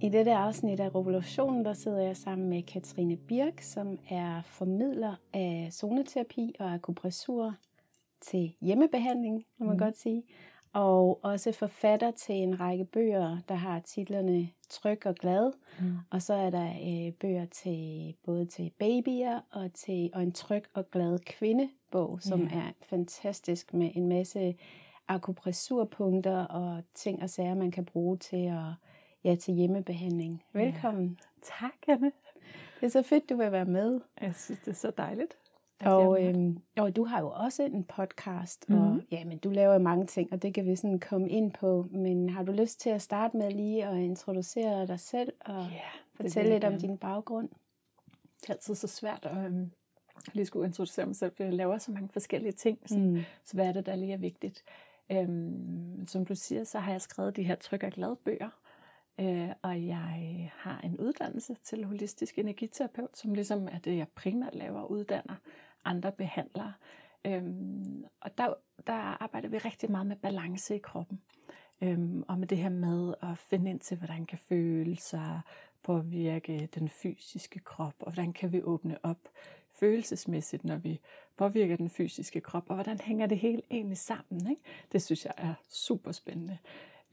I 0.00 0.08
dette 0.08 0.32
afsnit 0.32 0.80
af 0.80 0.88
Revolutionen, 0.88 1.64
der 1.64 1.74
sidder 1.74 2.00
jeg 2.00 2.16
sammen 2.16 2.48
med 2.48 2.62
Katrine 2.62 3.16
Birk, 3.16 3.60
som 3.60 3.98
er 4.10 4.42
formidler 4.42 5.14
af 5.32 5.68
zoneterapi 5.72 6.54
og 6.58 6.74
akupressur 6.74 7.54
til 8.20 8.54
hjemmebehandling, 8.60 9.44
kan 9.56 9.66
man 9.66 9.74
mm. 9.74 9.78
godt 9.78 9.98
sige. 9.98 10.22
Og 10.72 11.24
også 11.24 11.52
forfatter 11.52 12.10
til 12.10 12.34
en 12.34 12.60
række 12.60 12.84
bøger, 12.84 13.38
der 13.48 13.54
har 13.54 13.80
titlerne 13.80 14.48
Tryg 14.70 15.06
og 15.06 15.14
Glad. 15.14 15.52
Mm. 15.80 15.96
Og 16.10 16.22
så 16.22 16.34
er 16.34 16.50
der 16.50 16.68
øh, 16.68 17.12
bøger 17.12 17.46
til 17.46 18.14
både 18.24 18.46
til 18.46 18.70
babyer 18.78 19.40
og 19.50 19.72
til 19.74 20.10
og 20.14 20.22
en 20.22 20.32
tryg 20.32 20.64
og 20.74 20.90
glad 20.90 21.18
kvindebog, 21.18 22.18
som 22.22 22.40
yeah. 22.40 22.56
er 22.56 22.72
fantastisk 22.82 23.74
med 23.74 23.90
en 23.94 24.08
masse 24.08 24.54
akupressurpunkter 25.08 26.44
og 26.44 26.82
ting 26.94 27.22
og 27.22 27.30
sager, 27.30 27.54
man 27.54 27.70
kan 27.70 27.84
bruge 27.84 28.16
til 28.16 28.46
at 28.46 28.74
ja, 29.24 29.34
til 29.34 29.54
hjemmebehandling. 29.54 30.44
Velkommen. 30.52 31.18
Ja. 31.20 31.26
Tak, 31.60 31.74
Anne. 31.88 32.12
Det 32.80 32.86
er 32.86 32.90
så 32.90 33.02
fedt, 33.02 33.30
du 33.30 33.36
vil 33.36 33.52
være 33.52 33.64
med. 33.64 34.00
Jeg 34.20 34.34
synes, 34.34 34.60
det 34.60 34.68
er 34.68 34.74
så 34.74 34.92
dejligt. 34.96 35.36
Og, 35.84 36.24
øhm, 36.24 36.58
og 36.78 36.96
du 36.96 37.04
har 37.04 37.20
jo 37.20 37.30
også 37.30 37.62
en 37.62 37.84
podcast, 37.84 38.64
og 38.68 38.74
mhm. 38.74 39.02
ja, 39.10 39.24
men 39.24 39.38
du 39.38 39.50
laver 39.50 39.78
mange 39.78 40.06
ting, 40.06 40.32
og 40.32 40.42
det 40.42 40.54
kan 40.54 40.66
vi 40.66 40.76
sådan 40.76 41.00
komme 41.00 41.28
ind 41.28 41.52
på. 41.52 41.86
Men 41.90 42.28
har 42.28 42.42
du 42.42 42.52
lyst 42.52 42.80
til 42.80 42.90
at 42.90 43.02
starte 43.02 43.36
med 43.36 43.50
lige 43.50 43.86
at 43.86 43.96
introducere 43.96 44.86
dig 44.86 45.00
selv 45.00 45.32
og 45.40 45.62
yeah, 45.62 45.92
fortælle 46.14 46.52
lidt 46.52 46.64
om 46.64 46.78
din 46.78 46.98
baggrund? 46.98 47.48
Det 48.40 48.48
er 48.48 48.52
altid 48.52 48.74
så 48.74 48.86
svært 48.88 49.26
at 49.30 49.44
øhm, 49.46 49.70
lige 50.32 50.46
skulle 50.46 50.66
introducere 50.66 51.06
mig 51.06 51.16
selv, 51.16 51.32
for 51.36 51.44
jeg 51.44 51.52
laver 51.52 51.78
så 51.78 51.92
mange 51.92 52.08
forskellige 52.08 52.52
ting. 52.52 52.78
Så, 52.86 52.98
mm. 52.98 53.18
så 53.44 53.54
hvad 53.54 53.66
er 53.66 53.72
det, 53.72 53.86
der 53.86 53.96
lige 53.96 54.12
er 54.12 54.16
vigtigt? 54.16 54.64
Øhm, 55.10 56.06
som 56.06 56.24
du 56.24 56.34
siger, 56.34 56.64
så 56.64 56.78
har 56.78 56.92
jeg 56.92 57.00
skrevet 57.00 57.36
de 57.36 57.42
her 57.42 57.54
tryk 57.54 57.82
og 57.82 57.90
glad 57.90 58.16
bøger, 58.16 58.50
øh, 59.20 59.48
og 59.62 59.86
jeg 59.86 60.50
har 60.56 60.80
en 60.80 61.00
uddannelse 61.00 61.56
til 61.64 61.84
holistisk 61.84 62.38
energiterapeut, 62.38 63.18
som 63.18 63.34
ligesom 63.34 63.68
er 63.72 63.78
det, 63.78 63.96
jeg 63.96 64.08
primært 64.08 64.54
laver, 64.54 64.84
uddanner 64.84 65.34
andre 65.84 66.12
behandlere. 66.12 66.72
Øhm, 67.26 68.04
og 68.20 68.38
der, 68.38 68.54
der 68.86 69.22
arbejder 69.22 69.48
vi 69.48 69.58
rigtig 69.58 69.90
meget 69.90 70.06
med 70.06 70.16
balance 70.16 70.76
i 70.76 70.78
kroppen. 70.78 71.20
Øhm, 71.82 72.24
og 72.28 72.38
med 72.38 72.46
det 72.46 72.58
her 72.58 72.68
med 72.68 73.14
at 73.22 73.38
finde 73.38 73.70
ind 73.70 73.80
til, 73.80 73.96
hvordan 73.96 74.26
kan 74.26 74.38
følelser 74.38 75.40
påvirke 75.82 76.68
den 76.74 76.88
fysiske 76.88 77.58
krop, 77.58 77.94
og 78.00 78.12
hvordan 78.12 78.32
kan 78.32 78.52
vi 78.52 78.62
åbne 78.62 78.98
op 79.02 79.28
følelsesmæssigt, 79.82 80.64
når 80.64 80.76
vi 80.76 81.00
påvirker 81.36 81.76
den 81.76 81.90
fysiske 81.90 82.40
krop, 82.40 82.64
og 82.68 82.74
hvordan 82.74 83.00
hænger 83.00 83.26
det 83.26 83.38
hele 83.38 83.62
egentlig 83.70 83.98
sammen. 83.98 84.50
Ikke? 84.50 84.62
Det 84.92 85.02
synes 85.02 85.24
jeg 85.24 85.34
er 85.36 85.54
super 85.68 86.12
spændende. 86.12 86.58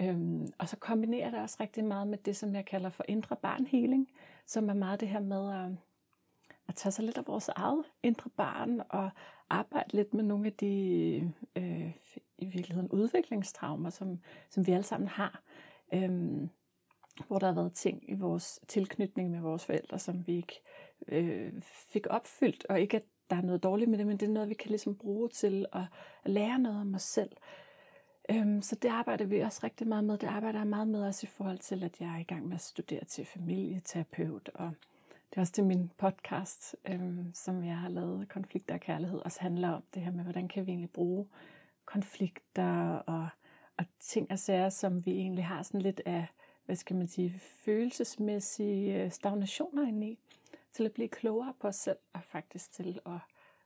Øhm, 0.01 0.47
og 0.57 0.69
så 0.69 0.77
kombinerer 0.77 1.31
det 1.31 1.39
også 1.39 1.57
rigtig 1.59 1.85
meget 1.85 2.07
med 2.07 2.17
det, 2.17 2.35
som 2.35 2.55
jeg 2.55 2.65
kalder 2.65 2.89
for 2.89 3.05
indre 3.07 3.35
barnhealing, 3.35 4.09
som 4.45 4.69
er 4.69 4.73
meget 4.73 4.99
det 4.99 5.07
her 5.07 5.19
med 5.19 5.53
at, 5.53 5.71
at 6.67 6.75
tage 6.75 6.91
sig 6.91 7.05
lidt 7.05 7.17
af 7.17 7.27
vores 7.27 7.49
eget 7.49 7.85
indre 8.03 8.29
barn 8.29 8.81
og 8.89 9.09
arbejde 9.49 9.95
lidt 9.95 10.13
med 10.13 10.23
nogle 10.23 10.45
af 10.45 10.53
de 10.53 11.33
øh, 11.55 11.91
i 12.37 12.45
virkeligheden 12.45 12.89
udviklingstraumer, 12.89 13.89
som, 13.89 14.19
som 14.49 14.67
vi 14.67 14.71
alle 14.71 14.83
sammen 14.83 15.07
har. 15.07 15.41
Øhm, 15.93 16.49
hvor 17.27 17.39
der 17.39 17.47
har 17.47 17.53
været 17.53 17.73
ting 17.73 18.09
i 18.09 18.13
vores 18.13 18.59
tilknytning 18.67 19.31
med 19.31 19.39
vores 19.39 19.65
forældre, 19.65 19.99
som 19.99 20.27
vi 20.27 20.35
ikke 20.35 20.61
øh, 20.65 20.78
Øh, 21.07 21.53
fik 21.61 22.07
opfyldt, 22.09 22.65
og 22.69 22.81
ikke 22.81 22.97
at 22.97 23.03
der 23.29 23.35
er 23.35 23.41
noget 23.41 23.63
dårligt 23.63 23.89
med 23.89 23.97
det, 23.97 24.07
men 24.07 24.17
det 24.17 24.25
er 24.25 24.33
noget, 24.33 24.49
vi 24.49 24.53
kan 24.53 24.69
ligesom 24.69 24.95
bruge 24.95 25.29
til 25.29 25.65
at, 25.73 25.81
at 26.23 26.31
lære 26.31 26.59
noget 26.59 26.81
om 26.81 26.95
os 26.95 27.03
selv. 27.03 27.31
Øhm, 28.29 28.61
så 28.61 28.75
det 28.75 28.89
arbejder 28.89 29.25
vi 29.25 29.39
også 29.39 29.59
rigtig 29.63 29.87
meget 29.87 30.03
med. 30.03 30.17
Det 30.17 30.27
arbejder 30.27 30.59
jeg 30.59 30.67
meget 30.67 30.87
med 30.87 31.03
også 31.03 31.27
i 31.27 31.29
forhold 31.37 31.57
til, 31.57 31.83
at 31.83 32.01
jeg 32.01 32.15
er 32.15 32.19
i 32.19 32.23
gang 32.23 32.47
med 32.47 32.55
at 32.55 32.61
studere 32.61 33.03
til 33.05 33.25
familieterapeut, 33.25 34.49
og 34.53 34.71
det 35.29 35.37
er 35.37 35.41
også 35.41 35.53
det, 35.55 35.65
min 35.65 35.91
podcast, 35.97 36.75
øhm, 36.85 37.31
som 37.33 37.63
jeg 37.63 37.77
har 37.77 37.89
lavet, 37.89 38.29
Konflikter 38.29 38.73
og 38.73 38.79
Kærlighed, 38.79 39.19
også 39.19 39.41
handler 39.41 39.69
om 39.69 39.83
det 39.93 40.01
her 40.01 40.11
med, 40.11 40.23
hvordan 40.23 40.47
kan 40.47 40.65
vi 40.65 40.71
egentlig 40.71 40.89
bruge 40.89 41.27
konflikter 41.85 42.93
og, 42.95 43.27
og 43.77 43.85
ting 43.99 44.31
og 44.31 44.39
sager, 44.39 44.69
som 44.69 45.05
vi 45.05 45.11
egentlig 45.11 45.45
har 45.45 45.63
sådan 45.63 45.81
lidt 45.81 46.01
af, 46.05 46.25
hvad 46.65 46.75
skal 46.75 46.95
man 46.95 47.07
sige, 47.07 47.39
følelsesmæssige 47.39 49.03
øh, 49.03 49.11
stagnationer 49.11 49.87
inde 49.87 50.07
i 50.07 50.19
til 50.73 50.85
at 50.85 50.91
blive 50.91 51.07
klogere 51.07 51.53
på 51.59 51.67
os 51.67 51.75
selv, 51.75 51.97
og 52.13 52.19
faktisk 52.23 52.71
til 52.71 52.99
at, 53.05 53.19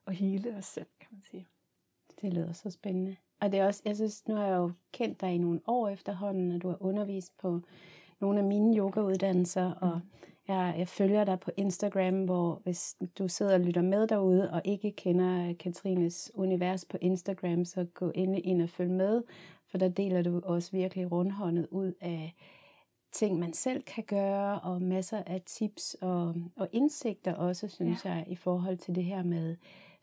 at 0.07 0.15
hele 0.15 0.55
os 0.55 0.65
selv, 0.65 0.87
kan 0.99 1.07
man 1.11 1.21
sige. 1.21 1.47
Det 2.21 2.33
lyder 2.33 2.53
så 2.53 2.71
spændende. 2.71 3.15
Og 3.41 3.51
det 3.51 3.59
er 3.59 3.65
også, 3.65 3.81
jeg 3.85 3.95
synes, 3.95 4.27
nu 4.27 4.35
har 4.35 4.45
jeg 4.45 4.57
jo 4.57 4.71
kendt 4.91 5.21
dig 5.21 5.35
i 5.35 5.37
nogle 5.37 5.61
år 5.67 5.89
efterhånden, 5.89 6.51
og 6.51 6.61
du 6.61 6.67
har 6.67 6.77
undervist 6.79 7.37
på 7.37 7.61
nogle 8.19 8.39
af 8.39 8.45
mine 8.45 8.77
yogauddannelser, 8.77 9.71
og 9.71 9.95
mm. 10.03 10.09
jeg, 10.47 10.75
jeg 10.77 10.87
følger 10.87 11.23
dig 11.23 11.39
på 11.39 11.51
Instagram, 11.57 12.25
hvor 12.25 12.61
hvis 12.63 12.95
du 13.17 13.27
sidder 13.27 13.53
og 13.53 13.59
lytter 13.59 13.81
med 13.81 14.07
derude, 14.07 14.51
og 14.51 14.61
ikke 14.65 14.91
kender 14.91 15.53
Katrines 15.53 16.31
univers 16.35 16.85
på 16.85 16.97
Instagram, 17.01 17.65
så 17.65 17.85
gå 17.93 18.11
ind, 18.15 18.35
ind 18.43 18.61
og 18.61 18.69
følg 18.69 18.91
med, 18.91 19.23
for 19.67 19.77
der 19.77 19.89
deler 19.89 20.21
du 20.21 20.41
også 20.43 20.71
virkelig 20.71 21.11
rundhåndet 21.11 21.67
ud 21.71 21.93
af 22.01 22.35
ting, 23.13 23.39
man 23.39 23.53
selv 23.53 23.83
kan 23.83 24.03
gøre, 24.03 24.59
og 24.59 24.81
masser 24.81 25.23
af 25.25 25.41
tips 25.45 25.95
og, 26.01 26.35
og 26.55 26.69
indsigter 26.71 27.33
også, 27.33 27.67
synes 27.67 28.05
ja. 28.05 28.11
jeg, 28.11 28.25
i 28.27 28.35
forhold 28.35 28.77
til 28.77 28.95
det 28.95 29.03
her 29.03 29.23
med 29.23 29.55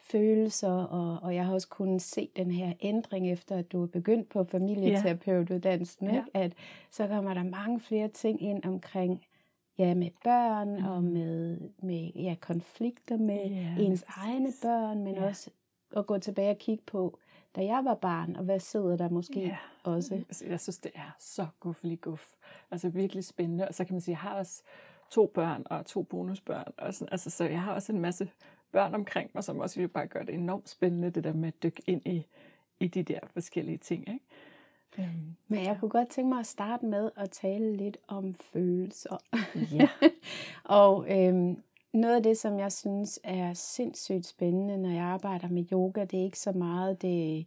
følelser, 0.03 0.73
og, 0.73 1.19
og 1.23 1.35
jeg 1.35 1.47
har 1.47 1.55
også 1.55 1.69
kunnet 1.69 2.03
se 2.03 2.29
den 2.37 2.51
her 2.51 2.73
ændring 2.81 3.33
efter, 3.33 3.57
at 3.57 3.73
du 3.73 3.83
er 3.83 3.87
begyndt 3.87 4.29
på 4.29 4.45
familieterapeutuddannelsen, 4.45 6.07
ja. 6.07 6.13
Ikke? 6.13 6.31
at 6.35 6.53
så 6.91 7.07
kommer 7.07 7.35
der 7.35 7.43
mange 7.43 7.81
flere 7.81 8.09
ting 8.09 8.43
ind 8.43 8.65
omkring 8.65 9.25
ja, 9.79 9.95
med 9.95 10.11
børn 10.25 10.79
mm. 10.79 10.87
og 10.87 11.05
med, 11.05 11.59
med 11.83 12.11
ja, 12.15 12.35
konflikter 12.41 13.17
med 13.17 13.49
ja, 13.49 13.75
ens 13.79 14.05
egne 14.09 14.53
børn, 14.63 15.05
men 15.05 15.15
ja. 15.15 15.27
også 15.27 15.51
at 15.97 16.07
gå 16.07 16.19
tilbage 16.19 16.51
og 16.51 16.59
kigge 16.59 16.83
på, 16.87 17.19
da 17.57 17.65
jeg 17.65 17.85
var 17.85 17.95
barn, 17.95 18.37
og 18.37 18.45
hvad 18.45 18.61
sidder 18.61 18.97
der 18.97 19.09
måske 19.09 19.41
ja. 19.41 19.57
også? 19.85 20.25
Jeg 20.47 20.61
synes, 20.61 20.79
det 20.79 20.93
er 20.95 21.17
så 21.19 21.47
guffelig 21.61 22.01
guff. 22.01 22.25
Altså 22.71 22.89
virkelig 22.89 23.25
spændende. 23.25 23.69
Og 23.69 23.75
så 23.75 23.85
kan 23.85 23.95
man 23.95 24.01
sige, 24.01 24.13
jeg 24.13 24.19
har 24.19 24.35
også 24.35 24.63
to 25.11 25.27
børn 25.27 25.63
og 25.67 25.87
to 25.87 26.03
bonusbørn. 26.03 26.73
Og 26.79 26.95
sådan, 26.95 27.13
altså, 27.13 27.31
så 27.31 27.45
jeg 27.45 27.63
har 27.63 27.75
også 27.75 27.93
en 27.93 28.01
masse 28.01 28.31
børn 28.73 28.95
omkring 28.95 29.31
mig, 29.35 29.45
som 29.45 29.59
også 29.59 29.81
vil 29.81 29.89
bare 29.89 30.07
gøre 30.07 30.25
det 30.25 30.35
enormt 30.35 30.69
spændende, 30.69 31.11
det 31.11 31.25
der 31.25 31.33
med 31.33 31.49
at 31.49 31.63
dykke 31.63 31.83
ind 31.87 32.07
i, 32.07 32.27
i 32.81 32.89
de 32.89 33.03
der 33.03 33.21
forskellige 33.33 33.79
ting. 33.79 34.09
Ikke? 34.09 34.25
Øhm, 34.99 35.37
Men 35.49 35.65
jeg 35.65 35.77
kunne 35.81 35.89
godt 35.89 36.09
tænke 36.09 36.29
mig 36.29 36.39
at 36.39 36.47
starte 36.47 36.87
med 36.87 37.11
at 37.17 37.31
tale 37.31 37.77
lidt 37.77 37.97
om 38.09 38.35
følelser. 38.35 39.17
Ja. 39.73 39.89
og 40.81 41.07
øhm, 41.11 41.63
noget 41.93 42.17
af 42.17 42.23
det, 42.23 42.39
som 42.39 42.59
jeg 42.59 42.73
synes 42.73 43.21
er 43.25 43.53
sindssygt 43.55 44.27
spændende, 44.27 44.79
når 44.79 44.91
jeg 44.91 45.05
arbejder 45.05 45.49
med 45.49 45.65
yoga, 45.73 46.05
det 46.05 46.21
er 46.21 46.25
ikke 46.25 46.39
så 46.39 46.53
meget 46.53 47.03
det, 47.03 47.47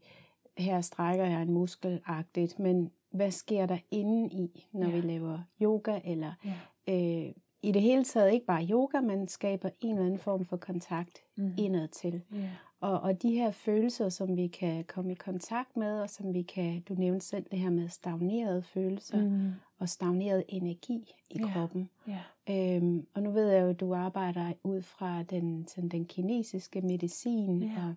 her 0.57 0.81
strækker 0.81 1.25
jeg 1.25 1.41
en 1.41 1.51
muskelagtigt, 1.51 2.59
men 2.59 2.91
hvad 3.11 3.31
sker 3.31 3.65
der 3.65 3.77
inde 3.91 4.29
i, 4.29 4.67
når 4.71 4.87
ja. 4.87 4.95
vi 4.95 5.01
laver 5.01 5.39
yoga, 5.61 5.99
eller 6.05 6.33
ja. 6.45 6.53
øh, 6.93 7.33
i 7.61 7.71
det 7.71 7.81
hele 7.81 8.03
taget 8.03 8.33
ikke 8.33 8.45
bare 8.45 8.67
yoga, 8.71 9.01
men 9.01 9.27
skaber 9.27 9.69
en 9.81 9.89
eller 9.89 10.05
anden 10.05 10.19
form 10.19 10.45
for 10.45 10.57
kontakt 10.57 11.19
mm. 11.35 11.53
indad 11.57 11.87
til. 11.87 12.21
Yeah. 12.33 12.49
Og, 12.79 12.99
og 12.99 13.21
de 13.21 13.31
her 13.31 13.51
følelser, 13.51 14.09
som 14.09 14.37
vi 14.37 14.47
kan 14.47 14.83
komme 14.83 15.11
i 15.11 15.15
kontakt 15.15 15.77
med, 15.77 16.01
og 16.01 16.09
som 16.09 16.33
vi 16.33 16.41
kan, 16.41 16.81
du 16.81 16.93
nævnte 16.93 17.25
selv 17.25 17.45
det 17.51 17.59
her 17.59 17.69
med 17.69 17.89
stagnerede 17.89 18.61
følelser 18.61 19.21
mm. 19.21 19.51
Og 19.83 19.89
stagneret 19.89 20.43
energi 20.47 21.13
i 21.29 21.39
Ja. 21.39 21.53
kroppen. 21.53 21.89
Ja. 22.07 22.19
Øhm, 22.49 23.07
og 23.13 23.23
nu 23.23 23.31
ved 23.31 23.49
jeg 23.49 23.61
jo, 23.63 23.69
at 23.69 23.79
du 23.79 23.93
arbejder 23.93 24.53
ud 24.63 24.81
fra 24.81 25.23
den, 25.23 25.67
sådan 25.67 25.89
den 25.89 26.05
kinesiske 26.05 26.81
medicin. 26.81 27.63
Ja. 27.63 27.87
Og 27.87 27.95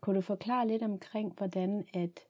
kunne 0.00 0.16
du 0.16 0.20
forklare 0.20 0.68
lidt 0.68 0.82
omkring, 0.82 1.34
hvordan 1.36 1.84
at, 1.94 2.20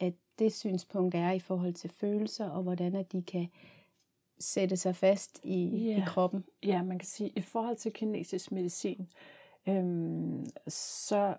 at 0.00 0.14
det 0.38 0.52
synspunkt 0.54 1.14
er 1.14 1.30
i 1.30 1.38
forhold 1.38 1.72
til 1.74 1.90
følelser, 1.90 2.48
og 2.50 2.62
hvordan 2.62 2.94
at 2.94 3.12
de 3.12 3.22
kan 3.22 3.48
sætte 4.38 4.76
sig 4.76 4.96
fast 4.96 5.40
i, 5.44 5.66
Ja. 5.66 5.98
i 5.98 6.02
kroppen? 6.06 6.44
Ja, 6.62 6.82
man 6.82 6.98
kan 6.98 7.06
sige, 7.06 7.30
i 7.36 7.40
forhold 7.40 7.76
til 7.76 7.92
kinesisk 7.92 8.52
medicin, 8.52 9.08
øhm, 9.68 10.46
så, 10.68 11.36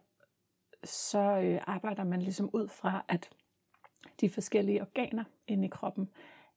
så 0.83 1.19
øh, 1.19 1.61
arbejder 1.67 2.03
man 2.03 2.21
ligesom 2.21 2.49
ud 2.53 2.67
fra, 2.67 3.05
at 3.07 3.29
de 4.21 4.29
forskellige 4.29 4.81
organer 4.81 5.23
inde 5.47 5.65
i 5.65 5.69
kroppen 5.69 6.09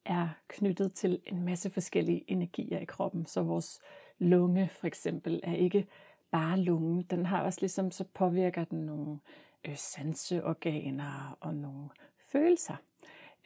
er 0.05 0.29
knyttet 0.49 0.93
til 0.93 1.21
en 1.27 1.45
masse 1.45 1.71
forskellige 1.71 2.25
energier 2.31 2.79
i 2.79 2.85
kroppen. 2.85 3.27
Så 3.27 3.43
vores 3.43 3.81
lunge 4.19 4.69
for 4.69 4.87
eksempel 4.87 5.41
er 5.43 5.55
ikke 5.55 5.87
bare 6.31 6.61
lungen. 6.61 7.03
Den 7.03 7.27
har 7.27 7.43
også 7.43 7.61
ligesom, 7.61 7.91
så 7.91 8.05
påvirker 8.15 8.65
den 8.65 8.79
nogle 8.79 9.19
øh, 9.65 9.77
sanseorganer 9.77 11.39
og 11.41 11.55
nogle 11.55 11.89
følelser. 12.19 12.77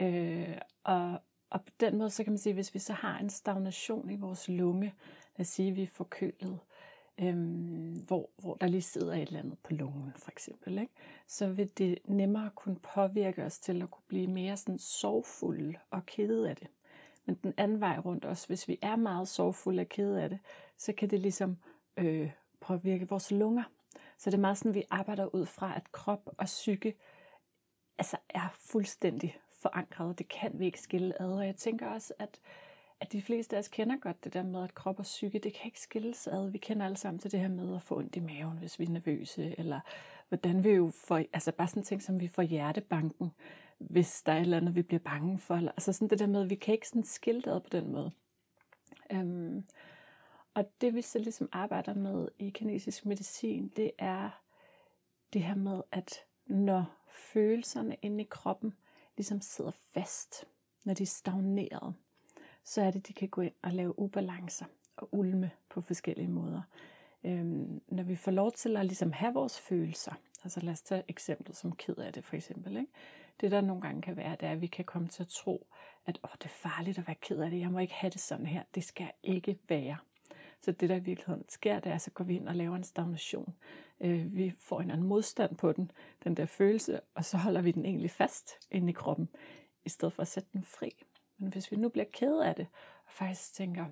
Øh, 0.01 0.59
og, 0.85 1.21
og 1.51 1.65
på 1.65 1.73
den 1.81 1.99
måde, 1.99 2.11
så 2.11 2.25
kan 2.25 2.33
man 2.33 2.39
sige, 2.39 2.55
hvis 2.55 2.75
vi 2.75 2.79
så 2.79 2.93
har 2.93 3.19
en 3.19 3.31
stagnation 3.31 4.11
i 4.11 4.17
vores 4.17 4.49
lunge, 4.49 4.95
lad 5.37 5.41
os 5.41 5.49
sige, 5.49 5.71
at 5.71 5.77
vi 5.77 5.83
er 5.83 5.87
forkølet, 5.87 6.59
øhm, 7.20 7.93
hvor, 8.06 8.31
hvor 8.38 8.55
der 8.55 8.66
lige 8.66 8.82
sidder 8.82 9.14
et 9.14 9.22
eller 9.22 9.38
andet 9.38 9.58
på 9.58 9.72
lungen, 9.72 10.12
for 10.16 10.31
eksempel, 10.31 10.78
ikke? 10.78 10.93
så 11.26 11.49
vil 11.49 11.70
det 11.78 11.99
nemmere 12.05 12.50
kunne 12.55 12.76
påvirke 12.94 13.44
os 13.44 13.58
til 13.58 13.82
at 13.82 13.90
kunne 13.90 14.05
blive 14.08 14.26
mere 14.26 14.56
sådan 14.56 14.78
sorgfulde 14.78 15.75
og 15.90 16.06
kede 16.06 16.50
af 16.50 16.56
det. 16.56 16.69
Men 17.26 17.38
den 17.43 17.55
anden 17.56 17.81
vej 17.81 17.99
rundt 17.99 18.25
også, 18.25 18.46
hvis 18.46 18.69
vi 18.69 18.78
er 18.82 18.96
meget 18.96 19.28
sorgfulde 19.28 19.81
og 19.81 19.88
kede 19.88 20.22
af 20.22 20.28
det, 20.28 20.38
så 20.76 20.93
kan 20.93 21.11
det 21.11 21.20
ligesom 21.20 21.56
øh, 21.96 22.31
påvirke 22.61 23.08
vores 23.08 23.31
lunger. 23.31 23.64
Så 24.19 24.31
det 24.31 24.37
er 24.37 24.40
meget 24.40 24.58
sådan, 24.58 24.75
vi 24.75 24.84
arbejder 24.90 25.34
ud 25.34 25.46
fra, 25.46 25.76
at 25.76 25.93
krop 25.93 26.31
og 26.38 26.44
psyke 26.44 26.94
altså 27.99 28.16
er 28.28 28.55
fuldstændig 28.58 29.38
forankret. 29.50 30.19
Det 30.19 30.28
kan 30.28 30.58
vi 30.58 30.64
ikke 30.66 30.81
skille 30.81 31.22
ad. 31.22 31.32
Og 31.32 31.46
jeg 31.46 31.56
tænker 31.56 31.88
også, 31.88 32.14
at, 32.19 32.40
at 33.05 33.12
de 33.12 33.23
fleste 33.23 33.56
af 33.56 33.61
os 33.61 33.69
kender 33.69 33.97
godt 33.97 34.25
det 34.25 34.33
der 34.33 34.43
med, 34.43 34.65
at 34.65 34.75
krop 34.75 34.99
og 34.99 35.03
psyke, 35.03 35.39
det 35.39 35.55
kan 35.55 35.67
ikke 35.67 35.81
skilles 35.81 36.27
ad. 36.27 36.51
Vi 36.51 36.59
kender 36.59 36.87
alle 36.87 36.97
sammen 36.97 37.19
til 37.19 37.33
det 37.33 37.41
her 37.41 37.49
med 37.49 37.77
at 37.77 37.83
få 37.83 37.99
ondt 37.99 38.17
i 38.17 38.21
maven, 38.21 38.59
hvis 38.59 38.79
vi 38.79 38.85
er 38.85 38.89
nervøse, 38.89 39.59
eller 39.59 39.81
hvordan 40.29 40.65
vi 40.65 40.71
jo 40.71 40.91
får, 40.95 41.17
altså 41.17 41.53
bare 41.53 41.69
sådan 41.69 41.83
ting, 41.83 42.03
som 42.03 42.21
vi 42.21 42.29
får 42.29 42.43
hjertebanken, 42.43 43.31
hvis 43.79 44.23
der 44.23 44.33
er 44.33 44.37
et 44.37 44.41
eller 44.41 44.56
andet, 44.56 44.75
vi 44.75 44.83
bliver 44.83 45.01
bange 45.01 45.39
for. 45.39 45.55
Eller, 45.55 45.73
altså 45.73 45.93
sådan 45.93 46.09
det 46.09 46.19
der 46.19 46.27
med, 46.27 46.43
at 46.43 46.51
vi 46.51 46.55
kan 46.55 46.75
ikke 46.75 46.89
sådan 46.89 47.05
skille 47.05 47.43
det 47.43 47.51
ad 47.51 47.61
på 47.61 47.69
den 47.73 47.93
måde. 47.93 48.11
Øhm, 49.12 49.65
og 50.55 50.71
det 50.81 50.95
vi 50.95 51.03
så 51.03 51.19
ligesom 51.19 51.49
arbejder 51.53 51.95
med 51.95 52.29
i 52.39 52.50
kinesisk 52.50 53.07
medicin, 53.07 53.73
det 53.77 53.91
er 53.99 54.31
det 55.33 55.43
her 55.43 55.55
med, 55.55 55.83
at 55.93 56.15
når 56.47 56.85
følelserne 57.11 57.97
inde 58.03 58.25
i 58.25 58.27
kroppen 58.31 58.75
ligesom 59.17 59.41
sidder 59.41 59.73
fast, 59.93 60.45
når 60.85 60.95
de 60.95 61.03
er 61.03 61.07
stagneret, 61.07 61.95
så 62.64 62.82
er 62.82 62.90
det, 62.90 63.08
de 63.08 63.12
kan 63.12 63.28
gå 63.28 63.40
ind 63.40 63.55
og 63.62 63.72
lave 63.72 63.99
ubalancer 63.99 64.66
og 64.96 65.08
ulme 65.12 65.50
på 65.69 65.81
forskellige 65.81 66.28
måder. 66.28 66.62
Øhm, 67.25 67.81
når 67.88 68.02
vi 68.02 68.16
får 68.16 68.31
lov 68.31 68.52
til 68.52 68.76
at 68.76 68.87
ligesom 68.87 69.12
have 69.12 69.34
vores 69.34 69.61
følelser, 69.61 70.12
altså 70.44 70.61
lad 70.61 70.72
os 70.72 70.82
tage 70.82 71.02
eksemplet 71.08 71.56
som 71.56 71.72
ked 71.72 71.96
af 71.96 72.12
det 72.12 72.25
for 72.25 72.37
eksempel, 72.37 72.76
ikke? 72.76 72.93
det 73.40 73.50
der 73.50 73.61
nogle 73.61 73.82
gange 73.82 74.02
kan 74.02 74.16
være, 74.16 74.37
det 74.40 74.43
er, 74.43 74.52
at 74.52 74.61
vi 74.61 74.66
kan 74.66 74.84
komme 74.84 75.08
til 75.08 75.22
at 75.22 75.28
tro, 75.28 75.66
at 76.06 76.19
Åh, 76.25 76.31
det 76.38 76.44
er 76.44 76.69
farligt 76.69 76.99
at 76.99 77.06
være 77.06 77.16
ked 77.20 77.38
af 77.38 77.50
det, 77.50 77.61
jeg 77.61 77.70
må 77.70 77.78
ikke 77.78 77.94
have 77.94 78.11
det 78.11 78.20
sådan 78.20 78.46
her, 78.46 78.62
det 78.75 78.84
skal 78.84 79.11
ikke 79.22 79.58
være. 79.69 79.96
Så 80.61 80.72
det, 80.72 80.88
der 80.88 80.96
i 80.96 81.00
virkeligheden 81.00 81.44
sker, 81.49 81.81
det 81.81 81.93
er, 81.93 81.99
så 81.99 82.11
går 82.11 82.25
vi 82.25 82.37
ind 82.37 82.49
og 82.49 82.55
laver 82.55 82.76
en 82.76 82.84
stagnation. 82.84 83.55
Øh, 84.00 84.37
vi 84.37 84.55
får 84.58 84.81
en 84.81 84.90
anden 84.90 85.06
modstand 85.06 85.56
på 85.56 85.72
den, 85.72 85.90
den 86.25 86.37
der 86.37 86.46
følelse, 86.46 87.00
og 87.14 87.25
så 87.25 87.37
holder 87.37 87.62
vi 87.62 87.70
den 87.70 87.84
egentlig 87.84 88.11
fast 88.11 88.50
inde 88.70 88.90
i 88.90 88.93
kroppen, 88.93 89.28
i 89.84 89.88
stedet 89.88 90.12
for 90.12 90.22
at 90.22 90.28
sætte 90.28 90.49
den 90.52 90.64
fri. 90.64 91.05
Men 91.44 91.52
hvis 91.52 91.70
vi 91.70 91.76
nu 91.76 91.88
bliver 91.88 92.06
ked 92.12 92.38
af 92.38 92.55
det, 92.55 92.67
og 93.06 93.12
faktisk 93.12 93.55
tænker, 93.55 93.87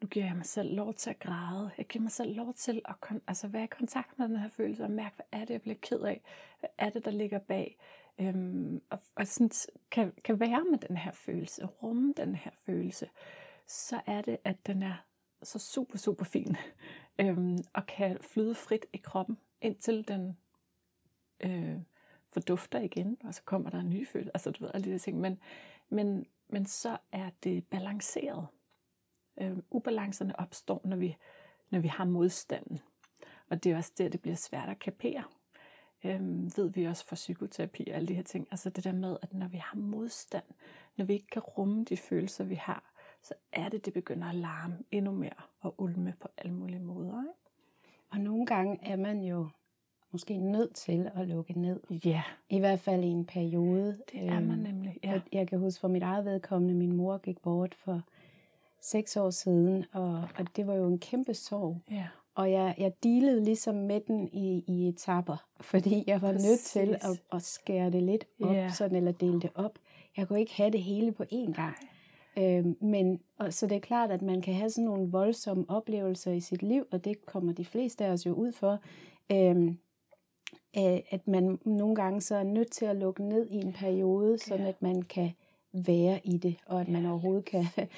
nu 0.00 0.08
giver 0.08 0.26
jeg 0.26 0.36
mig 0.36 0.46
selv 0.46 0.74
lov 0.74 0.94
til 0.94 1.10
at 1.10 1.18
græde. 1.18 1.70
Jeg 1.78 1.86
giver 1.86 2.02
mig 2.02 2.12
selv 2.12 2.36
lov 2.36 2.54
til 2.54 2.82
at 2.84 2.94
kon- 3.06 3.20
altså 3.26 3.48
være 3.48 3.64
i 3.64 3.66
kontakt 3.66 4.18
med 4.18 4.28
den 4.28 4.36
her 4.36 4.48
følelse 4.48 4.84
og 4.84 4.90
mærke, 4.90 5.16
hvad 5.16 5.40
er 5.40 5.44
det, 5.44 5.50
jeg 5.50 5.62
bliver 5.62 5.76
ked 5.82 6.00
af? 6.00 6.22
Hvad 6.60 6.70
er 6.78 6.90
det, 6.90 7.04
der 7.04 7.10
ligger 7.10 7.38
bag? 7.38 7.78
Øhm, 8.18 8.82
og 8.90 8.98
og 9.14 9.26
sådan 9.26 9.50
kan, 9.90 10.12
kan 10.24 10.40
være 10.40 10.64
med 10.70 10.78
den 10.78 10.96
her 10.96 11.12
følelse, 11.12 11.66
rumme 11.66 12.14
den 12.16 12.34
her 12.34 12.50
følelse, 12.66 13.10
så 13.66 14.00
er 14.06 14.22
det, 14.22 14.38
at 14.44 14.66
den 14.66 14.82
er 14.82 15.04
så 15.42 15.58
super, 15.58 15.98
super 15.98 16.24
fin 16.24 16.56
øhm, 17.20 17.58
og 17.72 17.86
kan 17.86 18.18
flyde 18.20 18.54
frit 18.54 18.86
i 18.92 18.96
kroppen, 18.96 19.38
indtil 19.60 20.08
den 20.08 20.38
øh, 21.40 21.76
fordufter 22.32 22.80
igen, 22.80 23.18
og 23.24 23.34
så 23.34 23.42
kommer 23.42 23.70
der 23.70 23.80
en 23.80 23.90
ny 23.90 24.08
følelse. 24.08 24.30
Altså, 24.34 24.50
du 24.50 24.64
ved, 24.64 24.70
alle 24.74 24.84
de 24.84 24.92
der 24.92 24.98
ting. 24.98 25.20
Men, 25.20 25.38
men, 25.92 26.26
men 26.48 26.66
så 26.66 26.98
er 27.12 27.30
det 27.44 27.66
balanceret. 27.66 28.46
Øh, 29.40 29.56
ubalancerne 29.70 30.40
opstår, 30.40 30.80
når 30.84 30.96
vi, 30.96 31.16
når 31.70 31.78
vi 31.78 31.88
har 31.88 32.04
modstanden. 32.04 32.80
Og 33.48 33.64
det 33.64 33.72
er 33.72 33.76
også 33.76 33.92
der, 33.98 34.08
det 34.08 34.20
bliver 34.20 34.36
svært 34.36 34.68
at 34.68 34.78
kapere. 34.78 35.24
Øhm, 36.04 36.52
ved 36.56 36.70
vi 36.70 36.84
også 36.84 37.06
fra 37.06 37.14
psykoterapi 37.14 37.88
og 37.90 37.96
alle 37.96 38.08
de 38.08 38.14
her 38.14 38.22
ting. 38.22 38.48
Altså 38.50 38.70
det 38.70 38.84
der 38.84 38.92
med, 38.92 39.16
at 39.22 39.34
når 39.34 39.48
vi 39.48 39.56
har 39.56 39.78
modstand, 39.78 40.44
når 40.96 41.04
vi 41.04 41.12
ikke 41.12 41.26
kan 41.26 41.42
rumme 41.42 41.84
de 41.84 41.96
følelser, 41.96 42.44
vi 42.44 42.54
har, 42.54 42.92
så 43.22 43.34
er 43.52 43.68
det, 43.68 43.84
det 43.84 43.92
begynder 43.92 44.28
at 44.28 44.34
larme 44.34 44.78
endnu 44.90 45.12
mere 45.12 45.42
og 45.60 45.74
ulme 45.78 46.14
på 46.20 46.28
alle 46.36 46.54
mulige 46.54 46.80
måder. 46.80 47.22
Ikke? 47.22 47.38
Og 48.10 48.20
nogle 48.20 48.46
gange 48.46 48.78
er 48.82 48.96
man 48.96 49.22
jo 49.22 49.48
måske 50.12 50.36
nødt 50.38 50.74
til 50.74 51.10
at 51.14 51.28
lukke 51.28 51.60
ned. 51.60 51.80
Ja, 52.04 52.22
I 52.50 52.58
hvert 52.58 52.80
fald 52.80 53.04
i 53.04 53.08
en 53.08 53.24
periode. 53.24 53.98
det 54.12 54.20
er 54.22 54.40
man 54.40 54.50
Øhm, 54.50 54.58
nemlig. 54.62 54.98
Ja. 55.04 55.20
Jeg, 55.32 55.48
kan 55.48 55.58
huske 55.58 55.80
for 55.80 55.88
mit 55.88 56.02
eget 56.02 56.24
vedkommende, 56.24 56.74
min 56.74 56.92
mor 56.96 57.18
gik 57.18 57.42
bort 57.42 57.74
for 57.74 58.00
seks 58.82 59.16
år 59.16 59.30
siden, 59.30 59.84
og, 59.92 60.14
og 60.38 60.46
det 60.56 60.66
var 60.66 60.74
jo 60.74 60.86
en 60.88 60.98
kæmpe 60.98 61.34
sorg. 61.34 61.76
ja. 61.90 62.06
Og 62.34 62.50
jeg, 62.52 62.74
jeg 62.78 62.92
dealede 63.02 63.44
ligesom 63.44 63.74
med 63.74 64.00
den 64.00 64.28
i, 64.32 64.64
i 64.66 64.88
etapper, 64.88 65.44
fordi 65.70 66.04
jeg 66.06 66.22
var 66.22 66.32
nødt 66.32 66.60
til 66.60 66.86
Præcis. 67.00 67.20
at, 67.32 67.36
at 67.36 67.42
skære 67.42 67.90
det 67.90 68.02
lidt 68.02 68.24
op, 68.42 68.54
Ja. 68.54 68.70
sådan, 68.70 68.96
eller 68.96 69.12
dele 69.12 69.40
det 69.40 69.50
op. 69.54 69.78
Jeg 70.16 70.28
kunne 70.28 70.40
ikke 70.40 70.54
have 70.54 70.70
det 70.70 70.82
hele 70.82 71.12
på 71.12 71.22
én 71.32 71.52
gang. 71.52 71.76
Øhm, 72.38 72.76
men 72.80 73.20
og, 73.38 73.52
så 73.52 73.66
det 73.66 73.76
er 73.76 73.80
klart, 73.80 74.10
at 74.10 74.22
man 74.22 74.40
kan 74.40 74.54
have 74.54 74.70
sådan 74.70 74.84
nogle 74.84 75.10
voldsomme 75.10 75.64
oplevelser 75.68 76.32
i 76.32 76.40
sit 76.40 76.62
liv, 76.62 76.84
og 76.92 77.04
det 77.04 77.26
kommer 77.26 77.52
de 77.52 77.64
fleste 77.64 78.04
af 78.04 78.10
os 78.12 78.26
jo 78.26 78.32
ud 78.32 78.52
for. 78.52 78.78
Øhm, 79.32 79.68
øh, 79.68 79.74
at 81.10 81.28
man 81.28 81.58
nogle 81.64 81.94
gange 81.94 82.20
så 82.20 82.36
er 82.36 82.42
nødt 82.42 82.70
til 82.70 82.84
at 82.84 82.96
lukke 82.96 83.22
ned 83.24 83.50
i 83.50 83.56
en 83.56 83.72
periode, 83.72 84.38
sådan 84.38 84.62
Ja. 84.64 84.68
at 84.68 84.82
man 84.82 85.02
kan 85.02 85.30
være 85.72 86.20
i 86.24 86.36
det, 86.36 86.56
og 86.66 86.80
at 86.80 86.88
man 86.88 87.06
overhovedet 87.06 87.44
kan 87.44 87.64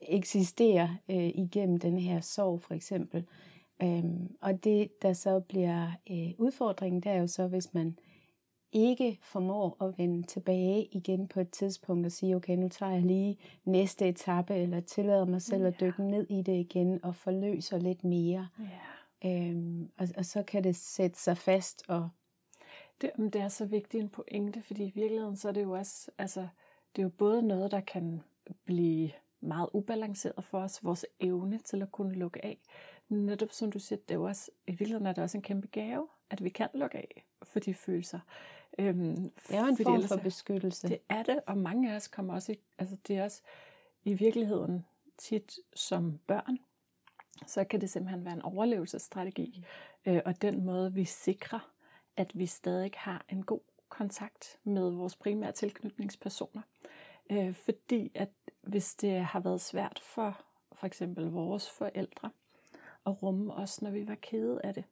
eksistere 0.00 0.96
øh, 1.08 1.28
igennem 1.34 1.78
den 1.78 1.98
her 1.98 2.20
sorg 2.20 2.62
for 2.62 2.74
eksempel. 2.74 3.24
Øhm, 3.82 4.36
og 4.40 4.64
det, 4.64 5.02
der 5.02 5.12
så 5.12 5.40
bliver 5.40 5.86
øh, 6.10 6.30
udfordringen, 6.38 7.00
det 7.02 7.12
er 7.12 7.16
jo 7.16 7.26
så, 7.26 7.46
hvis 7.46 7.74
man 7.74 7.98
ikke 8.72 9.18
formår 9.22 9.76
at 9.84 9.98
vende 9.98 10.22
tilbage 10.22 10.84
igen 10.92 11.28
på 11.28 11.40
et 11.40 11.50
tidspunkt 11.50 12.06
og 12.06 12.12
sige, 12.12 12.36
okay, 12.36 12.56
nu 12.56 12.68
tager 12.68 12.92
jeg 12.92 13.02
lige 13.02 13.36
næste 13.64 14.08
etape, 14.08 14.54
eller 14.54 14.80
tillader 14.80 15.24
mig 15.24 15.42
selv 15.42 15.66
at 15.66 15.74
Ja. 15.80 15.86
dykke 15.86 16.02
ned 16.02 16.26
i 16.30 16.42
det 16.42 16.52
igen 16.56 17.04
og 17.04 17.16
forløser 17.16 17.78
lidt 17.78 18.04
mere. 18.04 18.48
ja. 18.60 19.28
Øhm, 19.28 19.90
og, 19.98 20.08
og 20.16 20.24
så 20.24 20.42
kan 20.42 20.64
det 20.64 20.76
sætte 20.76 21.18
sig 21.20 21.36
fast. 21.36 21.82
Og, 21.88 22.08
Det, 23.04 23.32
det 23.32 23.40
er 23.40 23.48
så 23.48 23.64
vigtigt 23.64 24.02
en 24.02 24.08
pointe, 24.08 24.62
fordi 24.62 24.84
i 24.84 24.92
virkeligheden 24.94 25.36
så 25.36 25.48
er 25.48 25.52
det 25.52 25.62
jo 25.62 25.72
også, 25.72 26.10
altså, 26.18 26.40
det 26.96 27.02
er 27.02 27.02
jo 27.02 27.08
både 27.08 27.42
noget, 27.42 27.70
der 27.70 27.80
kan 27.80 28.22
blive 28.64 29.10
meget 29.40 29.68
ubalanceret 29.72 30.44
for 30.44 30.58
os, 30.58 30.84
vores 30.84 31.06
evne 31.20 31.58
til 31.58 31.82
at 31.82 31.92
kunne 31.92 32.14
lukke 32.14 32.44
af. 32.44 32.58
Netop 33.08 33.52
som 33.52 33.72
du 33.72 33.78
siger, 33.78 33.98
det 33.98 34.10
er 34.10 34.18
jo 34.18 34.24
også, 34.24 34.50
i 34.66 34.70
virkeligheden 34.70 35.06
er 35.06 35.12
det 35.12 35.24
også 35.24 35.38
en 35.38 35.42
kæmpe 35.42 35.66
gave, 35.66 36.08
at 36.30 36.44
vi 36.44 36.48
kan 36.48 36.68
lukke 36.74 36.98
af 36.98 37.26
for 37.42 37.60
de 37.60 37.74
følelser. 37.74 38.20
Øhm, 38.78 39.30
det 39.48 39.56
er 39.56 39.60
jo 39.60 39.66
en 39.66 39.76
form 39.76 40.02
for 40.02 40.16
beskyttelse. 40.16 40.88
Det 40.88 40.98
er 41.08 41.22
det, 41.22 41.40
og 41.46 41.58
mange 41.58 41.92
af 41.92 41.96
os 41.96 42.08
kommer 42.08 42.34
også 42.34 42.52
i, 42.52 42.58
altså 42.78 42.96
det 43.08 43.16
er 43.16 43.24
også 43.24 43.42
i 44.04 44.14
virkeligheden 44.14 44.86
tit 45.18 45.58
som 45.74 46.18
børn, 46.26 46.58
så 47.46 47.64
kan 47.64 47.80
det 47.80 47.90
simpelthen 47.90 48.24
være 48.24 48.34
en 48.34 48.42
overlevelsesstrategi. 48.42 49.64
Øh, 50.06 50.20
og 50.24 50.42
den 50.42 50.64
måde, 50.64 50.92
vi 50.92 51.04
sikrer, 51.04 51.73
at 52.16 52.38
vi 52.38 52.46
stadig 52.46 52.90
har 52.94 53.24
en 53.28 53.42
god 53.42 53.60
kontakt 53.88 54.58
med 54.64 54.90
vores 54.90 55.16
primære 55.16 55.52
tilknytningspersoner. 55.52 56.62
Øh, 57.30 57.54
fordi 57.54 58.12
at 58.14 58.30
hvis 58.62 58.94
det 58.94 59.20
har 59.20 59.40
været 59.40 59.60
svært 59.60 60.00
for 60.02 60.44
for 60.72 60.86
eksempel 60.86 61.24
vores 61.24 61.70
forældre 61.70 62.30
at 63.06 63.22
rumme 63.22 63.54
os, 63.54 63.82
når 63.82 63.90
vi 63.90 64.08
var 64.08 64.14
kede 64.14 64.60
af 64.64 64.74
det, 64.74 64.84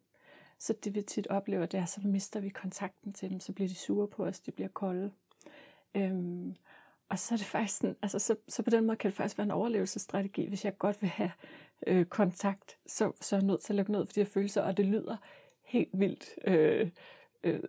så 0.59 0.75
det 0.85 0.95
vi 0.95 1.03
tit 1.03 1.27
oplever, 1.27 1.67
det 1.67 1.81
er, 1.81 1.85
så 1.85 2.01
mister 2.05 2.41
vi 2.41 2.49
kontakten 2.49 3.13
til 3.13 3.31
dem, 3.31 3.41
så 3.41 3.53
bliver 3.53 3.69
de 3.69 3.75
sure 3.75 4.09
på 4.09 4.25
os, 4.25 4.41
de 4.41 4.53
bliver 4.53 4.69
kolde. 4.69 5.13
Øhm, 5.95 6.57
og 7.09 7.19
så 7.19 7.35
er 7.35 7.37
det 7.37 7.47
faktisk 7.47 7.79
sådan, 7.79 7.97
altså 8.03 8.19
så, 8.19 8.37
så 8.49 8.63
på 8.63 8.71
den 8.71 8.87
måde 8.87 8.97
kan 8.97 9.11
det 9.11 9.17
faktisk 9.17 9.39
være 9.39 9.45
en 9.45 9.51
overlevelsesstrategi. 9.51 10.49
Hvis 10.49 10.65
jeg 10.65 10.79
godt 10.79 11.03
vil 11.03 11.11
have 11.11 11.33
øh, 11.87 12.07
kontakt, 12.07 12.79
så, 12.87 13.13
så 13.21 13.37
er 13.37 13.41
jeg 13.41 13.47
nødt 13.47 13.61
til 13.61 13.73
at 13.73 13.77
lukke 13.77 13.93
ned 13.93 14.07
for 14.07 14.13
de 14.13 14.21
her 14.21 14.25
følelser, 14.25 14.63
og 14.63 14.77
det 14.77 14.87
lyder 14.87 15.17
helt 15.73 15.91
vildt 15.93 16.25
øh, 16.47 16.91
øh, 17.43 17.61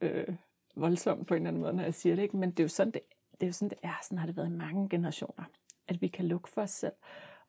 øh, 0.00 0.34
voldsomt 0.76 1.26
på 1.26 1.34
en 1.34 1.40
eller 1.40 1.48
anden 1.48 1.62
måde, 1.62 1.72
når 1.72 1.82
jeg 1.82 1.94
siger 1.94 2.14
det, 2.14 2.22
ikke? 2.22 2.36
men 2.36 2.50
det 2.50 2.60
er 2.60 2.64
jo 2.64 2.68
sådan, 2.68 2.92
det, 2.92 3.02
det 3.32 3.42
er, 3.42 3.46
jo 3.46 3.52
sådan, 3.52 3.70
det 3.70 3.78
er. 3.82 3.98
Sådan 4.02 4.18
har 4.18 4.26
det 4.26 4.36
været 4.36 4.46
i 4.46 4.56
mange 4.56 4.88
generationer, 4.88 5.44
at 5.88 6.02
vi 6.02 6.08
kan 6.08 6.24
lukke 6.24 6.48
for 6.48 6.62
os 6.62 6.70
selv. 6.70 6.92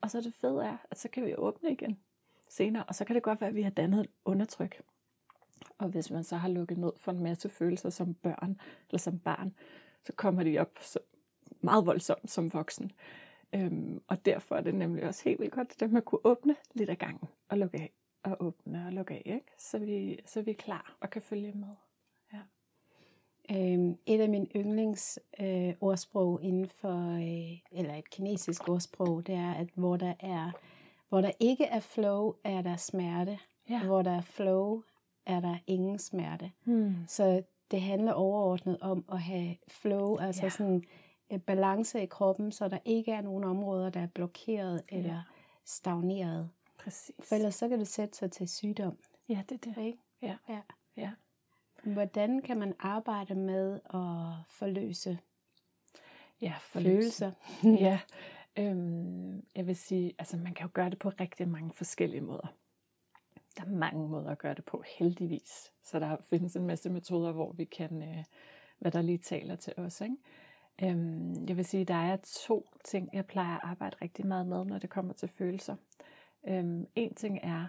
Og 0.02 0.12
så 0.12 0.22
det 0.22 0.34
fede 0.34 0.66
er, 0.66 0.78
at 0.92 1.00
så 1.00 1.10
kan 1.10 1.26
vi 1.26 1.36
åbne 1.36 1.72
igen 1.72 2.00
senere, 2.50 2.84
og 2.84 2.96
så 2.96 3.06
kan 3.06 3.16
det 3.16 3.24
godt 3.24 3.42
være, 3.42 3.50
at 3.50 3.56
vi 3.56 3.62
har 3.62 3.70
dannet 3.70 4.00
et 4.00 4.10
undertryk. 4.26 4.82
Og 5.78 5.90
hvis 5.90 6.12
man 6.12 6.24
så 6.24 6.36
har 6.36 6.50
lukket 6.50 6.78
ned 6.78 6.92
for 6.98 7.12
en 7.12 7.24
masse 7.24 7.50
følelser 7.50 7.90
som 7.90 8.14
børn 8.14 8.62
eller 8.90 9.00
som 9.00 9.20
barn, 9.20 9.56
så 10.04 10.14
kommer 10.14 10.44
de 10.44 10.60
op 10.60 10.78
så 10.82 11.00
meget 11.62 11.86
voldsomt 11.86 12.32
som 12.32 12.54
voksen. 12.54 12.92
Øhm, 13.56 14.02
og 14.08 14.26
derfor 14.26 14.56
er 14.56 14.62
det 14.62 14.76
nemlig 14.76 15.04
også 15.04 15.24
helt 15.24 15.40
vildt 15.40 15.54
godt, 15.54 15.82
at 15.82 15.92
man 15.92 16.02
kunne 16.02 16.26
åbne 16.26 16.56
lidt 16.74 16.90
af 16.90 16.98
gangen 16.98 17.30
og 17.50 17.58
lukke 17.58 17.78
af, 17.78 17.92
og 18.24 18.38
åbne 18.40 18.86
og 18.86 18.94
lukke 18.94 19.14
af, 19.14 19.22
ikke? 19.26 19.52
Så, 19.58 19.80
vi, 19.80 20.20
så 20.26 20.42
vi 20.42 20.52
er 20.52 20.56
klar 20.56 20.98
og 21.00 21.10
kan 21.10 21.22
følge 21.22 21.52
med. 21.52 21.76
Ja. 22.34 22.40
Øhm, 23.52 23.98
et 24.06 24.22
af 24.22 24.30
mine 24.30 24.48
yndlings 24.56 25.20
øh, 25.40 25.74
ordsprog 25.82 26.44
inden 26.44 26.68
for, 26.68 27.14
øh, 27.14 27.80
eller 27.80 27.96
et 27.96 28.10
kinesisk 28.10 28.70
ordsprog, 28.70 29.28
det 29.28 29.36
er, 29.36 29.54
at 29.54 29.68
hvor 29.76 29.98
der 29.98 30.14
er, 30.20 30.52
hvor 31.10 31.22
der 31.22 31.32
ikke 31.40 31.66
er 31.66 31.80
flow, 31.80 32.34
er 32.44 32.62
der 32.62 32.76
smerte. 32.76 33.40
Ja. 33.70 33.84
Hvor 33.84 34.02
der 34.02 34.12
er 34.12 34.22
flow, 34.22 34.84
er 35.26 35.40
der 35.40 35.58
ingen 35.68 36.00
smerte. 36.00 36.52
Hmm. 36.64 36.96
Så 37.08 37.44
det 37.72 37.82
handler 37.82 38.14
overordnet 38.14 38.78
om 38.82 39.06
at 39.12 39.22
have 39.22 39.56
flow, 39.68 40.18
altså 40.18 40.44
ja. 40.44 40.50
sådan 40.50 40.84
en 41.30 41.40
balance 41.40 42.04
i 42.04 42.06
kroppen, 42.06 42.52
så 42.52 42.68
der 42.68 42.78
ikke 42.86 43.12
er 43.12 43.22
nogen 43.22 43.44
områder, 43.44 43.90
der 43.90 44.00
er 44.00 44.08
blokeret 44.08 44.84
ja. 44.92 44.98
eller 44.98 45.22
stagneret. 45.66 46.50
Præcis. 46.90 47.16
For 47.24 47.36
ellers 47.36 47.56
så 47.56 47.70
kan 47.70 47.80
det 47.80 47.88
sætte 47.88 48.18
sig 48.18 48.32
til 48.32 48.48
sygdom. 48.48 48.98
Ja, 49.30 49.44
det 49.50 49.68
er 49.68 49.74
det. 49.74 49.84
Ikke? 49.86 50.00
Ja. 50.22 50.38
ja. 50.50 50.62
ja. 50.98 51.12
Hvordan 51.84 52.42
kan 52.42 52.60
man 52.60 52.74
arbejde 52.80 53.36
med 53.36 53.74
at 53.74 54.46
forløse 54.50 55.20
ja, 56.42 56.54
forløse. 56.60 56.92
følelser? 56.96 57.32
ja, 57.86 58.00
øhm, 58.58 59.46
jeg 59.56 59.68
vil 59.68 59.76
sige, 59.76 60.14
altså 60.20 60.38
man 60.38 60.54
kan 60.54 60.66
jo 60.66 60.72
gøre 60.74 60.90
det 60.90 61.00
på 61.00 61.10
rigtig 61.10 61.48
mange 61.48 61.74
forskellige 61.74 62.22
måder. 62.22 62.56
Der 63.58 63.64
er 63.64 63.70
mange 63.70 64.10
måder 64.10 64.30
at 64.30 64.38
gøre 64.38 64.54
det 64.54 64.66
på, 64.66 64.84
heldigvis. 64.98 65.72
Så 65.84 66.00
der 66.00 66.18
findes 66.30 66.56
en 66.56 66.68
masse 66.68 66.90
metoder, 66.90 67.32
hvor 67.32 67.52
vi 67.52 67.66
kan, 67.66 68.02
øh, 68.04 68.24
hvad 68.80 68.92
der 68.92 69.02
lige 69.02 69.18
taler 69.18 69.56
til 69.56 69.74
os. 69.78 70.02
Ikke? 70.02 70.16
Øhm, 70.84 71.48
jeg 71.48 71.58
vil 71.58 71.66
sige, 71.66 71.86
der 71.86 71.94
er 71.94 72.18
to 72.46 72.70
ting, 72.86 73.10
jeg 73.14 73.26
plejer 73.26 73.56
at 73.56 73.62
arbejde 73.64 73.98
rigtig 74.02 74.28
meget 74.28 74.48
med, 74.48 74.66
når 74.66 74.78
det 74.78 74.90
kommer 74.90 75.14
til 75.14 75.30
følelser. 75.30 75.76
Øhm, 76.50 76.86
en 76.96 77.16
ting 77.16 77.40
er 77.44 77.66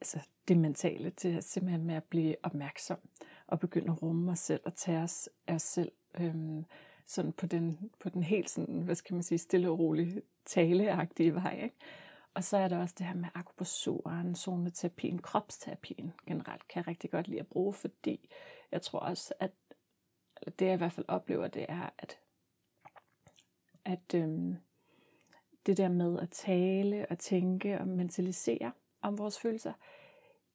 altså 0.00 0.28
det 0.48 0.56
mentale, 0.58 1.10
til 1.10 1.42
simpelthen 1.42 1.84
med 1.84 1.94
at 1.94 2.04
blive 2.04 2.36
opmærksom 2.42 2.98
og 3.46 3.60
begynde 3.60 3.92
at 3.92 4.02
rumme 4.02 4.32
os 4.32 4.38
selv 4.38 4.60
og 4.64 4.74
tage 4.74 4.98
os 4.98 5.28
af 5.46 5.54
os 5.54 5.62
selv 5.62 5.92
øhm, 6.20 6.64
sådan 7.06 7.32
på 7.32 7.46
den, 7.46 7.90
på 8.00 8.08
den 8.08 8.22
helt 8.22 8.50
sådan, 8.50 8.82
hvad 8.82 8.94
skal 8.94 9.14
man 9.14 9.22
sige, 9.22 9.38
stille 9.38 9.70
og 9.70 9.78
rolig 9.78 10.22
taleagtige 10.44 11.34
vej. 11.34 11.60
Ikke? 11.62 11.76
Og 12.34 12.44
så 12.44 12.56
er 12.56 12.68
der 12.68 12.78
også 12.78 12.94
det 12.98 13.06
her 13.06 13.14
med 13.14 13.28
akupressuren, 13.34 14.34
zoneterapien, 14.34 15.22
kropsterapien 15.22 16.12
generelt, 16.26 16.68
kan 16.68 16.80
jeg 16.80 16.88
rigtig 16.88 17.10
godt 17.10 17.28
lide 17.28 17.40
at 17.40 17.46
bruge, 17.46 17.72
fordi 17.72 18.30
jeg 18.72 18.82
tror 18.82 18.98
også, 18.98 19.34
at 19.40 19.50
det 20.58 20.66
jeg 20.66 20.74
i 20.74 20.76
hvert 20.76 20.92
fald 20.92 21.06
oplever, 21.08 21.48
det 21.48 21.66
er, 21.68 21.90
at, 21.98 22.18
at 23.84 24.14
øhm, 24.14 24.56
det 25.66 25.76
der 25.76 25.88
med 25.88 26.18
at 26.18 26.30
tale 26.30 27.06
og 27.10 27.18
tænke 27.18 27.80
og 27.80 27.88
mentalisere 27.88 28.72
om 29.02 29.18
vores 29.18 29.38
følelser, 29.40 29.72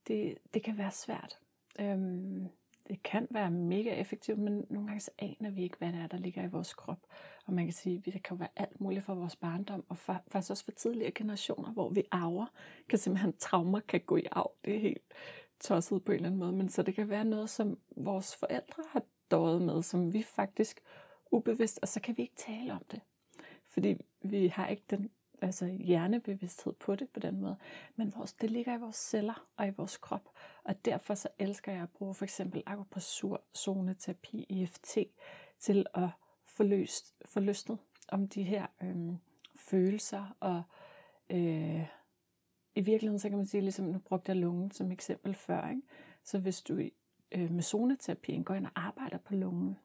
det, 0.07 0.37
det 0.53 0.63
kan 0.63 0.77
være 0.77 0.91
svært. 0.91 1.39
Øhm, 1.79 2.49
det 2.89 3.03
kan 3.03 3.27
være 3.31 3.51
mega 3.51 3.93
effektivt, 3.93 4.39
men 4.39 4.65
nogle 4.69 4.87
gange 4.87 4.99
så 4.99 5.11
aner 5.19 5.49
vi 5.49 5.63
ikke, 5.63 5.77
hvad 5.77 5.93
det 5.93 5.99
er, 5.99 6.07
der 6.07 6.17
ligger 6.17 6.43
i 6.43 6.47
vores 6.47 6.73
krop. 6.73 6.99
Og 7.45 7.53
man 7.53 7.65
kan 7.65 7.73
sige, 7.73 8.03
at 8.07 8.13
det 8.13 8.23
kan 8.23 8.39
være 8.39 8.49
alt 8.55 8.81
muligt 8.81 9.03
for 9.03 9.15
vores 9.15 9.35
barndom, 9.35 9.85
og 9.89 9.97
for, 9.97 10.23
faktisk 10.27 10.51
også 10.51 10.63
for 10.63 10.71
tidligere 10.71 11.11
generationer, 11.11 11.71
hvor 11.71 11.89
vi 11.89 12.03
arver. 12.11 12.45
Kan 12.89 12.99
simpelthen, 12.99 13.33
traumer 13.37 13.79
kan 13.79 14.01
gå 14.01 14.17
i 14.17 14.25
arv. 14.31 14.51
Det 14.65 14.75
er 14.75 14.79
helt 14.79 15.13
tosset 15.59 16.03
på 16.03 16.11
en 16.11 16.15
eller 16.15 16.27
anden 16.27 16.39
måde. 16.39 16.51
Men 16.51 16.69
så 16.69 16.81
det 16.81 16.95
kan 16.95 17.09
være 17.09 17.25
noget, 17.25 17.49
som 17.49 17.79
vores 17.97 18.35
forældre 18.35 18.83
har 18.89 19.03
døjet 19.31 19.61
med, 19.61 19.81
som 19.81 20.13
vi 20.13 20.23
faktisk 20.23 20.81
ubevidst, 21.31 21.79
og 21.81 21.87
så 21.87 22.01
kan 22.01 22.17
vi 22.17 22.21
ikke 22.21 22.35
tale 22.35 22.73
om 22.73 22.83
det. 22.91 23.01
Fordi 23.69 23.97
vi 24.21 24.47
har 24.47 24.67
ikke 24.67 24.83
den 24.89 25.09
altså 25.41 25.65
hjernebevidsthed 25.65 26.73
på 26.73 26.95
det 26.95 27.09
på 27.09 27.19
den 27.19 27.41
måde. 27.41 27.57
Men 27.95 28.13
vores, 28.15 28.33
det 28.33 28.51
ligger 28.51 28.77
i 28.77 28.79
vores 28.79 28.95
celler 28.95 29.47
og 29.57 29.67
i 29.67 29.71
vores 29.77 29.97
krop. 29.97 30.29
Og 30.63 30.85
derfor 30.85 31.15
så 31.15 31.27
elsker 31.39 31.71
jeg 31.71 31.81
at 31.81 31.89
bruge 31.89 32.13
for 32.13 32.25
eksempel 32.25 32.63
akupressur, 32.65 33.41
zoneterapi, 33.57 34.45
EFT 34.49 34.97
til 35.59 35.85
at 35.93 36.09
få, 36.45 36.63
løst, 36.63 37.15
få 37.25 37.39
løsnet 37.39 37.77
om 38.07 38.27
de 38.27 38.43
her 38.43 38.67
øh, 38.83 39.13
følelser. 39.55 40.35
Og 40.39 40.63
øh, 41.29 41.85
i 42.75 42.81
virkeligheden 42.81 43.19
så 43.19 43.29
kan 43.29 43.37
man 43.37 43.47
sige, 43.47 43.61
ligesom 43.61 43.85
nu 43.85 43.99
brugte 43.99 44.29
jeg 44.29 44.35
lungen 44.35 44.71
som 44.71 44.91
eksempel 44.91 45.35
før. 45.35 45.69
Ikke? 45.69 45.81
Så 46.23 46.39
hvis 46.39 46.61
du 46.61 46.79
øh, 47.31 47.51
med 47.51 47.63
zoneterapien 47.63 48.43
går 48.43 48.53
ind 48.53 48.65
og 48.65 48.71
arbejder 48.75 49.17
på 49.17 49.35
lungen, 49.35 49.77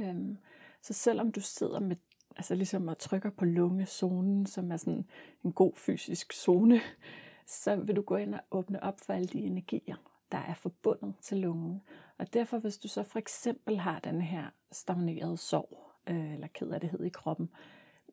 øhm, 0.00 0.38
så 0.82 0.94
selvom 0.94 1.32
du 1.32 1.40
sidder 1.40 1.80
med 1.80 1.96
altså 2.38 2.54
ligesom 2.54 2.88
at 2.88 2.98
trykker 2.98 3.30
på 3.30 3.44
lungezonen, 3.44 4.46
som 4.46 4.72
er 4.72 4.76
sådan 4.76 5.06
en 5.44 5.52
god 5.52 5.72
fysisk 5.76 6.32
zone, 6.32 6.80
så 7.46 7.76
vil 7.76 7.96
du 7.96 8.02
gå 8.02 8.16
ind 8.16 8.34
og 8.34 8.40
åbne 8.50 8.82
op 8.82 9.00
for 9.00 9.12
alle 9.12 9.28
de 9.28 9.38
energier, 9.38 9.96
der 10.32 10.38
er 10.38 10.54
forbundet 10.54 11.14
til 11.20 11.38
lungen. 11.38 11.82
Og 12.18 12.34
derfor, 12.34 12.58
hvis 12.58 12.78
du 12.78 12.88
så 12.88 13.02
for 13.02 13.18
eksempel 13.18 13.78
har 13.78 13.98
den 13.98 14.20
her 14.20 14.44
stagnerede 14.72 15.36
sorg, 15.36 15.90
øh, 16.06 16.34
eller 16.34 16.46
ked 16.46 17.00
i 17.04 17.08
kroppen, 17.08 17.50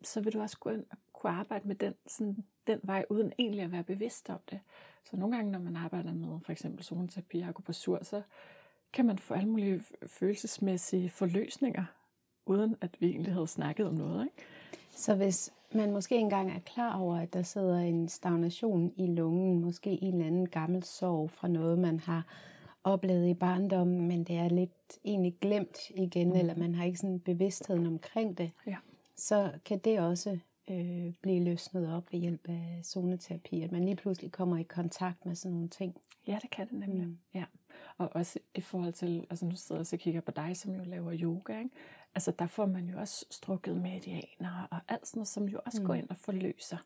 så 0.03 0.21
vil 0.21 0.33
du 0.33 0.41
også 0.41 0.57
gå 0.59 0.69
ind 0.69 0.85
og 0.91 0.97
kunne 1.13 1.31
arbejde 1.31 1.67
med 1.67 1.75
den, 1.75 1.93
sådan, 2.07 2.45
den 2.67 2.79
vej, 2.83 3.05
uden 3.09 3.33
egentlig 3.39 3.63
at 3.63 3.71
være 3.71 3.83
bevidst 3.83 4.29
om 4.29 4.39
det. 4.49 4.59
Så 5.03 5.17
nogle 5.17 5.35
gange, 5.35 5.51
når 5.51 5.59
man 5.59 5.75
arbejder 5.75 6.13
med 6.13 6.39
for 6.45 6.51
eksempel 6.51 6.83
zoneterapi 6.83 7.41
og 7.41 7.47
akupressur, 7.47 8.03
så 8.03 8.21
kan 8.93 9.05
man 9.05 9.17
få 9.17 9.33
alle 9.33 9.49
mulige 9.49 9.83
følelsesmæssige 10.07 11.09
forløsninger 11.09 11.85
uden 12.45 12.75
at 12.81 12.89
vi 12.99 13.07
egentlig 13.07 13.33
havde 13.33 13.47
snakket 13.47 13.87
om 13.87 13.93
noget. 13.93 14.23
Ikke? 14.23 14.35
Så 14.91 15.15
hvis 15.15 15.53
man 15.73 15.91
måske 15.91 16.15
engang 16.15 16.51
er 16.51 16.59
klar 16.59 16.99
over, 16.99 17.17
at 17.17 17.33
der 17.33 17.43
sidder 17.43 17.79
en 17.79 18.07
stagnation 18.07 18.93
i 18.97 19.07
lungen, 19.07 19.61
måske 19.61 20.03
en 20.03 20.13
eller 20.13 20.27
anden 20.27 20.49
gammel 20.49 20.83
sorg 20.83 21.31
fra 21.31 21.47
noget, 21.47 21.79
man 21.79 21.99
har 21.99 22.25
oplevet 22.83 23.27
i 23.27 23.33
barndommen, 23.33 24.07
men 24.07 24.23
det 24.23 24.35
er 24.35 24.49
lidt 24.49 24.99
egentlig 25.05 25.35
glemt 25.41 25.77
igen, 25.89 26.29
mm. 26.29 26.35
eller 26.35 26.55
man 26.55 26.75
har 26.75 26.85
ikke 26.85 26.99
sådan 26.99 27.19
bevidstheden 27.19 27.85
omkring 27.85 28.37
det, 28.37 28.51
ja. 28.67 28.75
så 29.15 29.51
kan 29.65 29.79
det 29.79 29.99
også 29.99 30.37
øh, 30.69 31.13
blive 31.21 31.43
løsnet 31.43 31.93
op 31.93 32.11
ved 32.11 32.19
hjælp 32.19 32.49
af 32.49 32.79
zoneterapi, 32.83 33.61
at 33.61 33.71
man 33.71 33.83
lige 33.83 33.95
pludselig 33.95 34.31
kommer 34.31 34.57
i 34.57 34.63
kontakt 34.63 35.25
med 35.25 35.35
sådan 35.35 35.53
nogle 35.53 35.69
ting. 35.69 35.95
Ja, 36.27 36.39
det 36.41 36.49
kan 36.49 36.67
det 36.67 36.79
nemlig. 36.79 37.07
Mm. 37.07 37.17
Ja. 37.33 37.43
Og 37.97 38.09
også 38.15 38.39
i 38.55 38.61
forhold 38.61 38.93
til, 38.93 39.27
altså 39.29 39.45
nu 39.45 39.55
sidder 39.55 39.81
jeg 39.81 39.93
og 39.93 39.99
kigger 39.99 40.21
på 40.21 40.31
dig, 40.31 40.57
som 40.57 40.75
jo 40.75 40.83
laver 40.83 41.17
yoga, 41.21 41.59
ikke? 41.59 41.69
Altså 42.15 42.31
der 42.31 42.47
får 42.47 42.65
man 42.65 42.85
jo 42.85 42.99
også 42.99 43.25
strukket 43.31 43.77
medianer 43.77 44.67
og 44.71 44.77
alt 44.87 45.07
sådan 45.07 45.19
noget, 45.19 45.27
som 45.27 45.49
jo 45.49 45.59
også 45.65 45.81
mm. 45.81 45.87
går 45.87 45.93
ind 45.93 46.09
og 46.09 46.17
forløser, 46.17 46.77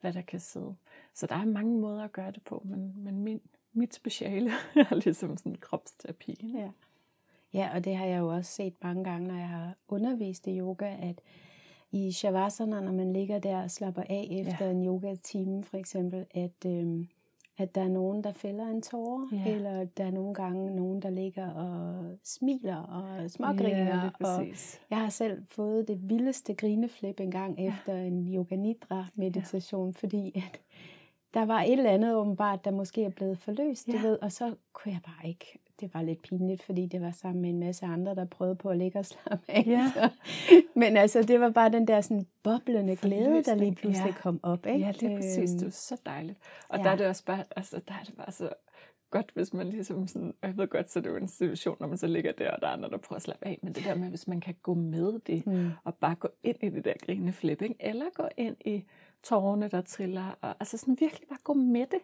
hvad 0.00 0.12
der 0.12 0.22
kan 0.22 0.40
sidde. 0.40 0.76
Så 1.14 1.26
der 1.26 1.34
er 1.34 1.44
mange 1.44 1.80
måder 1.80 2.04
at 2.04 2.12
gøre 2.12 2.30
det 2.30 2.42
på, 2.42 2.62
men, 2.64 2.92
men 2.96 3.18
min, 3.18 3.40
mit 3.72 3.94
speciale 3.94 4.50
er 4.90 4.94
ligesom 4.94 5.36
sådan 5.36 5.54
kropsterapi. 5.54 6.54
Ja. 6.58 6.70
ja, 7.52 7.74
og 7.74 7.84
det 7.84 7.96
har 7.96 8.06
jeg 8.06 8.18
jo 8.18 8.28
også 8.28 8.52
set 8.52 8.74
mange 8.82 9.04
gange, 9.04 9.28
når 9.28 9.36
jeg 9.36 9.48
har 9.48 9.74
undervist 9.88 10.46
i 10.46 10.58
yoga, 10.58 10.96
at 11.00 11.20
i 11.92 12.12
shavasana, 12.12 12.80
når 12.80 12.92
man 12.92 13.12
ligger 13.12 13.38
der 13.38 13.62
og 13.62 13.70
slapper 13.70 14.02
af 14.02 14.28
efter 14.30 14.64
ja. 14.64 14.70
en 14.70 14.86
yoga-time 14.86 15.64
for 15.64 15.76
eksempel, 15.76 16.26
at 16.30 16.66
øhm, 16.66 17.08
at 17.58 17.74
der 17.74 17.80
er 17.80 17.88
nogen, 17.88 18.24
der 18.24 18.32
fælder 18.32 18.66
en 18.66 18.82
tårer, 18.82 19.28
ja. 19.32 19.54
eller 19.54 19.84
der 19.84 20.04
er 20.04 20.10
nogle 20.10 20.34
gange 20.34 20.76
nogen, 20.76 21.02
der 21.02 21.10
ligger 21.10 21.50
og 21.50 22.04
smiler 22.24 22.76
og 22.76 23.30
smågriner. 23.30 24.10
Ja, 24.20 24.26
og 24.26 24.46
jeg 24.90 24.98
har 24.98 25.08
selv 25.08 25.42
fået 25.48 25.88
det 25.88 26.08
vildeste 26.08 26.54
grineflip 26.54 27.20
en 27.20 27.30
gang 27.30 27.58
ja. 27.58 27.68
efter 27.68 27.96
en 27.96 28.34
yoga 28.34 28.56
nidra 28.56 29.06
meditation, 29.14 29.88
ja. 29.88 30.00
fordi 30.00 30.32
at 30.36 30.60
der 31.34 31.44
var 31.44 31.62
et 31.62 31.72
eller 31.72 31.90
andet 31.90 32.14
åbenbart, 32.14 32.64
der 32.64 32.70
måske 32.70 33.04
er 33.04 33.10
blevet 33.10 33.38
forløst, 33.38 33.88
ja. 33.88 33.92
du 33.92 33.98
ved, 33.98 34.18
og 34.22 34.32
så 34.32 34.54
kunne 34.72 34.92
jeg 34.92 35.00
bare 35.04 35.28
ikke 35.28 35.58
det 35.80 35.94
var 35.94 36.02
lidt 36.02 36.22
pinligt, 36.22 36.62
fordi 36.62 36.86
det 36.86 37.00
var 37.00 37.10
sammen 37.10 37.42
med 37.42 37.50
en 37.50 37.60
masse 37.60 37.86
andre, 37.86 38.14
der 38.14 38.24
prøvede 38.24 38.56
på 38.56 38.68
at 38.68 38.78
ligge 38.78 38.98
og 38.98 39.06
slappe 39.06 39.44
af. 39.48 39.64
Ja. 39.66 39.92
Så. 39.94 40.10
Men 40.74 40.96
altså, 40.96 41.22
det 41.22 41.40
var 41.40 41.50
bare 41.50 41.72
den 41.72 41.88
der 41.88 42.00
sådan 42.00 42.26
boblende 42.42 42.96
glæde, 42.96 43.42
der 43.42 43.54
lige 43.54 43.74
pludselig 43.74 44.14
ja. 44.16 44.20
kom 44.20 44.40
op. 44.42 44.66
Ikke? 44.66 44.78
Ja, 44.78 44.92
det 44.92 45.12
er 45.12 45.16
præcis. 45.16 45.50
Det 45.50 45.64
var 45.64 45.70
så 45.70 46.00
dejligt. 46.06 46.38
Og 46.68 46.78
ja. 46.78 46.84
der 46.84 46.90
er 46.90 46.96
det 46.96 47.06
også 47.06 47.24
bare, 47.24 47.44
altså, 47.56 47.80
der 47.88 47.94
er 47.94 48.04
det 48.04 48.16
bare 48.16 48.32
så 48.32 48.48
godt, 49.10 49.30
hvis 49.34 49.52
man 49.52 49.66
ligesom 49.66 50.06
sådan, 50.06 50.34
og 50.42 50.48
jeg 50.48 50.56
ved 50.56 50.68
godt, 50.68 50.90
så 50.90 51.00
det 51.00 51.06
er 51.06 51.10
jo 51.10 51.16
en 51.16 51.28
situation, 51.28 51.76
når 51.80 51.86
man 51.86 51.98
så 51.98 52.06
ligger 52.06 52.32
der, 52.32 52.50
og 52.50 52.60
der 52.60 52.68
er 52.68 52.72
andre, 52.72 52.90
der 52.90 52.96
prøver 52.96 53.16
at 53.16 53.22
slappe 53.22 53.46
af, 53.46 53.58
men 53.62 53.72
det 53.72 53.84
der 53.84 53.94
med, 53.94 54.08
hvis 54.08 54.28
man 54.28 54.40
kan 54.40 54.54
gå 54.62 54.74
med 54.74 55.18
det, 55.26 55.46
mm. 55.46 55.70
og 55.84 55.94
bare 55.94 56.14
gå 56.14 56.28
ind 56.42 56.56
i 56.62 56.68
det 56.68 56.84
der 56.84 56.92
grinende 57.06 57.32
flip, 57.32 57.62
ikke? 57.62 57.76
eller 57.80 58.04
gå 58.14 58.28
ind 58.36 58.56
i 58.64 58.84
tårerne, 59.22 59.68
der 59.68 59.80
triller, 59.80 60.38
og 60.40 60.54
altså 60.60 60.78
sådan 60.78 60.96
virkelig 61.00 61.28
bare 61.28 61.38
gå 61.44 61.52
med 61.52 61.86
det, 61.86 62.00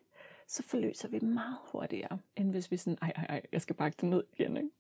så 0.49 0.63
forløser 0.63 1.09
vi 1.09 1.19
meget 1.19 1.57
hurtigere, 1.73 2.19
end 2.37 2.51
hvis 2.51 2.71
vi 2.71 2.77
sådan, 2.77 2.99
ej, 3.03 3.13
ej, 3.17 3.27
ej, 3.29 3.43
jeg 3.53 3.61
skal 3.61 3.77
bakke 3.77 3.97
det 4.01 4.09
ned 4.09 4.25
igen, 4.39 4.57
ikke? 4.57 4.71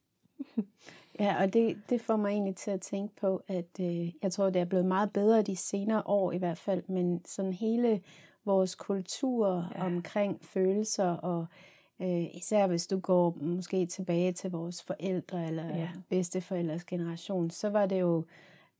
ja, 1.20 1.42
og 1.42 1.52
det, 1.52 1.82
det 1.90 2.00
får 2.00 2.16
mig 2.16 2.30
egentlig 2.30 2.56
til 2.56 2.70
at 2.70 2.80
tænke 2.80 3.16
på, 3.16 3.42
at 3.48 3.80
øh, 3.80 4.12
jeg 4.22 4.32
tror, 4.32 4.50
det 4.50 4.60
er 4.60 4.64
blevet 4.64 4.86
meget 4.86 5.12
bedre 5.12 5.42
de 5.42 5.56
senere 5.56 6.02
år 6.06 6.32
i 6.32 6.38
hvert 6.38 6.58
fald, 6.58 6.82
men 6.88 7.24
sådan 7.24 7.52
hele 7.52 8.02
vores 8.44 8.74
kultur 8.74 9.72
ja. 9.74 9.86
omkring 9.86 10.44
følelser, 10.44 11.08
og 11.08 11.46
øh, 12.02 12.36
især 12.36 12.66
hvis 12.66 12.86
du 12.86 13.00
går 13.00 13.36
måske 13.40 13.86
tilbage 13.86 14.32
til 14.32 14.50
vores 14.50 14.82
forældre 14.82 15.46
eller 15.46 15.66
ja. 15.66 15.88
bedsteforældres 16.08 16.84
generation, 16.84 17.50
så 17.50 17.70
var 17.70 17.86
det 17.86 18.00
jo 18.00 18.24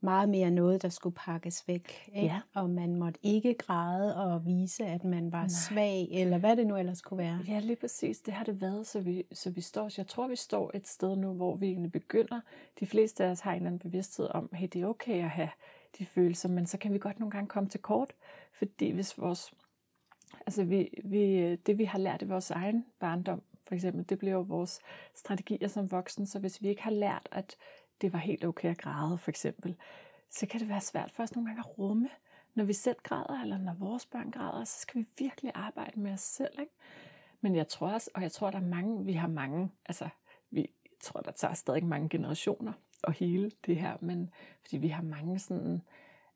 meget 0.02 0.28
mere 0.28 0.50
noget, 0.50 0.82
der 0.82 0.88
skulle 0.88 1.14
pakkes 1.14 1.68
væk. 1.68 2.11
Ikke? 2.14 2.26
Ja. 2.26 2.40
Og 2.54 2.71
man 2.71 2.97
måtte 2.97 3.21
ikke 3.23 3.54
græde 3.54 4.16
og 4.16 4.47
vise, 4.47 4.85
at 4.85 5.04
man 5.04 5.32
var 5.32 5.40
Nej. 5.40 5.49
svag, 5.49 6.09
eller 6.11 6.38
hvad 6.38 6.56
det 6.56 6.66
nu 6.66 6.76
ellers 6.76 7.02
kunne 7.02 7.18
være. 7.18 7.40
Ja, 7.49 7.59
lige 7.59 7.76
præcis. 7.76 8.21
Det 8.21 8.35
har 8.35 8.44
det 8.44 8.61
været, 8.61 8.87
så 8.87 9.00
vi, 9.00 9.25
så 9.32 9.50
vi 9.50 9.61
står, 9.61 9.88
så 9.88 10.00
jeg 10.00 10.06
tror, 10.06 10.28
vi 10.28 10.37
står 10.37 10.71
et 10.75 10.88
sted 10.88 11.16
nu, 11.16 11.32
hvor 11.32 11.56
vi 11.56 11.66
egentlig 11.66 11.92
begynder. 11.92 12.40
De 12.80 12.87
fleste 12.87 13.25
af 13.25 13.30
os 13.30 13.40
har 13.40 13.50
en 13.50 13.56
eller 13.56 13.66
anden 13.66 13.78
bevidsthed 13.78 14.28
om, 14.30 14.49
hey, 14.52 14.68
det 14.73 14.82
er 14.82 14.87
okay 14.87 15.25
at 15.25 15.30
have 15.30 15.50
de 15.99 16.06
følelser, 16.06 16.49
men 16.49 16.66
så 16.66 16.78
kan 16.78 16.92
vi 16.92 16.99
godt 16.99 17.21
nogle 17.21 17.30
gange 17.30 17.49
komme 17.49 17.68
til 17.68 17.80
kort, 17.80 18.12
fordi 18.52 18.90
hvis 18.90 19.18
vores, 19.18 19.54
altså 20.47 20.64
vi, 20.64 20.88
vi, 21.04 21.56
det 21.56 21.78
vi 21.78 21.85
har 21.85 21.99
lært 21.99 22.23
i 22.23 22.25
vores 22.25 22.50
egen 22.50 22.85
barndom, 23.00 23.42
for 23.68 23.75
eksempel, 23.75 24.09
det 24.09 24.18
bliver 24.18 24.35
jo 24.35 24.40
vores 24.40 24.80
strategier 25.14 25.68
som 25.68 25.90
voksen, 25.90 26.26
så 26.26 26.38
hvis 26.38 26.62
vi 26.62 26.68
ikke 26.68 26.82
har 26.82 26.90
lært, 26.90 27.28
at 27.30 27.56
det 28.02 28.12
var 28.12 28.18
helt 28.18 28.44
okay 28.44 28.71
at 28.71 28.78
græde, 28.78 29.18
for 29.18 29.30
eksempel, 29.30 29.76
så 30.30 30.47
kan 30.47 30.61
det 30.61 30.68
være 30.68 30.80
svært 30.80 31.11
for 31.11 31.23
os 31.23 31.35
nogle 31.35 31.49
gange 31.49 31.61
at 31.61 31.78
rumme, 31.78 32.09
når 32.54 32.64
vi 32.64 32.73
selv 32.73 32.97
græder, 33.02 33.42
eller 33.42 33.59
når 33.59 33.75
vores 33.75 34.06
børn 34.06 34.30
græder, 34.30 34.64
så 34.64 34.80
skal 34.80 35.00
vi 35.00 35.06
virkelig 35.18 35.52
arbejde 35.54 36.00
med 36.00 36.12
os 36.12 36.21
selv. 36.21 36.61
Ikke? 36.61 36.73
Men 37.40 37.56
jeg 37.56 37.68
tror 37.68 37.88
også, 37.88 38.11
og 38.14 38.23
jeg 38.23 38.32
tror, 38.32 38.50
der 38.50 38.59
er 38.59 38.62
mange, 38.62 39.04
vi 39.04 39.12
har 39.12 39.28
mange, 39.28 39.71
altså 39.87 40.09
vi 40.50 40.71
tror, 41.00 41.21
der 41.21 41.30
tager 41.30 41.54
stadig 41.54 41.85
mange 41.85 42.09
generationer 42.09 42.73
at 43.04 43.14
hele 43.14 43.50
det 43.66 43.76
her, 43.76 43.97
men 44.00 44.30
fordi 44.61 44.76
vi 44.76 44.88
har 44.88 45.02
mange 45.02 45.38
sådan, 45.38 45.82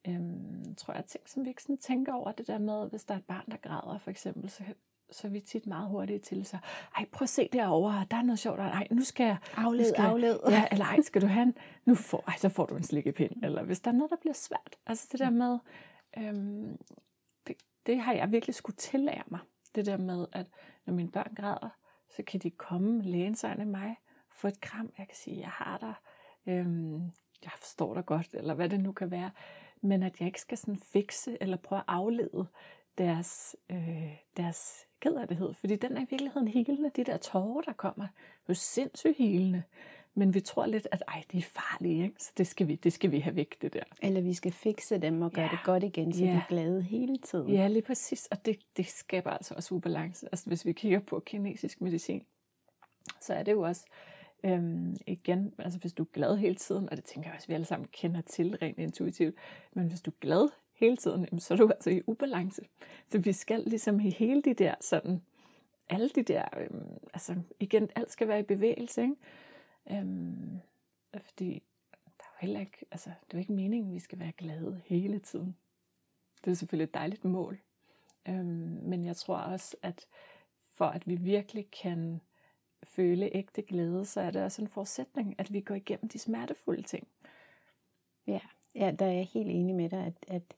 øhm, 0.09 0.75
tror 0.75 0.95
jeg, 0.95 1.05
ting, 1.05 1.29
som 1.29 1.45
vi 1.45 1.49
ikke 1.49 1.63
sådan 1.63 1.79
tænker 1.79 2.13
over 2.13 2.33
det 2.33 2.47
der 2.47 2.59
med, 2.59 2.91
hvis 2.91 3.05
der 3.05 3.15
er 3.15 3.19
et 3.19 3.25
barn, 3.25 3.45
der 3.51 3.57
græder 3.57 3.99
for 3.99 4.11
eksempel, 4.11 4.51
så 4.51 4.65
så 5.11 5.27
er 5.27 5.31
vi 5.31 5.41
tit 5.41 5.67
meget 5.67 5.89
hurtige 5.89 6.19
til 6.19 6.47
så, 6.47 6.59
ej, 6.97 7.07
prøv 7.13 7.25
at 7.25 7.29
se 7.29 7.49
derovre, 7.53 8.07
der 8.11 8.17
er 8.17 8.23
noget 8.23 8.39
sjovt, 8.39 8.61
ej, 8.61 8.89
nu 8.91 9.05
skal 9.05 9.25
jeg... 9.25 9.37
Afled, 9.57 9.89
skal, 9.95 10.05
afled. 10.05 10.41
Ja, 10.49 10.69
eller 10.73 10.85
ej, 10.85 11.01
skal 11.01 11.23
du 11.23 11.27
have 11.27 11.43
en, 11.43 11.55
nu 11.85 11.95
får, 11.95 12.25
ej, 12.29 12.35
så 12.39 12.49
får 12.49 12.67
du 12.67 12.77
en 12.77 12.83
slikkepind, 12.83 13.45
eller 13.45 13.63
hvis 13.63 13.81
der 13.81 13.91
er 13.91 13.95
noget, 13.95 14.11
der 14.11 14.17
bliver 14.21 14.35
svært. 14.35 14.77
Altså 14.87 15.09
det 15.13 15.21
der 15.21 15.31
med, 15.31 15.59
øhm, 16.19 16.79
det, 17.47 17.57
det 17.87 18.01
har 18.01 18.13
jeg 18.13 18.33
virkelig 18.33 18.55
skulle 18.55 18.77
tillære 18.77 19.23
mig. 19.27 19.41
Det 19.75 19.87
der 19.87 19.97
med, 19.97 20.27
at 20.33 20.47
når 20.87 20.95
mine 20.95 21.11
børn 21.11 21.35
græder, 21.37 21.69
så 22.17 22.23
kan 22.23 22.41
de 22.41 22.51
komme, 22.51 23.03
læne 23.03 23.37
sig 23.37 23.57
af 23.59 23.67
mig, 23.67 23.97
få 24.33 24.49
et 24.49 24.61
kram, 24.61 24.93
jeg 24.99 25.09
kan 25.09 25.17
sige, 25.17 25.41
jeg 25.41 25.49
har 25.49 25.79
dig, 25.79 25.95
øhm, 26.47 27.01
jeg 27.43 27.53
forstår 27.57 27.95
dig 27.95 28.07
godt, 28.07 28.35
eller 28.35 28.55
hvad 28.55 28.69
det 28.69 28.81
nu 28.81 28.93
kan 28.93 29.11
være, 29.11 29.31
men 29.81 30.03
at 30.03 30.21
jeg 30.21 30.27
ikke 30.27 30.41
skal 30.41 30.59
sådan 30.59 30.79
fikse, 30.79 31.37
eller 31.41 31.57
prøve 31.57 31.79
at 31.79 31.85
aflede 31.89 32.47
deres, 32.99 33.57
øh, 33.71 34.17
deres 34.37 34.87
kederlighed, 35.01 35.55
fordi 35.55 35.77
den 35.77 35.97
er 35.97 36.01
i 36.01 36.07
virkeligheden 36.11 36.49
helende. 36.49 36.91
De 36.97 37.05
der 37.05 37.17
tårer, 37.17 37.61
der 37.61 37.73
kommer, 37.73 38.05
er 38.05 38.49
jo 38.49 38.55
sindssygt 38.55 39.17
helende. 39.19 39.63
Men 40.19 40.35
vi 40.35 40.41
tror 40.41 40.67
lidt, 40.67 40.89
at 40.93 41.03
ej, 41.09 41.25
de 41.33 41.39
er 41.39 41.43
farlige, 41.43 42.05
ikke? 42.05 42.15
så 42.19 42.33
det 42.37 42.47
skal, 42.47 42.69
vi, 42.69 42.75
det 42.75 42.93
skal 42.93 43.11
vi 43.11 43.19
have 43.19 43.37
væk, 43.37 43.63
det 43.63 43.73
der. 43.73 43.83
Eller 44.03 44.21
vi 44.21 44.35
skal 44.35 44.53
fikse 44.53 44.99
dem 44.99 45.23
og 45.23 45.33
gøre 45.33 45.45
ja. 45.45 45.51
det 45.51 45.59
godt 45.65 45.83
igen, 45.83 46.13
så 46.13 46.25
ja. 46.25 46.31
de 46.31 46.37
er 46.37 46.43
glade 46.49 46.83
hele 46.83 47.19
tiden. 47.19 47.51
Ja, 47.51 47.69
lige 47.69 47.83
præcis. 47.83 48.27
Og 48.31 48.47
det, 48.47 48.59
det 48.77 48.87
skaber 48.87 49.31
altså 49.31 49.55
også 49.55 49.75
ubalance. 49.75 50.29
Altså 50.33 50.47
hvis 50.47 50.65
vi 50.67 50.73
kigger 50.73 51.01
på 51.01 51.21
kinesisk 51.21 51.81
medicin, 51.81 52.23
så 53.21 53.35
er 53.35 53.43
det 53.43 53.53
jo 53.53 53.61
også, 53.61 53.87
øhm, 54.45 54.97
igen, 55.07 55.55
altså 55.59 55.79
hvis 55.79 55.93
du 55.93 56.03
er 56.03 56.09
glad 56.13 56.37
hele 56.37 56.55
tiden, 56.55 56.91
og 56.91 56.97
det 56.97 57.05
tænker 57.05 57.31
jeg 57.31 57.37
også, 57.37 57.49
vi 57.49 57.55
alle 57.55 57.67
sammen 57.67 57.89
kender 57.93 58.21
til 58.21 58.57
rent 58.63 58.79
intuitivt, 58.79 59.35
men 59.73 59.89
hvis 59.89 60.01
du 60.01 60.11
er 60.11 60.17
glad 60.21 60.49
hele 60.77 60.97
tiden, 60.97 61.41
så 61.41 61.55
er 61.55 61.59
du 61.59 61.69
altså 61.69 61.91
i 61.91 62.03
ubalance. 62.07 62.63
Så 63.07 63.19
vi 63.19 63.33
skal 63.33 63.63
ligesom 63.67 64.01
i 64.01 64.11
hele 64.11 64.43
de 64.43 64.55
der 64.55 64.75
sådan, 64.81 65.23
alle 65.89 66.09
de 66.09 66.23
der, 66.23 66.45
øhm, 66.57 66.99
altså 67.15 67.37
igen, 67.61 67.89
alt 67.97 68.11
skal 68.11 68.29
være 68.29 68.41
i 68.41 68.43
bevægelse, 68.43 69.03
ikke? 69.03 69.17
Øhm, 69.91 70.61
fordi 71.21 71.63
der 72.05 72.25
er 72.25 72.31
jo 72.33 72.47
heller 72.47 72.61
ikke, 72.61 72.87
altså 72.91 73.11
det 73.11 73.35
er 73.35 73.39
jo 73.39 73.39
ikke 73.39 73.53
meningen, 73.53 73.91
at 73.91 73.95
vi 73.95 74.01
skal 74.01 74.19
være 74.19 74.33
glade 74.33 74.81
hele 74.85 75.19
tiden. 75.19 75.57
Det 76.45 76.51
er 76.51 76.55
selvfølgelig 76.55 76.85
et 76.85 76.95
dejligt 76.95 77.25
mål. 77.25 77.61
Øhm, 78.29 78.81
men 78.83 79.05
jeg 79.05 79.17
tror 79.17 79.37
også, 79.37 79.77
at 79.83 80.07
for 80.73 80.87
at 80.87 81.07
vi 81.07 81.15
virkelig 81.15 81.71
kan 81.83 82.21
føle 82.83 83.37
ægte 83.37 83.63
glæde, 83.63 84.05
så 84.05 84.21
er 84.21 84.31
det 84.31 84.43
også 84.43 84.63
en 84.63 84.69
forudsætning, 84.69 85.35
at 85.39 85.53
vi 85.53 85.61
går 85.61 85.75
igennem 85.75 86.09
de 86.09 86.19
smertefulde 86.19 86.83
ting. 86.83 87.09
Ja, 88.27 88.41
ja 88.75 88.91
der 88.99 89.07
er 89.07 89.13
jeg 89.13 89.27
helt 89.27 89.51
enig 89.51 89.75
med 89.75 89.91
dig, 89.91 90.07
at, 90.07 90.15
at 90.29 90.57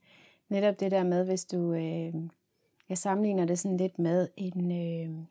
netop 0.49 0.81
det 0.81 0.91
der 0.91 1.05
med, 1.05 1.25
hvis 1.25 1.45
du, 1.45 1.73
øh, 1.73 2.15
jeg 2.89 2.99
sammenligner 2.99 3.45
det 3.45 3.59
sådan 3.59 3.77
lidt 3.77 3.99
med 3.99 4.29
en, 4.37 4.71
øh, 4.73 5.25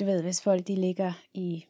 du 0.00 0.04
ved, 0.04 0.22
hvis 0.22 0.42
folk 0.42 0.66
de 0.66 0.74
ligger 0.74 1.12
i 1.34 1.64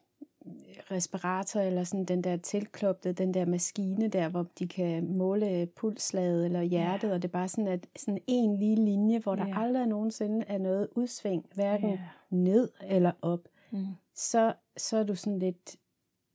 respirator 0.90 1.60
eller 1.60 1.84
sådan 1.84 2.04
den 2.04 2.24
der 2.24 2.36
tilklopte, 2.36 3.12
den 3.12 3.34
der 3.34 3.44
maskine 3.44 4.08
der, 4.08 4.28
hvor 4.28 4.46
de 4.58 4.68
kan 4.68 5.16
måle 5.16 5.66
pulslaget 5.66 6.44
eller 6.44 6.62
hjertet, 6.62 7.02
yeah. 7.02 7.14
og 7.14 7.22
det 7.22 7.28
er 7.28 7.32
bare 7.32 7.48
sådan, 7.48 7.66
at 7.66 7.86
sådan 7.96 8.20
en 8.26 8.56
lige 8.56 8.76
linje, 8.76 9.18
hvor 9.18 9.34
der 9.34 9.46
yeah. 9.46 9.62
aldrig 9.62 9.86
nogensinde 9.86 10.44
er 10.48 10.58
noget 10.58 10.88
udsving, 10.94 11.46
hverken 11.54 11.90
yeah. 11.90 11.98
ned 12.30 12.68
eller 12.86 13.12
op, 13.22 13.48
mm. 13.70 13.86
så, 14.14 14.54
så 14.76 14.96
er 14.96 15.02
du 15.02 15.14
sådan 15.14 15.38
lidt, 15.38 15.76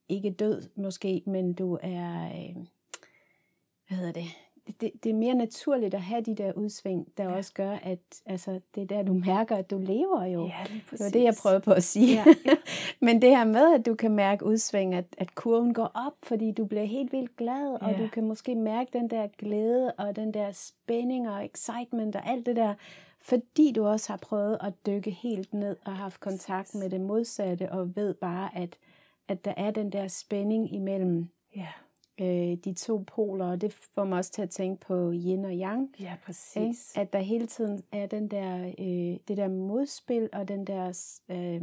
ikke 0.10 0.32
død 0.32 0.70
måske, 0.76 1.24
men 1.26 1.54
du 1.54 1.78
er, 1.82 2.26
øh, 2.26 2.56
hvad 3.88 3.98
hedder 3.98 4.12
det, 4.12 4.26
det, 4.82 4.92
det 5.04 5.10
er 5.10 5.14
mere 5.14 5.36
naturligt 5.36 5.94
at 5.94 6.02
have 6.02 6.22
de 6.22 6.36
der 6.36 6.54
udsving, 6.54 7.08
der 7.18 7.24
ja. 7.24 7.36
også 7.36 7.54
gør, 7.54 7.72
at 7.72 8.00
altså, 8.26 8.60
det 8.76 8.84
er 8.84 8.88
der, 8.88 9.04
du 9.04 9.14
mærker, 9.14 9.56
at 9.56 9.72
du 9.72 9.78
lever 9.78 10.26
jo. 10.26 10.48
Ja, 10.48 10.64
det 10.92 11.00
var 11.00 11.10
det, 11.10 11.24
jeg 11.24 11.34
prøvede 11.42 11.62
på 11.62 11.72
at 11.72 11.84
sige. 11.84 12.14
Ja, 12.14 12.26
ja. 12.46 12.56
Men 13.06 13.22
det 13.22 13.30
her 13.30 13.46
med, 13.46 13.74
at 13.74 13.86
du 13.86 13.96
kan 13.96 14.12
mærke 14.12 14.46
udsving, 14.46 14.94
at, 14.94 15.06
at 15.18 15.36
kurven 15.36 15.74
går 15.74 15.92
op, 15.94 16.14
fordi 16.24 16.52
du 16.52 16.66
bliver 16.66 16.84
helt 16.84 17.12
vildt 17.12 17.36
glad, 17.38 17.78
ja. 17.82 17.88
og 17.88 18.00
du 18.00 18.08
kan 18.08 18.24
måske 18.24 18.56
mærke 18.56 18.90
den 18.94 19.10
der 19.10 19.28
glæde, 19.38 19.92
og 19.92 20.16
den 20.16 20.34
der 20.34 20.52
spænding 20.52 21.30
og 21.30 21.46
excitement 21.46 22.16
og 22.16 22.30
alt 22.30 22.46
det 22.46 22.56
der, 22.56 22.74
fordi 23.22 23.72
du 23.72 23.86
også 23.86 24.12
har 24.14 24.18
prøvet 24.18 24.58
at 24.62 24.74
dykke 24.86 25.12
helt 25.12 25.54
ned 25.54 25.76
og 25.86 25.96
haft 25.98 26.20
kontakt 26.20 26.76
med 26.76 26.90
det 26.90 27.02
modsatte, 27.02 27.72
og 27.72 27.96
ved 27.96 28.14
bare, 28.14 28.50
at, 28.56 28.78
at 29.28 29.46
der 29.46 29.54
er 29.58 29.72
den 29.72 29.92
der 29.92 30.08
spænding 30.08 30.74
imellem 30.74 31.28
ja 31.56 31.68
øh, 32.22 32.58
de 32.58 32.74
to 32.74 33.04
poler, 33.08 33.46
og 33.46 33.62
det 33.62 33.74
får 33.74 34.04
mig 34.04 34.18
også 34.18 34.32
til 34.32 34.42
at 34.42 34.50
tænke 34.50 34.86
på 34.86 35.12
yin 35.12 35.46
og 35.46 35.52
yang. 35.52 35.96
Ja, 36.00 36.16
præcis. 36.26 36.56
Ikke? 36.56 37.02
At 37.02 37.14
der 37.14 37.20
hele 37.20 37.48
tiden 37.48 37.84
er 37.92 38.06
den 38.06 38.28
der, 38.28 38.68
øh, 38.80 39.20
det 39.28 39.38
der 39.38 39.48
modspil, 39.48 40.30
og 40.34 40.48
den 40.48 40.68
der 40.68 40.88
øh, 41.30 41.62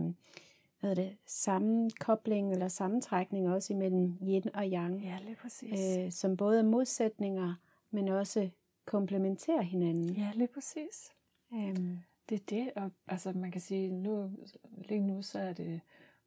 hvad 0.80 0.90
er 0.90 0.94
det, 0.94 1.16
sammenkobling 1.26 2.52
eller 2.52 2.68
sammentrækning 2.68 3.48
også 3.48 3.72
imellem 3.72 4.18
yin 4.22 4.54
og 4.54 4.64
yang. 4.64 5.04
Ja, 5.04 5.18
lige 5.24 5.36
præcis. 5.36 5.98
Øh, 5.98 6.12
som 6.12 6.36
både 6.36 6.58
er 6.58 6.64
modsætninger, 6.64 7.54
men 7.90 8.08
også 8.08 8.48
komplementerer 8.84 9.62
hinanden. 9.62 10.10
Ja, 10.10 10.30
lige 10.34 10.48
præcis. 10.48 11.12
Um, 11.50 11.98
det 12.28 12.40
er 12.40 12.44
det, 12.48 12.72
og 12.76 12.90
altså 13.08 13.32
man 13.32 13.50
kan 13.50 13.60
sige, 13.60 13.90
nu, 13.90 14.30
lige 14.88 15.00
nu 15.00 15.22
så 15.22 15.38
er 15.38 15.52
det 15.52 15.80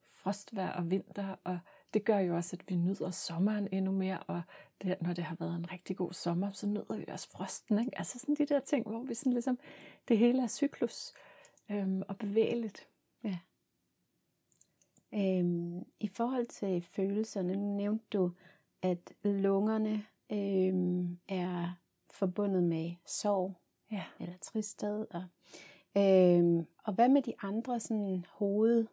frostvær 0.03 0.69
og 0.69 0.91
vinter, 0.91 1.35
og 1.43 1.59
det 1.95 2.05
gør 2.05 2.19
jo 2.19 2.35
også, 2.35 2.55
at 2.59 2.69
vi 2.69 2.75
nyder 2.75 3.11
sommeren 3.11 3.67
endnu 3.71 3.91
mere, 3.91 4.19
og 4.19 4.41
det, 4.81 5.01
når 5.01 5.13
det 5.13 5.23
har 5.23 5.35
været 5.39 5.55
en 5.55 5.71
rigtig 5.71 5.97
god 5.97 6.13
sommer, 6.13 6.51
så 6.51 6.67
nyder 6.67 6.97
vi 6.97 7.05
også 7.07 7.29
frosten. 7.29 7.79
Ikke? 7.79 7.97
Altså 7.97 8.19
sådan 8.19 8.35
de 8.35 8.45
der 8.45 8.59
ting, 8.59 8.87
hvor 8.87 9.03
vi 9.03 9.13
sådan 9.13 9.33
ligesom, 9.33 9.59
det 10.07 10.17
hele 10.17 10.43
er 10.43 10.47
cyklus 10.47 11.13
øhm, 11.71 12.01
og 12.07 12.17
bevægeligt. 12.17 12.87
Ja. 13.23 13.37
Øhm, 15.13 15.85
I 15.99 16.07
forhold 16.07 16.45
til 16.45 16.81
følelserne, 16.81 17.55
nu 17.55 17.75
nævnte 17.77 18.05
du, 18.13 18.31
at 18.81 19.13
lungerne 19.23 20.05
øhm, 20.31 21.19
er 21.27 21.79
forbundet 22.11 22.63
med 22.63 22.95
sorg 23.05 23.53
ja. 23.91 24.03
eller 24.19 24.37
tristhed. 24.41 25.07
Og, 25.09 25.23
øhm, 25.97 26.67
og 26.83 26.93
hvad 26.93 27.09
med 27.09 27.21
de 27.21 27.33
andre 27.41 27.79
sådan 27.79 28.25
hoved 28.29 28.87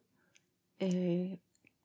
øh, 0.82 1.38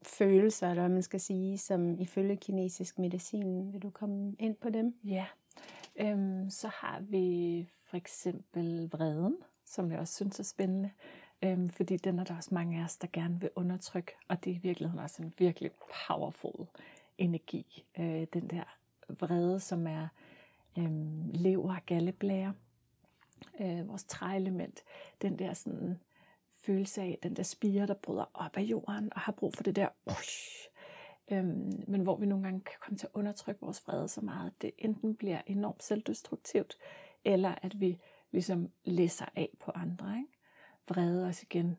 følelser, 0.10 0.70
eller 0.70 0.82
hvad 0.82 0.94
man 0.94 1.04
skal 1.04 1.20
sige, 1.20 1.58
som 1.58 2.00
ifølge 2.00 2.36
kinesisk 2.36 3.00
medicin. 3.00 3.74
Vil 3.74 3.82
du 3.82 3.90
komme 3.90 4.36
ind 4.40 4.56
på 4.56 4.70
dem? 4.70 4.96
Ja. 5.04 5.26
Øhm, 5.96 6.50
så 6.50 6.68
har 6.68 7.00
vi 7.02 7.70
for 7.84 7.98
eksempel 7.98 8.90
vreden, 8.92 9.38
som 9.66 9.92
jeg 9.92 10.00
også 10.00 10.16
synes 10.16 10.40
er 10.40 10.44
spændende. 10.44 10.92
Øhm, 11.42 11.70
fordi 11.70 11.98
den 11.98 12.20
er 12.20 12.24
der 12.24 12.36
også 12.36 12.54
mange 12.54 12.80
af 12.80 12.84
os, 12.84 12.98
der 12.98 13.08
gerne 13.14 13.42
vil 13.42 13.50
undertrykke, 13.56 14.12
og 14.28 14.44
det 14.44 14.52
er 14.52 14.56
i 14.56 14.60
virkeligheden 14.64 15.00
også 15.04 15.24
en 15.24 15.34
virkelig 15.38 15.72
powerful 16.08 16.68
energi. 17.18 17.86
Øh, 18.00 18.28
den 18.34 18.48
der 18.48 18.78
vrede, 19.10 19.60
som 19.60 19.88
er 19.88 20.08
øhm, 20.78 21.30
lever 21.34 21.76
og 21.76 21.82
galleblære, 21.86 22.54
øh, 23.60 23.88
vores 23.88 24.04
træelement, 24.04 24.84
den 25.22 25.40
der 25.40 25.54
sådan 25.54 26.00
følelse 26.58 27.02
af, 27.02 27.20
den 27.24 27.36
der 27.36 27.44
spire, 27.44 27.88
der 27.88 27.94
bryder 27.94 28.26
op 28.34 28.58
af 28.58 28.62
jorden 28.62 29.14
og 29.14 29.20
har 29.20 29.32
brug 29.32 29.54
for 29.54 29.64
det 29.64 29.76
der 29.76 29.90
ush, 30.06 30.70
øhm, 31.32 31.84
men 31.88 32.02
hvor 32.02 32.18
vi 32.18 32.26
nogle 32.26 32.44
gange 32.44 32.62
kan 32.62 32.76
komme 32.80 32.98
til 32.98 33.08
at 33.08 33.12
undertrykke 33.14 33.62
vores 33.62 33.88
vrede 33.88 34.08
så 34.08 34.22
meget, 34.22 34.48
at 34.48 34.62
det 34.62 34.72
enten 34.78 35.16
bliver 35.16 35.42
enormt 35.46 35.84
selvdestruktivt, 35.84 36.78
eller 37.26 37.56
at 37.62 37.80
vi 37.80 38.00
ligesom 38.32 38.72
læser 38.84 39.26
af 39.36 39.50
på 39.60 39.72
andre. 39.76 40.18
Ikke? 40.18 40.30
Vrede 40.88 41.26
os 41.26 41.44
igen. 41.44 41.78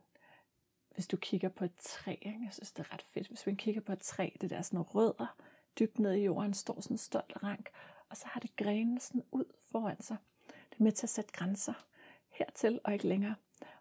Hvis 0.95 1.07
du 1.07 1.17
kigger 1.17 1.49
på 1.49 1.65
et 1.65 1.77
træ, 1.79 2.11
ikke? 2.11 2.41
jeg 2.45 2.53
synes 2.53 2.73
det 2.73 2.87
er 2.87 2.93
ret 2.93 3.03
fedt, 3.03 3.29
hvis 3.29 3.47
man 3.47 3.57
kigger 3.57 3.81
på 3.81 3.93
et 3.93 4.01
træ, 4.01 4.31
det 4.41 4.51
der 4.51 4.63
sådan 4.63 4.81
rødder, 4.81 5.37
dybt 5.79 5.99
ned 5.99 6.13
i 6.13 6.25
jorden, 6.25 6.55
står 6.55 6.81
sådan 6.81 6.95
en 6.95 6.99
stolt 6.99 7.43
rank, 7.43 7.71
og 8.09 8.17
så 8.17 8.27
har 8.27 8.41
det 8.41 8.57
grene 8.57 9.01
sådan 9.01 9.23
ud 9.33 9.45
foran 9.73 10.03
sig. 10.03 10.17
Det 10.47 10.79
er 10.79 10.83
med 10.83 10.93
til 10.93 11.07
at 11.07 11.11
sætte 11.11 11.33
grænser 11.33 11.87
hertil 12.29 12.81
og 12.85 12.93
ikke 12.93 13.09
længere. 13.09 13.35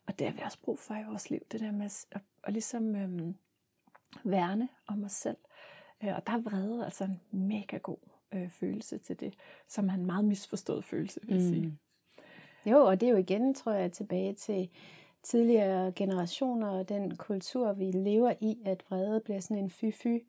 Og 0.06 0.20
det 0.20 0.28
har 0.28 0.34
vi 0.34 0.42
også 0.46 0.60
brug 0.62 0.80
for 0.80 0.94
i 0.94 1.04
vores 1.08 1.30
liv, 1.30 1.40
det 1.52 1.60
der 1.60 1.72
med 1.72 1.86
at, 1.86 2.22
at, 2.44 2.54
ligesom 2.54 2.96
øhm, 2.96 3.36
værne 4.24 4.70
om 4.88 5.04
os 5.04 5.12
selv. 5.12 5.38
Øh, 6.04 6.16
og 6.16 6.28
der 6.28 6.34
er 6.34 6.42
vrede 6.42 6.86
altså 6.86 7.04
en 7.04 7.20
mega 7.32 7.78
god 7.78 7.98
øh, 8.32 8.50
følelse 8.50 8.98
til 8.98 9.20
det, 9.20 9.34
som 9.68 9.90
er 9.90 9.94
en 9.94 10.06
meget 10.06 10.26
misforstået 10.26 10.84
følelse, 10.84 11.20
vil 11.24 11.36
jeg 11.36 11.44
mm. 11.44 11.54
sige. 11.54 11.78
Jo, 12.66 12.86
og 12.86 13.02
det 13.02 13.08
er 13.08 13.12
jo 13.12 13.18
igen, 13.18 13.54
tror 13.54 13.72
jeg, 13.72 13.92
tilbage 13.92 14.34
til 14.34 14.70
tidligere 15.24 15.92
generationer 15.92 16.70
og 16.70 16.90
den 16.90 17.16
kultur, 17.16 17.74
vi 17.74 17.92
lever 17.92 18.34
i, 18.42 18.58
at 18.66 18.84
vrede 18.90 19.20
bliver 19.20 19.40
sådan 19.40 19.64
en 19.64 19.72
fy-fy. 19.72 20.26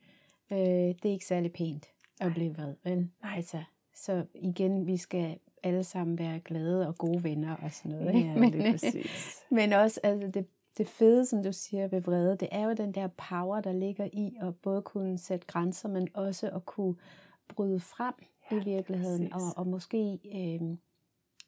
Øh, 0.50 0.58
det 0.58 1.04
er 1.04 1.12
ikke 1.12 1.26
særlig 1.26 1.52
pænt 1.52 1.86
at 2.20 2.32
blive 2.32 2.54
vred, 2.54 2.74
vel? 2.84 3.10
Nej. 3.22 3.36
Altså, 3.36 3.62
så 3.94 4.24
igen, 4.34 4.86
vi 4.86 4.96
skal 4.96 5.38
alle 5.62 5.84
sammen 5.84 6.18
være 6.18 6.40
glade 6.40 6.88
og 6.88 6.98
gode 6.98 7.24
venner 7.24 7.56
og 7.56 7.72
sådan 7.72 7.98
noget. 7.98 8.14
Ikke? 8.14 8.28
Ja, 8.28 8.38
men, 8.38 8.52
det 8.52 8.66
er 8.66 8.72
præcis. 8.72 9.36
men 9.50 9.72
også 9.72 10.00
altså, 10.02 10.28
det, 10.28 10.46
det 10.78 10.88
fede, 10.88 11.26
som 11.26 11.42
du 11.42 11.52
siger 11.52 11.88
ved 11.88 12.00
vrede, 12.00 12.36
det 12.36 12.48
er 12.52 12.64
jo 12.64 12.72
den 12.72 12.92
der 12.92 13.08
power, 13.28 13.60
der 13.60 13.72
ligger 13.72 14.08
i 14.12 14.36
at 14.40 14.56
både 14.56 14.82
kunne 14.82 15.18
sætte 15.18 15.46
grænser, 15.46 15.88
men 15.88 16.08
også 16.14 16.50
at 16.50 16.66
kunne 16.66 16.94
bryde 17.48 17.80
frem 17.80 18.14
ja, 18.50 18.56
i 18.56 18.64
virkeligheden, 18.64 19.32
og, 19.32 19.40
og 19.56 19.66
måske 19.66 20.20
øh, 20.34 20.76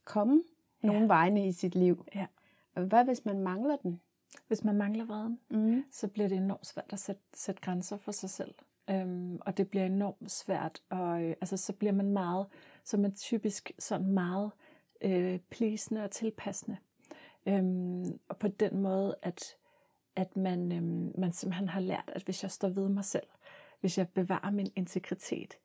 komme 0.04 0.42
ja. 0.82 0.86
nogle 0.86 1.08
vegne 1.08 1.48
i 1.48 1.52
sit 1.52 1.74
liv. 1.74 2.04
Ja. 2.14 2.26
Hvad 2.74 3.04
hvis 3.04 3.24
man 3.24 3.40
mangler 3.40 3.76
den? 3.76 4.00
Hvis 4.46 4.64
man 4.64 4.76
mangler 4.76 5.04
vreden, 5.04 5.40
mm. 5.50 5.84
så 5.90 6.08
bliver 6.08 6.28
det 6.28 6.36
enormt 6.36 6.66
svært 6.66 6.92
at 6.92 6.98
sætte, 6.98 7.22
sætte 7.34 7.60
grænser 7.60 7.96
for 7.96 8.12
sig 8.12 8.30
selv. 8.30 8.54
Øhm, 8.90 9.38
og 9.40 9.56
det 9.56 9.68
bliver 9.68 9.86
enormt 9.86 10.30
svært, 10.30 10.82
og 10.90 11.22
øh, 11.22 11.34
altså, 11.40 11.56
så 11.56 11.72
bliver 11.72 11.92
man 11.92 12.10
meget, 12.10 12.46
som 12.84 13.04
er 13.04 13.10
typisk 13.10 13.72
sådan 13.78 14.12
meget 14.12 14.50
øh, 15.00 15.38
plisende 15.50 16.04
og 16.04 16.10
tilpassende. 16.10 16.76
Øhm, 17.46 18.18
og 18.28 18.36
på 18.36 18.48
den 18.48 18.78
måde, 18.78 19.16
at, 19.22 19.56
at 20.16 20.36
man, 20.36 20.72
øhm, 20.72 21.12
man 21.18 21.32
simpelthen 21.32 21.68
har 21.68 21.80
lært, 21.80 22.10
at 22.14 22.22
hvis 22.22 22.42
jeg 22.42 22.50
står 22.50 22.68
ved 22.68 22.88
mig 22.88 23.04
selv, 23.04 23.26
hvis 23.80 23.98
jeg 23.98 24.08
bevarer 24.08 24.50
min 24.50 24.72
integritet, 24.76 25.58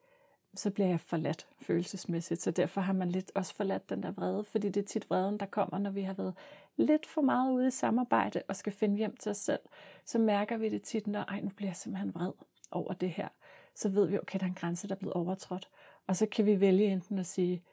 så 0.56 0.72
bliver 0.72 0.88
jeg 0.88 1.00
forladt 1.00 1.48
følelsesmæssigt. 1.62 2.42
Så 2.42 2.52
derfor 2.52 2.82
har 2.82 2.94
man 2.94 3.10
lidt 3.10 3.32
også 3.36 3.56
forladt 3.56 3.90
den 3.90 4.04
der 4.04 4.12
vrede, 4.12 4.44
fordi 4.44 4.70
det 4.70 4.84
er 4.84 4.88
tit 4.88 5.10
vreden, 5.10 5.40
der 5.40 5.46
kommer, 5.46 5.78
når 5.78 5.92
vi 5.92 6.02
har 6.02 6.14
været 6.14 6.34
lidt 6.78 7.06
for 7.06 7.22
meget 7.22 7.52
ude 7.52 7.68
i 7.68 7.72
samarbejde 7.72 8.42
og 8.48 8.56
skal 8.56 8.74
finde 8.74 8.98
hjem 8.98 9.16
til 9.18 9.30
os 9.30 9.38
selv. 9.38 9.60
Så 10.06 10.20
mærker 10.20 10.58
vi 10.58 10.70
det 10.70 10.82
tit, 10.82 11.08
når 11.08 11.22
ej, 11.22 11.42
nu 11.42 11.50
bliver 11.50 11.70
jeg 11.70 11.76
simpelthen 11.76 12.16
vred 12.16 12.32
over 12.72 12.94
det 12.94 13.10
her. 13.10 13.28
Så 13.76 13.90
ved 13.90 14.08
vi, 14.08 14.18
okay, 14.18 14.40
der 14.40 14.46
er 14.46 14.50
en 14.50 14.56
grænse, 14.56 14.88
der 14.88 14.96
er 14.96 15.00
blevet 15.00 15.14
overtrådt. 15.14 15.70
Og 16.08 16.16
så 16.16 16.26
kan 16.26 16.46
vi 16.46 16.60
vælge 16.60 16.92
enten 16.92 17.20
at 17.20 17.26
sige, 17.26 17.64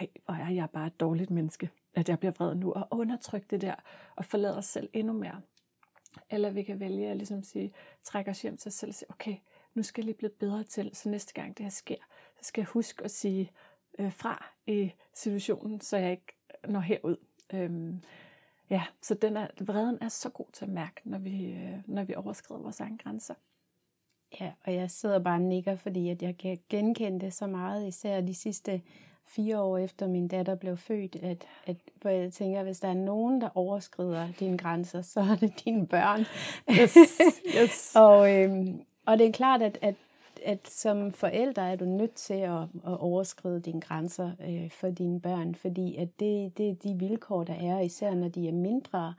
ej, 0.00 0.08
hvor 0.24 0.34
er 0.34 0.50
jeg 0.50 0.70
bare 0.70 0.86
et 0.86 1.00
dårligt 1.00 1.30
menneske, 1.30 1.70
at 1.94 2.08
jeg 2.08 2.18
bliver 2.18 2.32
vred 2.32 2.54
nu, 2.54 2.72
og 2.72 2.88
undertrykke 2.90 3.46
det 3.50 3.60
der, 3.60 3.74
og 4.16 4.24
forlade 4.24 4.58
os 4.58 4.64
selv 4.64 4.90
endnu 4.92 5.12
mere. 5.12 5.40
Eller 6.30 6.50
vi 6.50 6.62
kan 6.62 6.80
vælge 6.80 7.10
at 7.10 7.16
ligesom 7.16 7.42
sige, 7.42 7.72
trække 8.02 8.30
os 8.30 8.42
hjem 8.42 8.56
til 8.56 8.68
os 8.68 8.74
selv 8.74 8.88
og 8.88 8.94
sige, 8.94 9.10
okay, 9.10 9.36
nu 9.74 9.82
skal 9.82 10.02
jeg 10.02 10.06
lige 10.06 10.16
blive 10.16 10.30
bedre 10.30 10.64
til, 10.64 10.90
så 10.92 11.08
næste 11.08 11.34
gang 11.34 11.58
det 11.58 11.64
her 11.64 11.70
sker, 11.70 11.96
så 12.36 12.44
skal 12.44 12.60
jeg 12.60 12.66
huske 12.66 13.04
at 13.04 13.10
sige 13.10 13.50
øh, 13.98 14.12
fra 14.12 14.52
i 14.66 14.92
situationen, 15.14 15.80
så 15.80 15.96
jeg 15.96 16.10
ikke 16.10 16.36
når 16.68 16.80
herud. 16.80 17.16
Øhm, 17.52 18.02
ja, 18.70 18.82
så 19.02 19.14
den 19.14 19.36
er, 19.36 19.48
vreden 19.60 19.98
er 20.00 20.08
så 20.08 20.30
god 20.30 20.46
til 20.52 20.64
at 20.64 20.70
mærke, 20.70 21.00
når 21.04 21.18
vi, 21.18 21.52
øh, 21.52 21.78
når 21.86 22.04
vi 22.04 22.14
overskrider 22.14 22.62
vores 22.62 22.80
egne 22.80 22.98
grænser. 22.98 23.34
Ja, 24.40 24.50
og 24.64 24.74
jeg 24.74 24.90
sidder 24.90 25.18
bare 25.18 25.34
og 25.34 25.40
nikker, 25.40 25.76
fordi 25.76 26.08
at 26.08 26.22
jeg 26.22 26.38
kan 26.38 26.58
genkende 26.68 27.20
det 27.20 27.34
så 27.34 27.46
meget, 27.46 27.88
især 27.88 28.20
de 28.20 28.34
sidste 28.34 28.80
fire 29.26 29.60
år 29.60 29.78
efter 29.78 30.08
min 30.08 30.28
datter 30.28 30.54
blev 30.54 30.76
født, 30.76 31.16
at, 31.22 31.46
at 31.66 31.76
hvor 32.00 32.10
jeg 32.10 32.32
tænker, 32.32 32.58
at 32.58 32.64
hvis 32.64 32.80
der 32.80 32.88
er 32.88 32.94
nogen, 32.94 33.40
der 33.40 33.48
overskrider 33.54 34.28
dine 34.40 34.58
grænser, 34.58 35.02
så 35.02 35.20
er 35.20 35.36
det 35.36 35.64
dine 35.64 35.86
børn. 35.86 36.20
Yes, 36.80 36.96
yes. 37.62 37.92
og, 38.04 38.34
øhm, 38.34 38.82
og 39.06 39.18
det 39.18 39.26
er 39.26 39.32
klart, 39.32 39.62
at, 39.62 39.78
at, 39.82 39.94
at 40.44 40.68
som 40.68 41.12
forælder 41.12 41.62
er 41.62 41.76
du 41.76 41.84
nødt 41.84 42.14
til 42.14 42.34
at, 42.34 42.62
at 42.86 43.00
overskride 43.00 43.60
dine 43.60 43.80
grænser 43.80 44.30
øh, 44.48 44.70
for 44.70 44.90
dine 44.90 45.20
børn, 45.20 45.54
fordi 45.54 45.96
at 45.96 46.08
det, 46.20 46.58
det 46.58 46.68
er 46.68 46.74
de 46.74 46.94
vilkår, 46.98 47.44
der 47.44 47.54
er, 47.54 47.80
især 47.80 48.14
når 48.14 48.28
de 48.28 48.48
er 48.48 48.52
mindre, 48.52 49.14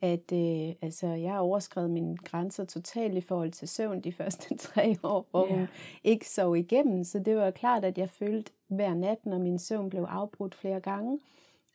at 0.00 0.32
øh, 0.32 0.74
altså, 0.82 1.06
jeg 1.06 1.32
har 1.32 1.38
overskrevet 1.38 1.90
mine 1.90 2.16
grænser 2.16 2.64
totalt 2.64 3.14
i 3.14 3.20
forhold 3.20 3.52
til 3.52 3.68
søvn 3.68 4.00
de 4.00 4.12
første 4.18 4.56
tre 4.56 4.96
år, 5.02 5.26
hvor 5.30 5.46
yeah. 5.46 5.58
hun 5.58 5.68
ikke 6.04 6.28
sov 6.28 6.56
igennem. 6.56 7.04
Så 7.04 7.18
det 7.18 7.36
var 7.36 7.50
klart, 7.50 7.84
at 7.84 7.98
jeg 7.98 8.10
følte 8.10 8.52
hver 8.68 8.94
nat, 8.94 9.26
når 9.26 9.38
min 9.38 9.58
søvn 9.58 9.90
blev 9.90 10.02
afbrudt 10.02 10.54
flere 10.54 10.80
gange, 10.80 11.18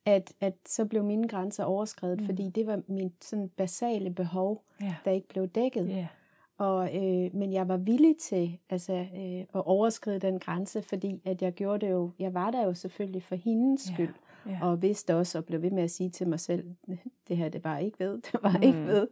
at, 0.06 0.34
at 0.42 0.54
så 0.66 0.86
blev 0.86 1.04
mine 1.04 1.28
grænser 1.28 1.64
overskrevet, 1.64 2.20
mm. 2.20 2.26
fordi 2.26 2.50
det 2.50 2.68
var 2.68 2.82
min 2.88 3.14
sådan 3.22 3.50
basale 3.50 4.10
behov, 4.10 4.64
yeah. 4.82 4.94
der 5.06 5.12
ikke 5.12 5.28
blev 5.28 5.48
dækket. 5.48 5.88
Yeah. 5.92 6.08
Og, 6.58 6.96
øh, 6.96 7.36
men 7.36 7.54
jeg 7.54 7.68
var 7.68 7.78
villig 7.78 8.18
til 8.18 8.58
altså, 8.70 8.94
øh, 8.94 9.40
at 9.40 9.66
overskride 9.66 10.20
den 10.20 10.40
grænse, 10.40 10.82
fordi 10.82 11.22
at 11.26 11.42
jeg 11.42 11.54
gjorde 11.54 11.86
det 11.86 11.92
jo, 11.92 12.12
jeg 12.20 12.34
var 12.34 12.52
der 12.52 12.66
jo 12.66 12.74
selvfølgelig 12.74 13.24
for 13.24 13.36
hendes 13.36 13.82
skyld. 13.82 14.14
Og 14.62 14.82
vidste 14.82 15.16
også 15.16 15.38
og 15.38 15.46
blev 15.46 15.62
ved 15.62 15.72
med 15.72 15.84
at 15.84 15.92
sige 15.92 16.10
til 16.10 16.28
mig 16.28 16.40
selv, 16.40 16.76
det 17.28 17.38
her 17.38 17.50
det 17.50 17.64
var 17.64 17.78
ikke 17.78 18.00
ved, 18.00 18.22
det 18.32 18.40
var 18.44 18.58
mm. 18.58 18.64
ikke 18.64 18.86
ved. 18.86 19.08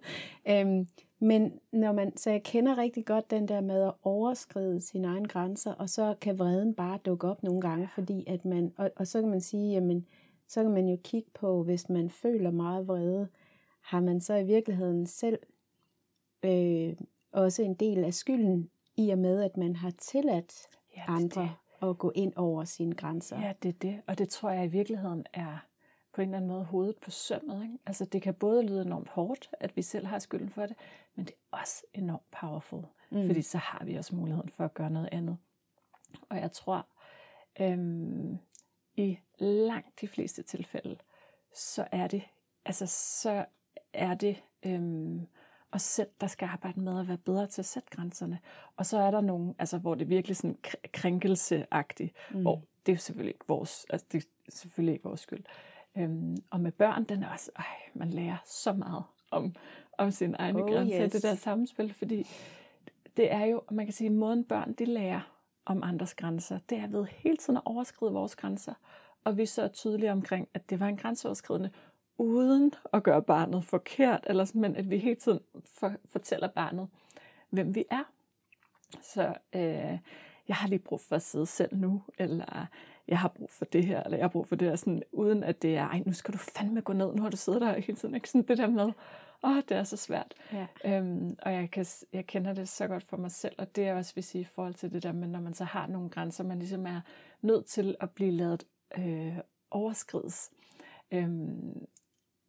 Øhm, 0.50 0.88
men 1.20 1.60
når 1.72 1.92
man, 1.92 2.18
så 2.18 2.30
jeg 2.30 2.44
kender 2.44 2.78
rigtig 2.78 3.06
godt 3.06 3.32
den 3.32 3.48
der 3.48 3.62
med 3.62 3.84
at 3.84 3.94
overskride 4.04 4.82
sine 4.82 5.08
egne 5.08 5.28
grænser, 5.28 5.74
og 5.74 5.90
så 5.90 6.16
kan 6.22 6.40
vreden 6.40 6.74
bare 6.74 7.00
dukke 7.06 7.28
op 7.28 7.44
nogle 7.44 7.62
gange, 7.62 7.88
fordi 7.88 8.24
at 8.28 8.46
man, 8.46 8.74
og, 8.78 8.92
og 8.96 9.08
så 9.08 9.22
kan 9.22 9.30
man 9.30 9.42
sige, 9.42 9.72
jamen, 9.72 10.06
så 10.48 10.64
kan 10.64 10.72
man 10.72 10.88
jo 10.88 10.98
kigge 11.04 11.30
på, 11.34 11.64
hvis 11.64 11.90
man 11.90 12.10
føler 12.10 12.52
meget 12.52 12.88
vrede, 12.88 13.28
har 13.82 14.00
man 14.00 14.22
så 14.22 14.36
i 14.36 14.44
virkeligheden 14.44 15.06
selv 15.06 15.40
øh, 16.46 16.94
også 17.32 17.64
en 17.64 17.74
del 17.74 18.04
af 18.04 18.14
skylden 18.14 18.70
i 18.98 19.10
og 19.10 19.18
med, 19.18 19.42
at 19.42 19.58
man 19.58 19.76
har 19.76 19.90
tilladt 19.90 20.54
ja, 20.98 21.04
andre. 21.08 21.56
At 21.82 21.98
gå 21.98 22.12
ind 22.16 22.34
over 22.36 22.64
sine 22.64 22.96
grænser. 22.96 23.42
Ja, 23.42 23.54
det 23.64 23.70
er 23.70 23.80
det. 23.82 24.02
Og 24.08 24.18
det 24.18 24.30
tror 24.30 24.50
jeg 24.50 24.66
i 24.66 24.68
virkeligheden 24.68 25.26
er 25.34 25.58
på 26.14 26.22
en 26.22 26.28
eller 26.28 26.38
anden 26.38 26.52
måde 26.52 26.64
hovedet 26.64 26.98
på 26.98 27.12
sømmet. 27.12 27.64
Ikke? 27.64 27.78
Altså 27.86 28.06
det 28.06 28.22
kan 28.22 28.34
både 28.34 28.64
lyde 28.64 28.82
enormt 28.82 29.10
hårdt, 29.10 29.50
at 29.60 29.76
vi 29.76 29.82
selv 29.82 30.06
har 30.06 30.20
skylden 30.20 30.50
for 30.50 30.66
det, 30.66 30.76
men 31.16 31.26
det 31.26 31.34
er 31.34 31.58
også 31.58 31.84
enormt 31.94 32.32
powerful, 32.32 32.86
mm. 33.12 33.26
fordi 33.28 33.42
så 33.42 33.58
har 33.58 33.86
vi 33.86 33.96
også 33.96 34.16
muligheden 34.16 34.50
for 34.50 34.66
at 34.66 34.74
gøre 34.74 34.90
noget 34.90 35.10
andet. 35.12 35.38
Og 36.30 36.38
jeg 36.38 36.52
tror, 36.52 36.88
øhm, 37.60 38.38
i 38.96 39.20
langt 39.40 40.02
de 40.02 40.08
fleste 40.08 40.44
tilfælde, 40.44 40.98
så 41.54 41.88
er 41.92 42.08
det, 42.08 42.24
altså 42.66 42.86
så 43.22 43.46
er 43.94 44.14
det 44.14 44.44
øhm, 44.66 45.28
os 45.72 45.82
selv, 45.82 46.08
der 46.22 46.28
skal 46.28 46.46
arbejde 46.46 46.80
med 46.80 47.00
at 47.00 47.08
være 47.08 47.18
bedre 47.18 47.48
til 47.48 47.62
at 47.62 47.66
sætte 47.66 47.90
grænserne. 47.92 48.40
Og 48.78 48.86
så 48.86 48.98
er 48.98 49.12
der 49.12 49.22
nogle, 49.22 49.54
altså, 49.60 49.78
hvor 49.78 49.96
det 49.96 50.02
er 50.02 50.08
virkelig 50.08 50.38
sådan 50.38 50.58
krænkelseagtigt, 50.94 52.14
mm. 52.32 52.42
hvor 52.42 52.62
det 52.86 52.92
er 52.92 52.98
selvfølgelig 52.98 53.34
ikke 53.34 53.46
vores, 53.48 53.86
altså, 53.90 54.08
det 54.12 54.24
er 54.24 54.28
selvfølgelig 54.50 54.94
ikke 54.94 55.04
vores 55.04 55.20
skyld. 55.20 55.44
Øhm, 55.98 56.38
og 56.50 56.60
med 56.60 56.72
børn, 56.72 57.04
den 57.04 57.24
er 57.24 57.30
også, 57.30 57.52
ej, 57.56 57.66
man 57.94 58.10
lærer 58.10 58.38
så 58.46 58.74
meget 58.74 59.04
om, 59.32 59.56
om 59.98 60.12
sin 60.12 60.36
egne 60.40 60.64
oh, 60.64 60.70
grænser, 60.70 61.04
yes. 61.04 61.12
det 61.12 61.24
der 61.24 61.36
samspil, 61.36 61.94
fordi 61.94 62.28
det 63.18 63.32
er 63.32 63.46
jo, 63.46 63.62
man 63.72 63.86
kan 63.86 63.94
sige, 63.94 64.10
måden 64.10 64.44
børn, 64.44 64.74
de 64.74 64.86
lærer 64.86 65.32
om 65.66 65.84
andres 65.84 66.14
grænser, 66.14 66.60
det 66.70 66.78
er 66.78 66.88
ved 66.88 67.06
hele 67.10 67.38
tiden 67.38 67.58
at 67.58 67.64
overskride 67.66 68.12
vores 68.12 68.36
grænser, 68.36 68.74
og 69.24 69.38
vi 69.38 69.46
så 69.46 69.62
er 69.62 69.68
tydelige 69.68 70.12
omkring, 70.12 70.50
at 70.54 70.70
det 70.70 70.80
var 70.80 70.88
en 70.88 70.98
grænseoverskridende, 70.98 71.70
uden 72.18 72.74
at 72.94 73.04
gøre 73.04 73.22
barnet 73.22 73.66
forkert, 73.66 74.24
eller 74.30 74.46
sådan, 74.46 74.62
men 74.62 74.76
at 74.76 74.90
vi 74.90 74.98
hele 74.98 75.16
tiden 75.16 75.40
for, 75.66 75.94
fortæller 76.06 76.48
barnet, 76.48 76.88
hvem 77.50 77.76
vi 77.76 77.86
er. 77.92 78.04
Så 79.02 79.34
øh, 79.56 80.00
jeg 80.48 80.56
har 80.56 80.68
lige 80.68 80.80
brug 80.80 81.02
for 81.02 81.16
at 81.16 81.22
sidde 81.22 81.46
selv 81.46 81.78
nu, 81.78 82.04
eller 82.18 82.66
jeg 83.08 83.20
har 83.20 83.28
brug 83.28 83.50
for 83.50 83.66
det 83.66 83.86
her, 83.86 84.04
eller 84.04 84.18
jeg 84.18 84.24
har 84.24 84.30
brug 84.30 84.48
for 84.48 84.56
det 84.56 84.68
her, 84.68 84.76
sådan, 84.76 85.04
uden 85.12 85.44
at 85.44 85.62
det 85.62 85.78
er, 85.78 85.88
ej, 85.88 86.04
nu 86.06 86.14
skal 86.14 86.34
du 86.34 86.38
fandme 86.38 86.82
gå 86.82 86.94
ned, 86.94 87.14
nu 87.16 87.22
har 87.22 87.30
du 87.30 87.38
siddet 87.38 87.62
der 87.62 87.74
hele 87.74 87.98
tiden, 87.98 88.16
ikke 88.16 88.30
sådan 88.30 88.48
det 88.48 88.58
der 88.58 88.68
med 88.68 88.92
åh, 89.44 89.56
det 89.56 89.72
er 89.72 89.84
så 89.84 89.98
svært. 89.98 90.34
Ja. 90.54 90.68
Øhm, 90.86 91.38
og 91.42 91.54
jeg, 91.54 91.72
kan, 91.72 91.86
jeg 92.14 92.28
kender 92.28 92.54
det 92.54 92.70
så 92.70 92.88
godt 92.88 93.04
for 93.04 93.18
mig 93.18 93.32
selv, 93.32 93.56
og 93.58 93.76
det 93.76 93.88
er 93.88 93.96
også, 93.96 94.16
vil 94.16 94.24
sige, 94.24 94.42
i 94.42 94.46
forhold 94.56 94.74
til 94.74 94.94
det 94.94 95.04
der 95.04 95.12
med, 95.12 95.28
når 95.28 95.40
man 95.40 95.54
så 95.54 95.64
har 95.64 95.88
nogle 95.88 96.10
grænser, 96.10 96.44
man 96.44 96.60
ligesom 96.60 96.86
er 96.86 97.02
nødt 97.42 97.66
til 97.66 97.96
at 98.00 98.10
blive 98.10 98.32
lavet 98.32 98.64
øh, 98.98 99.38
overskrides. 99.72 100.52
Øhm, 101.12 101.86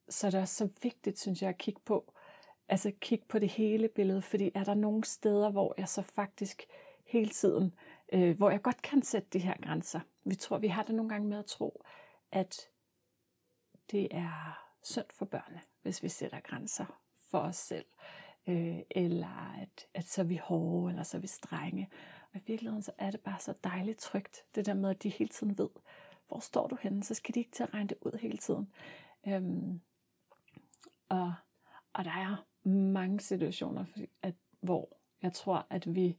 så 0.09 0.27
det 0.27 0.35
er 0.35 0.41
også 0.41 0.55
så 0.55 0.69
vigtigt, 0.83 1.19
synes 1.19 1.43
jeg, 1.43 1.49
at 1.49 1.59
kigge 1.59 1.81
på, 1.85 2.13
altså 2.69 2.93
kigge 3.01 3.25
på 3.29 3.39
det 3.39 3.49
hele 3.49 3.89
billede, 3.89 4.23
fordi 4.23 4.51
er 4.55 4.65
der 4.65 4.75
nogle 4.75 5.05
steder, 5.05 5.51
hvor 5.51 5.75
jeg 5.79 5.89
så 5.89 6.03
faktisk 6.03 6.67
hele 7.05 7.31
tiden, 7.31 7.75
øh, 8.13 8.37
hvor 8.37 8.51
jeg 8.51 8.63
godt 8.63 8.83
kan 8.83 9.03
sætte 9.03 9.29
de 9.33 9.39
her 9.39 9.55
grænser. 9.63 10.01
Vi 10.25 10.35
tror, 10.35 10.59
vi 10.59 10.69
har 10.69 10.83
det 10.83 10.95
nogle 10.95 11.09
gange 11.09 11.29
med 11.29 11.39
at 11.39 11.47
tro, 11.47 11.85
at 12.33 12.69
det 13.91 14.09
er 14.11 14.63
synd 14.83 15.07
for 15.11 15.25
børnene, 15.25 15.61
hvis 15.83 16.03
vi 16.03 16.09
sætter 16.09 16.41
grænser 16.41 17.01
for 17.31 17.39
os 17.39 17.57
selv. 17.57 17.85
Øh, 18.47 18.79
eller 18.91 19.57
at, 19.63 19.87
at 19.95 20.05
så 20.05 20.21
er 20.21 20.25
vi 20.25 20.37
hårde, 20.37 20.91
eller 20.91 21.03
så 21.03 21.17
er 21.17 21.21
vi 21.21 21.27
strenge. 21.27 21.91
Og 22.33 22.41
i 22.41 22.43
virkeligheden 22.47 22.83
så 22.83 22.93
er 22.99 23.11
det 23.11 23.21
bare 23.21 23.41
så 23.41 23.55
dejligt 23.65 23.99
trygt, 23.99 24.45
det 24.55 24.67
der 24.67 24.75
med, 24.75 24.91
at 24.91 25.03
de 25.03 25.09
hele 25.09 25.29
tiden 25.29 25.59
ved, 25.59 25.69
hvor 26.29 26.39
står 26.39 26.67
du 26.67 26.77
henne, 26.81 27.05
så 27.05 27.15
skal 27.15 27.35
de 27.35 27.39
ikke 27.39 27.53
til 27.53 27.63
at 27.63 27.75
regne 27.75 27.89
det 27.89 27.99
ud 28.01 28.19
hele 28.19 28.39
tiden. 28.39 28.73
Øhm, 29.27 29.81
og, 31.13 31.35
og 31.93 32.05
der 32.05 32.11
er 32.11 32.45
mange 32.69 33.21
situationer, 33.21 33.85
at, 34.23 34.35
hvor 34.61 34.89
jeg 35.23 35.33
tror, 35.33 35.67
at 35.71 35.95
vi 35.95 36.17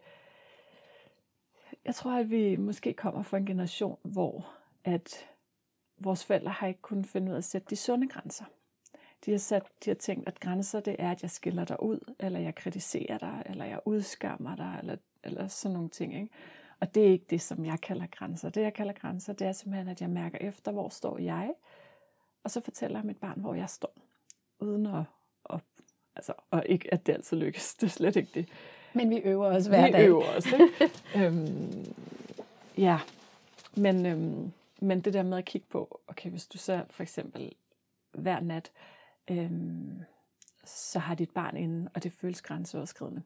jeg 1.85 1.95
tror, 1.95 2.11
at 2.11 2.31
vi 2.31 2.55
måske 2.55 2.93
kommer 2.93 3.23
fra 3.23 3.37
en 3.37 3.45
generation, 3.45 3.97
hvor 4.03 4.49
at 4.83 5.29
vores 5.97 6.25
forældre 6.25 6.51
har 6.51 6.67
ikke 6.67 6.81
kunnet 6.81 7.07
finde 7.07 7.27
ud 7.27 7.33
af 7.33 7.37
at 7.37 7.43
sætte 7.43 7.67
de 7.69 7.75
sunde 7.75 8.07
grænser. 8.07 8.45
De 9.25 9.31
har, 9.31 9.37
sat, 9.37 9.63
de 9.85 9.89
har 9.89 9.95
tænkt, 9.95 10.27
at 10.27 10.39
grænser 10.39 10.79
det 10.79 10.95
er, 10.99 11.11
at 11.11 11.21
jeg 11.21 11.31
skiller 11.31 11.65
dig 11.65 11.83
ud, 11.83 12.13
eller 12.19 12.39
jeg 12.39 12.55
kritiserer 12.55 13.17
dig, 13.17 13.43
eller 13.45 13.65
jeg 13.65 13.79
udskammer 13.85 14.55
dig, 14.55 14.75
eller, 14.79 14.95
eller 15.23 15.47
sådan 15.47 15.73
nogle 15.73 15.89
ting. 15.89 16.15
Ikke? 16.15 16.29
Og 16.79 16.95
det 16.95 17.03
er 17.03 17.11
ikke 17.11 17.25
det, 17.29 17.41
som 17.41 17.65
jeg 17.65 17.81
kalder 17.81 18.07
grænser. 18.07 18.49
Det, 18.49 18.61
jeg 18.61 18.73
kalder 18.73 18.93
grænser, 18.93 19.33
det 19.33 19.47
er 19.47 19.51
simpelthen, 19.51 19.87
at 19.87 20.01
jeg 20.01 20.09
mærker 20.09 20.37
efter, 20.37 20.71
hvor 20.71 20.89
står 20.89 21.17
jeg, 21.17 21.53
og 22.43 22.51
så 22.51 22.61
fortæller 22.61 22.99
jeg 22.99 23.05
mit 23.05 23.17
barn, 23.17 23.39
hvor 23.39 23.53
jeg 23.53 23.69
står, 23.69 23.93
uden 24.63 24.85
at, 24.85 25.03
at 25.49 25.59
altså, 26.15 26.33
og 26.51 26.63
ikke, 26.65 26.93
at 26.93 27.07
det 27.07 27.13
altid 27.13 27.37
lykkes. 27.37 27.75
Det 27.75 27.87
er 27.87 27.91
slet 27.91 28.15
ikke 28.15 28.31
det. 28.33 28.49
Men 28.93 29.09
vi 29.09 29.17
øver 29.17 29.45
os 29.45 29.65
hver 29.65 29.85
vi 29.85 29.91
dag. 29.91 30.01
Vi 30.01 30.07
øver 30.07 30.37
os, 30.37 30.45
ikke? 30.45 30.91
øhm, 31.25 31.95
ja, 32.77 32.99
men, 33.77 34.05
øhm, 34.05 34.51
men 34.81 35.01
det 35.01 35.13
der 35.13 35.23
med 35.23 35.37
at 35.37 35.45
kigge 35.45 35.67
på, 35.69 36.01
okay, 36.07 36.29
hvis 36.29 36.47
du 36.47 36.57
så 36.57 36.83
for 36.89 37.03
eksempel 37.03 37.55
hver 38.11 38.39
nat, 38.39 38.71
øhm, 39.29 40.01
så 40.65 40.99
har 40.99 41.15
dit 41.15 41.29
barn 41.29 41.57
inde, 41.57 41.89
og 41.93 42.03
det 42.03 42.11
føles 42.11 42.41
grænseoverskridende. 42.41 43.21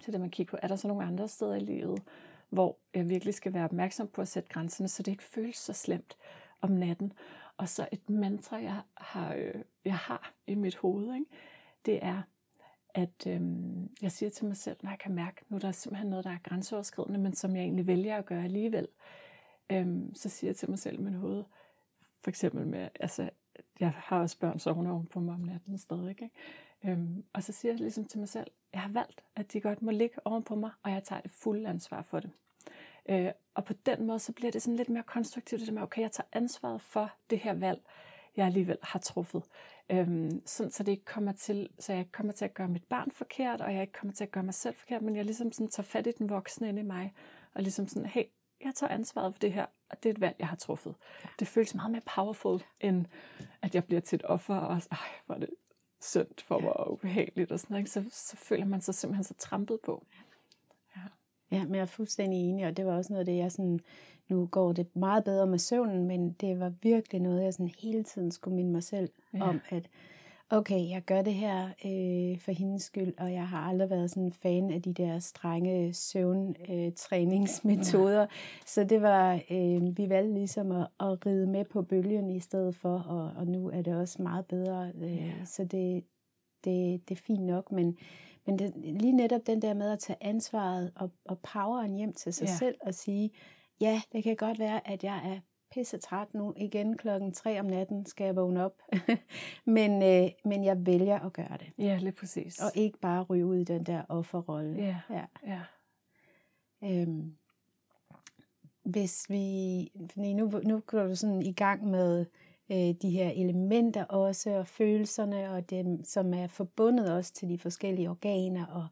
Så 0.00 0.10
det 0.10 0.20
man 0.20 0.30
kigger 0.30 0.50
på, 0.50 0.58
er 0.62 0.68
der 0.68 0.76
så 0.76 0.88
nogle 0.88 1.06
andre 1.06 1.28
steder 1.28 1.54
i 1.54 1.60
livet, 1.60 2.02
hvor 2.50 2.76
jeg 2.94 3.08
virkelig 3.08 3.34
skal 3.34 3.54
være 3.54 3.64
opmærksom 3.64 4.08
på 4.08 4.22
at 4.22 4.28
sætte 4.28 4.48
grænserne, 4.48 4.88
så 4.88 5.02
det 5.02 5.12
ikke 5.12 5.24
føles 5.24 5.56
så 5.56 5.72
slemt 5.72 6.16
om 6.60 6.70
natten. 6.70 7.12
Og 7.56 7.68
så 7.68 7.88
et 7.92 8.10
mantra, 8.10 8.56
jeg 8.56 8.82
har, 8.94 9.34
øh, 9.34 9.54
jeg 9.84 9.96
har 9.96 10.34
i 10.46 10.54
mit 10.54 10.76
hoved, 10.76 11.14
ikke? 11.14 11.26
det 11.86 11.98
er, 12.02 12.22
at 12.94 13.26
øhm, 13.26 13.90
jeg 14.02 14.12
siger 14.12 14.30
til 14.30 14.46
mig 14.46 14.56
selv, 14.56 14.76
når 14.82 14.90
jeg 14.90 14.98
kan 14.98 15.14
mærke, 15.14 15.44
nu 15.48 15.56
er 15.56 15.60
der 15.60 15.72
simpelthen 15.72 16.10
noget, 16.10 16.24
der 16.24 16.30
er 16.30 16.38
grænseoverskridende, 16.42 17.18
men 17.18 17.34
som 17.34 17.56
jeg 17.56 17.62
egentlig 17.62 17.86
vælger 17.86 18.16
at 18.16 18.26
gøre 18.26 18.44
alligevel, 18.44 18.88
øhm, 19.70 20.14
så 20.14 20.28
siger 20.28 20.48
jeg 20.48 20.56
til 20.56 20.70
mig 20.70 20.78
selv 20.78 20.98
i 20.98 21.02
mit 21.02 21.14
hoved, 21.14 21.44
for 22.22 22.28
eksempel 22.28 22.66
med, 22.66 22.88
altså, 23.00 23.30
jeg 23.80 23.90
har 23.90 24.20
også 24.20 24.38
børn 24.38 24.58
sovende 24.58 24.90
oven 24.90 25.06
på 25.06 25.20
mig 25.20 25.34
om 25.34 25.40
natten 25.40 25.78
stadig, 25.78 26.10
ikke? 26.10 26.30
Øhm, 26.84 27.24
og 27.32 27.42
så 27.42 27.52
siger 27.52 27.72
jeg 27.72 27.80
ligesom 27.80 28.04
til 28.04 28.18
mig 28.18 28.28
selv, 28.28 28.50
jeg 28.72 28.80
har 28.80 28.92
valgt, 28.92 29.24
at 29.36 29.52
de 29.52 29.60
godt 29.60 29.82
må 29.82 29.90
ligge 29.90 30.26
oven 30.26 30.42
på 30.42 30.54
mig, 30.54 30.70
og 30.82 30.90
jeg 30.90 31.04
tager 31.04 31.20
det 31.20 31.30
fulde 31.30 31.68
ansvar 31.68 32.02
for 32.02 32.20
det. 32.20 32.30
Øh, 33.08 33.30
og 33.54 33.64
på 33.64 33.72
den 33.86 34.06
måde, 34.06 34.18
så 34.18 34.32
bliver 34.32 34.50
det 34.50 34.62
sådan 34.62 34.76
lidt 34.76 34.88
mere 34.88 35.02
konstruktivt, 35.02 35.60
det 35.60 35.68
der 35.68 35.74
med, 35.74 35.82
okay, 35.82 36.02
jeg 36.02 36.12
tager 36.12 36.28
ansvaret 36.32 36.82
for 36.82 37.10
det 37.30 37.38
her 37.38 37.54
valg, 37.54 37.80
jeg 38.36 38.46
alligevel 38.46 38.78
har 38.82 38.98
truffet. 38.98 39.42
Øhm, 39.90 40.46
sådan, 40.46 40.70
så 40.70 40.82
det 40.82 40.92
ikke 40.92 41.04
kommer 41.04 41.32
til, 41.32 41.68
så 41.78 41.92
jeg 41.92 42.00
ikke 42.00 42.12
kommer 42.12 42.32
til 42.32 42.44
at 42.44 42.54
gøre 42.54 42.68
mit 42.68 42.84
barn 42.84 43.10
forkert, 43.10 43.60
og 43.60 43.74
jeg 43.74 43.80
ikke 43.80 43.92
kommer 43.92 44.14
til 44.14 44.24
at 44.24 44.30
gøre 44.30 44.44
mig 44.44 44.54
selv 44.54 44.74
forkert, 44.74 45.02
men 45.02 45.16
jeg 45.16 45.24
ligesom 45.24 45.52
sådan 45.52 45.68
tager 45.68 45.84
fat 45.84 46.06
i 46.06 46.12
den 46.18 46.28
voksne 46.28 46.68
inde 46.68 46.80
i 46.80 46.84
mig, 46.84 47.14
og 47.54 47.62
ligesom 47.62 47.88
sådan, 47.88 48.08
hey, 48.08 48.24
jeg 48.64 48.74
tager 48.74 48.90
ansvaret 48.90 49.34
for 49.34 49.38
det 49.38 49.52
her, 49.52 49.66
og 49.90 50.02
det 50.02 50.08
er 50.08 50.14
et 50.14 50.20
valg, 50.20 50.36
jeg 50.38 50.48
har 50.48 50.56
truffet. 50.56 50.94
Ja. 51.24 51.28
Det 51.38 51.48
føles 51.48 51.74
meget 51.74 51.90
mere 51.90 52.02
powerful, 52.14 52.62
end 52.80 53.06
at 53.62 53.74
jeg 53.74 53.84
bliver 53.84 54.00
til 54.00 54.16
et 54.16 54.24
offer, 54.24 54.56
og 54.56 54.80
ej, 54.90 54.98
hvor 55.26 55.34
er 55.34 55.38
det 55.38 55.50
synd 56.00 56.44
for 56.46 56.58
mig 56.58 56.76
og 56.76 56.92
ubehageligt, 56.92 57.52
og 57.52 57.60
sådan 57.60 57.74
noget, 57.74 57.88
så, 57.88 58.04
så 58.10 58.36
føler 58.36 58.64
man 58.64 58.80
sig 58.80 58.94
simpelthen 58.94 59.24
så 59.24 59.34
trampet 59.34 59.78
på. 59.84 60.06
Ja. 60.12 60.18
Ja, 61.50 61.64
men 61.64 61.74
jeg 61.74 61.80
er 61.80 61.86
fuldstændig 61.86 62.48
enig, 62.48 62.66
og 62.66 62.76
det 62.76 62.86
var 62.86 62.96
også 62.96 63.12
noget 63.12 63.20
af 63.20 63.26
det, 63.26 63.36
jeg 63.36 63.52
sådan, 63.52 63.80
nu 64.28 64.46
går 64.46 64.72
det 64.72 64.96
meget 64.96 65.24
bedre 65.24 65.46
med 65.46 65.58
søvnen, 65.58 66.04
men 66.04 66.32
det 66.32 66.60
var 66.60 66.72
virkelig 66.82 67.20
noget, 67.20 67.44
jeg 67.44 67.54
sådan 67.54 67.70
hele 67.78 68.02
tiden 68.02 68.30
skulle 68.30 68.56
minde 68.56 68.72
mig 68.72 68.82
selv 68.82 69.08
ja. 69.34 69.48
om, 69.48 69.60
at 69.68 69.88
okay, 70.50 70.88
jeg 70.88 71.02
gør 71.06 71.22
det 71.22 71.34
her 71.34 71.66
øh, 71.66 72.40
for 72.40 72.52
hendes 72.52 72.82
skyld, 72.82 73.14
og 73.18 73.32
jeg 73.32 73.48
har 73.48 73.58
aldrig 73.58 73.90
været 73.90 74.10
sådan 74.10 74.22
en 74.22 74.32
fan 74.32 74.70
af 74.70 74.82
de 74.82 74.92
der 74.92 75.18
strenge 75.18 75.94
søvntræningsmetoder. 75.94 78.22
Øh. 78.22 78.28
Så 78.66 78.84
det 78.84 79.02
var, 79.02 79.40
øh, 79.50 79.98
vi 79.98 80.08
valgte 80.08 80.34
ligesom 80.34 80.72
at, 80.72 80.86
at 81.00 81.26
ride 81.26 81.46
med 81.46 81.64
på 81.64 81.82
bølgen 81.82 82.30
i 82.30 82.40
stedet 82.40 82.74
for, 82.74 82.98
og, 82.98 83.32
og 83.36 83.46
nu 83.46 83.70
er 83.70 83.82
det 83.82 83.96
også 83.96 84.22
meget 84.22 84.46
bedre. 84.46 84.92
Øh, 85.02 85.16
ja. 85.16 85.32
Så 85.44 85.64
det, 85.64 86.04
det, 86.64 87.08
det 87.08 87.18
er 87.18 87.22
fint 87.26 87.42
nok, 87.42 87.72
men, 87.72 87.96
men 88.46 88.58
det, 88.58 88.72
lige 88.76 89.12
netop 89.12 89.46
den 89.46 89.62
der 89.62 89.74
med 89.74 89.90
at 89.90 89.98
tage 89.98 90.16
ansvaret 90.20 90.92
og, 90.96 91.10
og 91.24 91.38
poweren 91.38 91.94
hjem 91.94 92.12
til 92.12 92.34
sig 92.34 92.46
ja. 92.46 92.56
selv 92.56 92.76
og 92.80 92.94
sige, 92.94 93.30
ja, 93.80 94.02
det 94.12 94.24
kan 94.24 94.36
godt 94.36 94.58
være, 94.58 94.88
at 94.88 95.04
jeg 95.04 95.16
er 95.24 95.40
pisse 95.74 95.98
træt 95.98 96.34
nu. 96.34 96.54
Igen 96.56 96.96
klokken 96.96 97.32
tre 97.32 97.60
om 97.60 97.66
natten 97.66 98.06
skal 98.06 98.24
jeg 98.24 98.36
vågne 98.36 98.64
op. 98.64 98.82
men, 99.76 100.02
øh, 100.02 100.30
men 100.44 100.64
jeg 100.64 100.86
vælger 100.86 101.18
at 101.18 101.32
gøre 101.32 101.56
det. 101.58 101.72
Ja, 101.78 101.98
lige 101.98 102.12
præcis. 102.12 102.60
Og 102.60 102.70
ikke 102.74 102.98
bare 102.98 103.22
ryge 103.22 103.46
ud 103.46 103.56
i 103.56 103.64
den 103.64 103.84
der 103.84 104.02
offerrolle. 104.08 104.76
Ja, 104.76 105.00
ja. 105.10 105.24
ja. 105.46 105.60
Øhm, 106.82 107.36
hvis 108.84 109.26
vi, 109.30 109.90
nu, 110.16 110.60
nu 110.64 110.80
går 110.86 111.02
du 111.02 111.14
sådan 111.14 111.42
i 111.42 111.52
gang 111.52 111.86
med 111.86 112.26
øh, 112.70 112.94
de 113.02 113.10
her 113.10 113.30
elementer 113.30 114.04
også, 114.04 114.50
og 114.50 114.66
følelserne, 114.66 115.50
og 115.50 115.70
dem, 115.70 116.04
som 116.04 116.34
er 116.34 116.46
forbundet 116.46 117.12
også 117.12 117.32
til 117.32 117.48
de 117.48 117.58
forskellige 117.58 118.10
organer, 118.10 118.66
og 118.66 118.86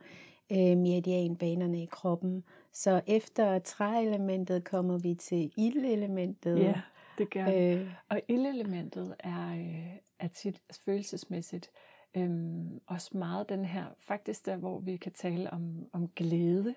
øh, 0.52 0.78
meridianbanerne 0.78 1.82
i 1.82 1.86
kroppen. 1.86 2.44
Så 2.72 3.00
efter 3.06 3.58
træelementet 3.58 4.64
kommer 4.64 4.98
vi 4.98 5.14
til 5.14 5.52
ildelementet. 5.56 6.58
Ja, 6.58 6.80
det 7.18 7.30
gør 7.30 7.44
det. 7.44 7.78
Øh, 7.78 7.90
og 8.08 8.20
ildelementet 8.28 9.14
er, 9.18 9.52
øh, 9.52 9.96
er 10.18 10.28
tit 10.28 10.60
følelsesmæssigt 10.84 11.70
øhm, 12.16 12.80
også 12.86 13.16
meget 13.18 13.48
den 13.48 13.64
her, 13.64 13.84
faktisk 13.98 14.46
der, 14.46 14.56
hvor 14.56 14.80
vi 14.80 14.96
kan 14.96 15.12
tale 15.12 15.52
om, 15.52 15.86
om 15.92 16.08
glæde. 16.08 16.74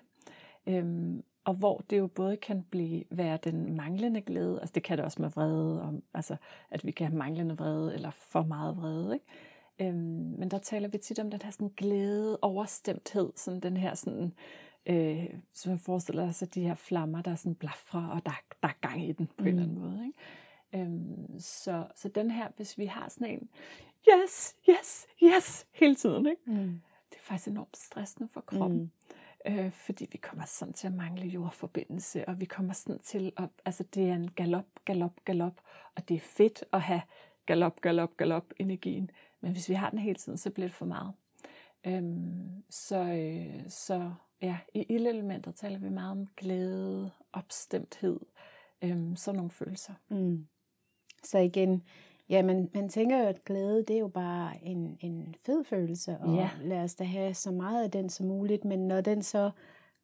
Øhm, 0.66 1.24
og 1.46 1.54
hvor 1.54 1.84
det 1.90 1.98
jo 1.98 2.06
både 2.06 2.36
kan 2.36 2.62
blive, 2.62 3.04
være 3.10 3.38
den 3.44 3.76
manglende 3.76 4.20
glæde, 4.20 4.60
altså 4.60 4.72
det 4.72 4.82
kan 4.82 4.98
det 4.98 5.04
også 5.04 5.22
med 5.22 5.30
vrede, 5.30 5.82
om, 5.82 6.02
altså 6.14 6.36
at 6.70 6.86
vi 6.86 6.90
kan 6.90 7.06
have 7.06 7.18
manglende 7.18 7.56
vrede, 7.56 7.94
eller 7.94 8.10
for 8.10 8.42
meget 8.42 8.76
vrede, 8.76 9.14
ikke? 9.14 9.26
Øhm, 9.78 10.34
men 10.38 10.50
der 10.50 10.58
taler 10.58 10.88
vi 10.88 10.98
tit 10.98 11.18
om 11.18 11.30
den 11.30 11.42
her 11.42 11.50
sådan 11.50 11.72
glæde, 11.76 12.38
overstemthed, 12.42 13.32
sådan 13.36 13.60
den 13.60 13.76
her 13.76 13.94
sådan, 13.94 14.32
øh, 14.86 15.26
så 15.52 15.68
man 15.68 15.78
forestiller 15.78 16.30
sig 16.30 16.54
de 16.54 16.60
her 16.60 16.74
flammer, 16.74 17.22
der 17.22 17.34
sådan 17.34 17.54
blafrer, 17.54 18.06
og 18.06 18.26
der, 18.26 18.32
der 18.62 18.68
er 18.68 18.88
gang 18.88 19.08
i 19.08 19.12
den 19.12 19.26
på 19.26 19.34
mm. 19.38 19.46
en 19.46 19.48
eller 19.48 19.62
anden 19.62 19.78
måde. 19.78 20.06
Ikke? 20.06 20.84
Øhm, 20.84 21.40
så, 21.40 21.86
så 21.96 22.08
den 22.08 22.30
her, 22.30 22.48
hvis 22.56 22.78
vi 22.78 22.86
har 22.86 23.08
sådan 23.08 23.28
en, 23.28 23.48
yes, 24.08 24.56
yes, 24.68 25.06
yes, 25.22 25.66
hele 25.72 25.94
tiden, 25.94 26.26
ikke? 26.26 26.42
Mm. 26.46 26.80
det 27.10 27.16
er 27.16 27.22
faktisk 27.22 27.48
enormt 27.48 27.76
stressende 27.76 28.28
for 28.28 28.40
kroppen. 28.40 28.78
Mm. 28.78 28.90
Øh, 29.46 29.72
fordi 29.72 30.08
vi 30.12 30.18
kommer 30.18 30.44
sådan 30.44 30.74
til 30.74 30.86
at 30.86 30.94
mangle 30.94 31.26
jordforbindelse, 31.26 32.28
og 32.28 32.40
vi 32.40 32.44
kommer 32.44 32.72
sådan 32.72 33.02
til 33.02 33.32
at, 33.36 33.48
altså 33.64 33.84
det 33.94 34.08
er 34.08 34.14
en 34.14 34.30
galop, 34.30 34.66
galop, 34.84 35.24
galop, 35.24 35.60
og 35.96 36.08
det 36.08 36.14
er 36.14 36.20
fedt 36.20 36.64
at 36.72 36.82
have 36.82 37.02
galop, 37.46 37.80
galop, 37.80 38.16
galop 38.16 38.52
energien. 38.58 39.10
Men 39.40 39.52
hvis 39.52 39.68
vi 39.68 39.74
har 39.74 39.90
den 39.90 39.98
hele 39.98 40.14
tiden, 40.14 40.38
så 40.38 40.50
bliver 40.50 40.68
det 40.68 40.74
for 40.74 40.86
meget. 40.86 41.12
Øhm, 41.86 42.64
så, 42.70 42.98
øh, 42.98 43.70
så 43.70 44.12
ja, 44.42 44.58
i 44.74 44.82
ildelementet 44.88 45.54
taler 45.54 45.78
vi 45.78 45.88
meget 45.88 46.10
om 46.10 46.26
glæde, 46.36 47.10
opstemthed, 47.32 48.20
øhm, 48.82 49.16
sådan 49.16 49.36
nogle 49.36 49.50
følelser. 49.50 49.94
Mm. 50.08 50.46
Så 51.24 51.38
igen, 51.38 51.82
ja, 52.28 52.42
man, 52.42 52.70
man 52.74 52.88
tænker 52.88 53.18
jo, 53.18 53.24
at 53.24 53.44
glæde, 53.44 53.84
det 53.88 53.96
er 53.96 54.00
jo 54.00 54.08
bare 54.08 54.64
en, 54.64 54.98
en 55.00 55.34
fed 55.38 55.64
følelse, 55.64 56.18
og 56.18 56.34
ja. 56.34 56.50
lad 56.62 56.82
os 56.82 56.94
da 56.94 57.04
have 57.04 57.34
så 57.34 57.50
meget 57.50 57.84
af 57.84 57.90
den 57.90 58.08
som 58.08 58.26
muligt, 58.26 58.64
men 58.64 58.88
når 58.88 59.00
den 59.00 59.22
så 59.22 59.50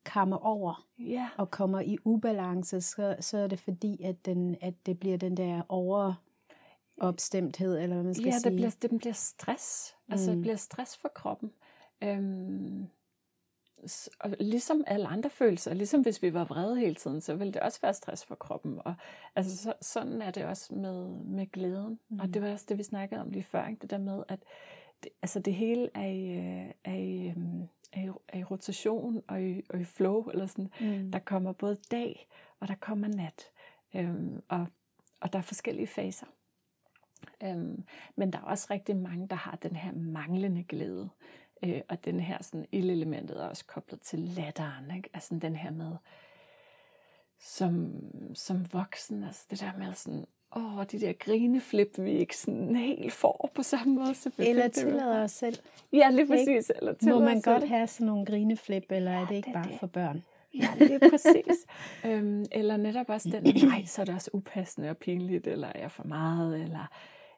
kammer 0.05 0.37
over 0.37 0.87
ja. 0.99 1.29
og 1.37 1.51
kommer 1.51 1.81
i 1.81 1.99
ubalance, 2.05 2.81
så, 2.81 3.17
så 3.21 3.39
er 3.39 3.47
det 3.47 3.61
fordi, 3.61 4.03
at, 4.03 4.27
den, 4.27 4.57
at 4.61 4.75
det 4.87 4.99
bliver 4.99 5.17
den 5.17 5.37
der 5.37 5.63
over 5.69 6.15
opstemthed, 7.01 7.79
eller 7.79 7.97
hvad 7.97 8.05
man 8.05 8.15
skal 8.15 8.27
ja, 8.27 8.39
sige. 8.39 8.51
det 8.51 8.57
bliver, 8.57 8.77
det 8.83 8.99
bliver 8.99 9.13
stress. 9.13 9.97
Altså, 10.09 10.31
det 10.31 10.41
bliver 10.41 10.57
stress 10.57 10.97
for 10.97 11.09
kroppen. 11.15 11.51
Øhm, 12.03 12.89
og 14.19 14.31
ligesom 14.41 14.85
alle 14.87 15.07
andre 15.07 15.31
følelser, 15.31 15.75
ligesom 15.75 16.01
hvis 16.01 16.23
vi 16.23 16.35
var 16.35 16.45
vrede 16.45 16.81
hele 16.81 16.95
tiden, 16.95 17.21
så 17.21 17.35
ville 17.35 17.53
det 17.53 17.63
også 17.63 17.79
være 17.83 17.95
stress 17.95 18.25
for 18.25 18.35
kroppen. 18.35 18.79
Og 18.85 18.95
altså, 19.37 19.57
så, 19.57 19.73
sådan 19.81 20.23
er 20.23 20.31
det 20.31 20.45
også 20.45 20.75
med, 20.75 21.09
med 21.09 21.47
glæden. 21.53 21.99
Mm. 22.09 22.21
Og 22.21 22.35
det 22.35 22.43
var 22.43 22.53
også 22.53 22.67
det, 22.69 22.79
vi 22.79 22.83
snakkede 22.83 23.21
om 23.21 23.31
lige 23.31 23.43
før, 23.43 23.69
ikke? 23.69 23.81
det 23.83 23.91
der 23.91 23.99
med, 23.99 24.23
at 24.29 24.39
det, 25.03 25.13
altså 25.23 25.41
det 25.41 25.55
hele 25.55 25.91
er 25.95 26.07
i, 26.07 26.31
øh, 26.31 26.71
er, 26.85 26.95
i, 26.95 27.29
øhm, 27.29 27.63
er, 27.93 28.01
i, 28.01 28.11
er 28.29 28.39
i 28.39 28.45
rotation 28.45 29.23
og 29.29 29.43
i, 29.43 29.63
og 29.71 29.81
i 29.81 29.85
flow, 29.85 30.29
eller 30.29 30.47
sådan. 30.47 30.71
Mm. 30.81 31.13
Der 31.13 31.19
kommer 31.19 31.53
både 31.53 31.77
dag, 31.91 32.29
og 32.61 32.69
der 32.69 32.75
kommer 32.75 33.09
nat. 33.09 33.51
Øhm, 33.95 34.43
og, 34.49 34.67
og 35.21 35.33
der 35.33 35.39
er 35.39 35.43
forskellige 35.43 35.87
faser. 35.87 36.27
Øhm, 37.43 37.85
men 38.17 38.33
der 38.33 38.39
er 38.39 38.43
også 38.43 38.67
rigtig 38.71 38.97
mange, 38.97 39.29
der 39.29 39.37
har 39.37 39.57
den 39.57 39.77
her 39.77 39.93
manglende 39.93 40.65
glæde. 40.65 41.09
Øh, 41.65 41.81
og 41.89 42.05
den 42.05 42.21
her 42.21 42.39
sådan 42.43 42.67
ildelementet 42.73 43.43
er 43.43 43.49
også 43.49 43.65
koblet 43.67 44.01
til 44.01 44.19
latteren. 44.19 44.97
Ikke? 44.97 45.11
Altså 45.15 45.35
den 45.43 45.57
her 45.57 45.71
med, 45.71 45.93
som, 47.41 47.93
som 48.35 48.73
voksen, 48.73 49.25
altså 49.25 49.47
det 49.51 49.61
der 49.61 49.73
med 49.79 49.93
sådan, 49.93 50.27
åh, 50.57 50.85
de 50.93 51.01
der 51.01 51.13
grineflip, 51.13 51.99
vi 51.99 52.11
ikke 52.11 52.37
sådan 52.37 52.77
helt 52.77 53.13
får 53.13 53.51
på 53.55 53.63
samme 53.63 53.95
måde. 53.95 54.15
Så 54.15 54.31
Eller 54.39 54.69
tillader 54.69 55.25
os 55.25 55.31
selv. 55.31 55.57
Ja, 55.93 56.11
lige 56.11 56.27
præcis. 56.27 56.73
Eller 56.77 56.95
Må 57.03 57.19
man 57.21 57.41
godt 57.41 57.63
selv. 57.63 57.69
have 57.69 57.87
sådan 57.87 58.07
nogle 58.07 58.27
grineflip, 58.27 58.85
eller 58.91 59.11
er 59.11 59.27
det 59.27 59.35
ikke 59.35 59.47
det 59.47 59.55
bare 59.55 59.69
det. 59.69 59.81
for 59.81 59.87
børn? 59.87 60.23
Ja, 60.55 60.69
lige 60.79 60.99
præcis. 61.11 61.67
øhm, 62.07 62.45
eller 62.53 62.77
netop 62.77 63.09
også 63.09 63.29
den, 63.29 63.43
nej, 63.69 63.85
så 63.87 64.01
er 64.03 64.05
det 64.05 64.15
også 64.15 64.31
upassende 64.33 64.91
og 64.91 64.97
pinligt, 64.97 65.47
eller 65.47 65.69
er 65.69 65.81
jeg 65.81 65.91
for 65.91 66.05
meget, 66.05 66.63
eller, 66.63 66.87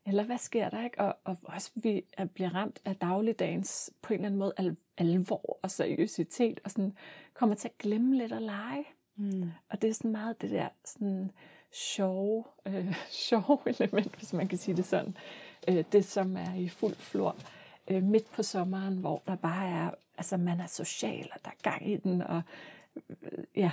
eller 0.06 0.24
hvad 0.24 0.38
sker 0.38 0.70
der, 0.70 0.84
ikke? 0.84 1.00
Og, 1.00 1.16
og 1.24 1.36
også 1.42 1.70
vi 1.74 2.04
er, 2.12 2.24
bliver 2.24 2.54
ramt 2.54 2.80
af 2.84 2.96
dagligdagens, 2.96 3.90
på 4.02 4.12
en 4.12 4.14
eller 4.14 4.26
anden 4.26 4.38
måde, 4.38 4.52
al, 4.56 4.76
alvor 4.98 5.58
og 5.62 5.70
seriøsitet, 5.70 6.60
og 6.64 6.70
sådan 6.70 6.96
kommer 7.34 7.54
til 7.54 7.68
at 7.68 7.78
glemme 7.78 8.16
lidt 8.16 8.32
at 8.32 8.42
lege. 8.42 8.84
Mm. 9.16 9.50
Og 9.68 9.82
det 9.82 9.90
er 9.90 9.94
sådan 9.94 10.12
meget 10.12 10.42
det 10.42 10.50
der 10.50 10.68
sådan 10.84 11.30
sjove, 11.72 12.44
øh, 12.66 12.94
sjove 13.28 13.58
element, 13.66 14.16
hvis 14.16 14.32
man 14.32 14.48
kan 14.48 14.58
sige 14.58 14.76
det 14.76 14.84
sådan. 14.84 15.16
Øh, 15.68 15.84
det, 15.92 16.04
som 16.04 16.36
er 16.36 16.54
i 16.54 16.68
fuld 16.68 16.94
flor 16.94 17.36
øh, 17.88 18.02
midt 18.02 18.32
på 18.32 18.42
sommeren, 18.42 18.98
hvor 18.98 19.22
der 19.26 19.36
bare 19.36 19.68
er, 19.68 19.90
altså 20.18 20.36
man 20.36 20.60
er 20.60 20.66
social, 20.66 21.28
og 21.34 21.40
der 21.44 21.50
er 21.50 21.70
gang 21.70 21.90
i 21.90 21.96
den, 21.96 22.22
og 22.22 22.42
øh, 23.22 23.44
ja. 23.56 23.70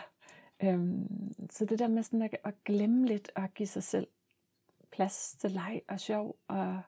Øhm, 0.64 1.34
så 1.50 1.66
det 1.66 1.80
der 1.80 1.88
med 1.88 2.04
sådan 2.04 2.22
at, 2.22 2.38
at 2.44 2.54
glemme 2.66 3.08
lidt 3.08 3.32
og 3.36 3.54
give 3.56 3.68
sig 3.68 3.84
selv 3.84 4.08
plads 4.92 5.36
til 5.40 5.52
leg 5.52 5.82
og 5.88 6.00
sjov, 6.00 6.36
og, 6.48 6.82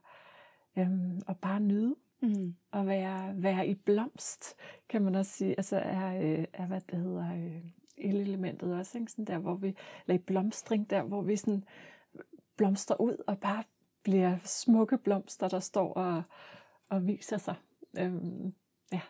øhm, 0.77 1.21
og 1.27 1.37
bare 1.37 1.59
nyde 1.59 1.95
Mm. 2.23 2.55
at 2.73 2.87
være, 2.87 3.33
være 3.43 3.67
i 3.67 3.73
blomst, 3.73 4.55
kan 4.89 5.01
man 5.01 5.15
også 5.15 5.31
sige. 5.31 5.53
Altså 5.57 5.77
er, 5.77 6.21
øh, 6.21 6.45
er 6.53 6.65
hvad 6.65 6.81
det 6.81 6.99
hedder, 6.99 7.33
øh, 7.33 7.61
elementet 7.97 8.75
også, 8.75 8.97
ikke? 8.97 9.11
Sådan 9.11 9.25
der, 9.25 9.37
hvor 9.37 9.55
vi, 9.55 9.75
eller 10.07 10.15
i 10.15 10.23
blomstring, 10.23 10.89
der 10.89 11.01
hvor 11.01 11.21
vi 11.21 11.35
sådan 11.35 11.63
blomstrer 12.57 13.01
ud 13.01 13.23
og 13.27 13.39
bare 13.39 13.63
bliver 14.03 14.37
smukke 14.43 14.97
blomster, 14.97 15.47
der 15.47 15.59
står 15.59 15.93
og, 15.93 16.23
og 16.89 17.07
viser 17.07 17.37
sig. 17.37 17.55
Øhm, 17.97 18.53
ja. 18.91 19.01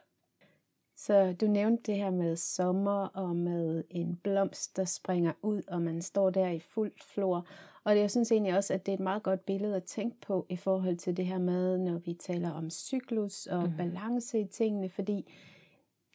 Så 0.95 1.35
du 1.41 1.47
nævnte 1.47 1.83
det 1.91 1.95
her 1.95 2.09
med 2.09 2.35
sommer 2.35 3.07
og 3.07 3.35
med 3.35 3.83
en 3.89 4.15
blomst, 4.15 4.77
der 4.77 4.85
springer 4.85 5.33
ud, 5.41 5.61
og 5.67 5.81
man 5.81 6.01
står 6.01 6.29
der 6.29 6.49
i 6.49 6.59
fuldt 6.59 7.03
flor. 7.03 7.47
Og 7.85 7.95
det, 7.95 8.01
jeg 8.01 8.11
synes 8.11 8.31
egentlig 8.31 8.57
også, 8.57 8.73
at 8.73 8.85
det 8.85 8.91
er 8.91 8.93
et 8.97 9.03
meget 9.03 9.23
godt 9.23 9.45
billede 9.45 9.75
at 9.75 9.83
tænke 9.83 10.17
på 10.21 10.45
i 10.49 10.55
forhold 10.55 10.97
til 10.97 11.17
det 11.17 11.25
her 11.25 11.37
med, 11.37 11.77
når 11.77 11.97
vi 11.97 12.13
taler 12.13 12.51
om 12.51 12.69
cyklus 12.69 13.45
og 13.45 13.63
mm. 13.63 13.77
balance 13.77 14.39
i 14.39 14.45
tingene, 14.45 14.89
fordi 14.89 15.31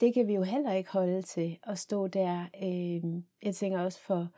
det 0.01 0.15
kan 0.15 0.27
vi 0.27 0.35
jo 0.35 0.43
heller 0.43 0.73
ikke 0.73 0.91
holde 0.91 1.23
til 1.23 1.59
at 1.63 1.79
stå 1.79 2.07
der. 2.07 2.45
Øh, 2.63 3.23
jeg 3.43 3.55
tænker 3.55 3.81
også 3.81 4.01
for, 4.01 4.29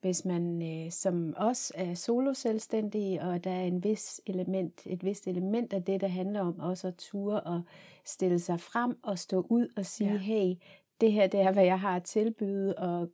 hvis 0.00 0.24
man 0.24 0.62
øh, 0.62 0.90
som 0.90 1.34
os 1.36 1.72
er 1.74 1.94
solo-selvstændige, 1.94 3.22
og 3.22 3.44
der 3.44 3.50
er 3.50 3.64
en 3.64 3.84
vis 3.84 4.20
element, 4.26 4.82
et 4.86 5.04
vist 5.04 5.26
element 5.26 5.72
af 5.72 5.84
det, 5.84 6.00
der 6.00 6.08
handler 6.08 6.40
om 6.40 6.58
også 6.58 6.88
at 6.88 6.94
ture 6.94 7.40
og 7.40 7.62
stille 8.04 8.38
sig 8.38 8.60
frem 8.60 8.98
og 9.02 9.18
stå 9.18 9.46
ud 9.50 9.68
og 9.76 9.86
sige, 9.86 10.10
Ja. 10.12 10.16
hey, 10.16 10.54
det 11.00 11.12
her 11.12 11.26
det 11.26 11.40
er, 11.40 11.52
hvad 11.52 11.64
jeg 11.64 11.80
har 11.80 11.96
at 11.96 12.02
tilbyde, 12.04 12.74
og 12.74 13.08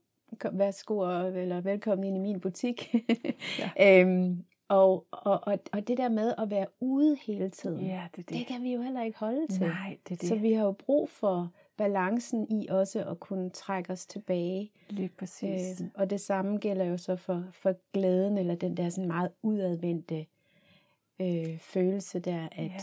værsgo 0.52 0.98
og, 0.98 1.38
eller 1.42 1.60
velkommen 1.60 2.04
ind 2.04 2.16
i 2.16 2.20
min 2.20 2.40
butik. 2.40 2.94
Ja. 3.78 4.00
øhm, 4.00 4.44
og, 4.68 5.06
og, 5.10 5.40
og, 5.46 5.58
og 5.72 5.88
det 5.88 5.98
der 5.98 6.08
med 6.08 6.34
at 6.38 6.50
være 6.50 6.66
ude 6.80 7.16
hele 7.26 7.48
tiden, 7.50 7.86
ja, 7.86 8.02
det 8.16 8.28
det. 8.28 8.38
det 8.38 8.46
kan 8.46 8.62
vi 8.62 8.72
jo 8.74 8.82
heller 8.82 9.02
ikke 9.02 9.18
holde 9.18 9.46
til. 9.46 9.60
Nej, 9.66 9.98
det 10.08 10.20
det. 10.20 10.28
Så 10.28 10.34
vi 10.34 10.52
har 10.52 10.64
jo 10.64 10.72
brug 10.72 11.10
for 11.10 11.50
balancen 11.76 12.46
i 12.50 12.68
også 12.68 13.04
at 13.10 13.20
kunne 13.20 13.50
trække 13.50 13.92
os 13.92 14.06
tilbage. 14.06 14.70
Lige 14.88 15.08
præcis. 15.08 15.80
Øh, 15.80 15.86
og 15.94 16.10
det 16.10 16.20
samme 16.20 16.58
gælder 16.58 16.84
jo 16.84 16.96
så 16.96 17.16
for, 17.16 17.44
for 17.52 17.74
glæden, 17.92 18.38
eller 18.38 18.54
den 18.54 18.76
der 18.76 18.88
sådan 18.88 19.08
meget 19.08 19.30
udadvendte 19.42 20.26
øh, 21.20 21.58
følelse 21.58 22.18
der, 22.20 22.48
at, 22.52 22.64
Ja. 22.64 22.76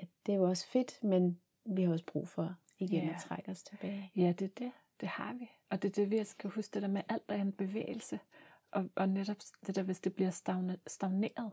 at 0.00 0.08
det 0.26 0.32
er 0.32 0.36
jo 0.36 0.44
også 0.44 0.66
fedt, 0.68 0.98
men 1.04 1.38
vi 1.64 1.82
har 1.82 1.92
også 1.92 2.04
brug 2.06 2.28
for 2.28 2.54
igen 2.78 3.02
Ja. 3.04 3.08
at 3.10 3.16
trække 3.28 3.50
os 3.50 3.62
tilbage. 3.62 4.10
Ja, 4.16 4.32
det 4.38 4.42
er 4.44 4.48
det. 4.58 4.70
Det 5.00 5.08
har 5.08 5.32
vi. 5.32 5.50
Og 5.70 5.82
det 5.82 5.88
er 5.88 5.92
det, 5.92 6.10
vi 6.10 6.24
skal 6.24 6.50
huske, 6.50 6.74
det 6.74 6.82
der 6.82 6.88
med 6.88 7.02
alt 7.08 7.22
er 7.28 7.34
en 7.34 7.52
bevægelse. 7.52 8.20
Og, 8.70 8.90
og 8.94 9.08
netop 9.08 9.36
det 9.66 9.76
der, 9.76 9.82
hvis 9.82 10.00
det 10.00 10.14
bliver 10.14 10.30
stagne, 10.30 10.78
stagneret, 10.86 11.50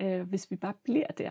øh, 0.00 0.28
hvis 0.28 0.50
vi 0.50 0.56
bare 0.56 0.74
bliver 0.84 1.06
der, 1.06 1.30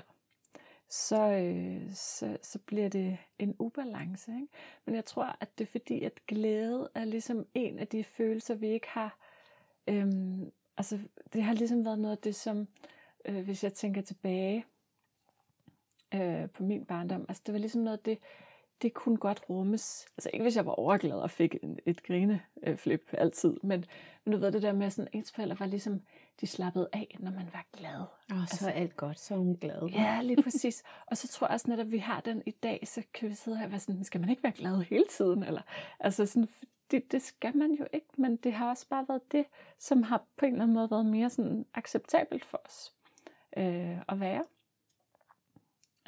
så, 0.89 1.31
øh, 1.31 1.93
så, 1.93 2.37
så 2.41 2.59
bliver 2.59 2.89
det 2.89 3.17
en 3.39 3.55
ubalance. 3.59 4.31
Ikke? 4.31 4.47
Men 4.85 4.95
jeg 4.95 5.05
tror, 5.05 5.37
at 5.39 5.57
det 5.57 5.67
er 5.67 5.71
fordi, 5.71 6.03
at 6.03 6.25
glæde 6.27 6.89
er 6.95 7.05
ligesom 7.05 7.47
en 7.53 7.79
af 7.79 7.87
de 7.87 8.03
følelser, 8.03 8.55
vi 8.55 8.67
ikke 8.67 8.87
har. 8.89 9.17
Øhm, 9.87 10.51
altså, 10.77 10.99
det 11.33 11.43
har 11.43 11.53
ligesom 11.53 11.85
været 11.85 11.99
noget 11.99 12.15
af 12.15 12.21
det, 12.21 12.35
som, 12.35 12.67
øh, 13.25 13.43
hvis 13.43 13.63
jeg 13.63 13.73
tænker 13.73 14.01
tilbage 14.01 14.65
øh, 16.13 16.49
på 16.49 16.63
min 16.63 16.85
barndom, 16.85 17.25
altså 17.29 17.43
det 17.45 17.53
var 17.53 17.59
ligesom 17.59 17.81
noget 17.81 17.97
af 17.97 18.03
det, 18.03 18.19
det 18.81 18.93
kunne 18.93 19.17
godt 19.17 19.41
rummes. 19.49 20.05
Altså 20.17 20.29
ikke 20.33 20.43
hvis 20.43 20.55
jeg 20.55 20.65
var 20.65 20.71
overglad 20.71 21.17
og 21.17 21.31
fik 21.31 21.55
en, 21.63 21.79
et 21.85 22.03
grineflip 22.03 23.09
altid, 23.13 23.57
men, 23.63 23.85
men 24.25 24.31
du 24.33 24.37
ved 24.39 24.51
det 24.51 24.61
der 24.61 24.73
med, 24.73 24.89
sådan 24.89 25.09
ens 25.13 25.31
forældre 25.31 25.59
var 25.59 25.65
ligesom, 25.65 26.01
de 26.41 26.47
slappede 26.47 26.89
af, 26.93 27.15
når 27.19 27.31
man 27.31 27.49
var 27.53 27.65
glad. 27.77 27.99
Og 27.99 28.07
så 28.29 28.37
Altså- 28.41 28.67
er 28.69 28.73
alt 28.73 28.97
godt, 28.97 29.19
så 29.19 29.35
hun 29.35 29.55
glad. 29.55 29.89
Ja, 29.89 30.21
lige 30.21 30.43
præcis. 30.43 30.83
og 31.07 31.17
så 31.17 31.27
tror 31.27 31.47
jeg 31.47 31.53
også, 31.53 31.69
netop, 31.69 31.85
at 31.85 31.91
vi 31.91 31.97
har 31.97 32.21
den 32.21 32.43
i 32.45 32.51
dag, 32.51 32.83
så 32.87 33.03
kan 33.13 33.29
vi 33.29 33.33
sidde 33.33 33.57
her 33.57 33.65
og 33.65 33.71
være 33.71 33.79
sådan, 33.79 34.03
skal 34.03 34.21
man 34.21 34.29
ikke 34.29 34.43
være 34.43 34.51
glad 34.51 34.81
hele 34.81 35.05
tiden? 35.11 35.43
Eller, 35.43 35.61
altså 35.99 36.25
sådan, 36.25 36.49
det, 36.91 37.11
det 37.11 37.21
skal 37.21 37.57
man 37.57 37.71
jo 37.71 37.87
ikke, 37.93 38.07
men 38.17 38.35
det 38.35 38.53
har 38.53 38.69
også 38.69 38.87
bare 38.89 39.05
været 39.07 39.31
det, 39.31 39.45
som 39.79 40.03
har 40.03 40.23
på 40.37 40.45
en 40.45 40.51
eller 40.51 40.63
anden 40.63 40.75
måde 40.75 40.91
været 40.91 41.05
mere 41.05 41.29
sådan 41.29 41.65
acceptabelt 41.73 42.45
for 42.45 42.61
os 42.65 42.93
øh, 43.57 43.97
at 44.09 44.19
være. 44.19 44.43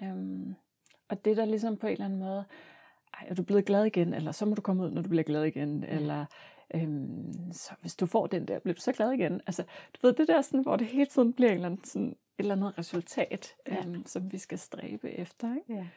Øhm, 0.03 0.55
og 1.09 1.25
det 1.25 1.37
der 1.37 1.45
ligesom 1.45 1.77
på 1.77 1.87
en 1.87 1.93
eller 1.93 2.05
anden 2.05 2.19
måde, 2.19 2.45
ej, 3.13 3.27
er 3.27 3.33
du 3.35 3.43
blevet 3.43 3.65
glad 3.65 3.85
igen, 3.85 4.13
eller 4.13 4.31
så 4.31 4.45
må 4.45 4.55
du 4.55 4.61
komme 4.61 4.83
ud, 4.83 4.91
når 4.91 5.01
du 5.01 5.09
bliver 5.09 5.23
glad 5.23 5.43
igen, 5.43 5.83
ja. 5.83 5.89
eller 5.89 6.25
øhm, 6.75 7.33
så 7.53 7.73
hvis 7.81 7.95
du 7.95 8.05
får 8.05 8.27
den 8.27 8.47
der, 8.47 8.59
bliver 8.59 8.75
du 8.75 8.81
så 8.81 8.91
glad 8.91 9.11
igen. 9.11 9.41
Altså, 9.47 9.63
du 9.63 10.07
ved, 10.07 10.13
det 10.13 10.27
der 10.27 10.41
sådan, 10.41 10.61
hvor 10.61 10.75
det 10.75 10.87
hele 10.87 11.05
tiden 11.05 11.33
bliver 11.33 11.49
en 11.49 11.55
eller 11.55 11.69
anden, 11.69 11.83
sådan, 11.83 12.07
et 12.09 12.15
eller 12.37 12.55
andet 12.55 12.77
resultat, 12.77 13.55
Ja. 13.67 13.85
øhm, 13.85 14.05
som 14.05 14.31
vi 14.31 14.37
skal 14.37 14.59
stræbe 14.59 15.11
efter. 15.11 15.55
Ikke? 15.55 15.87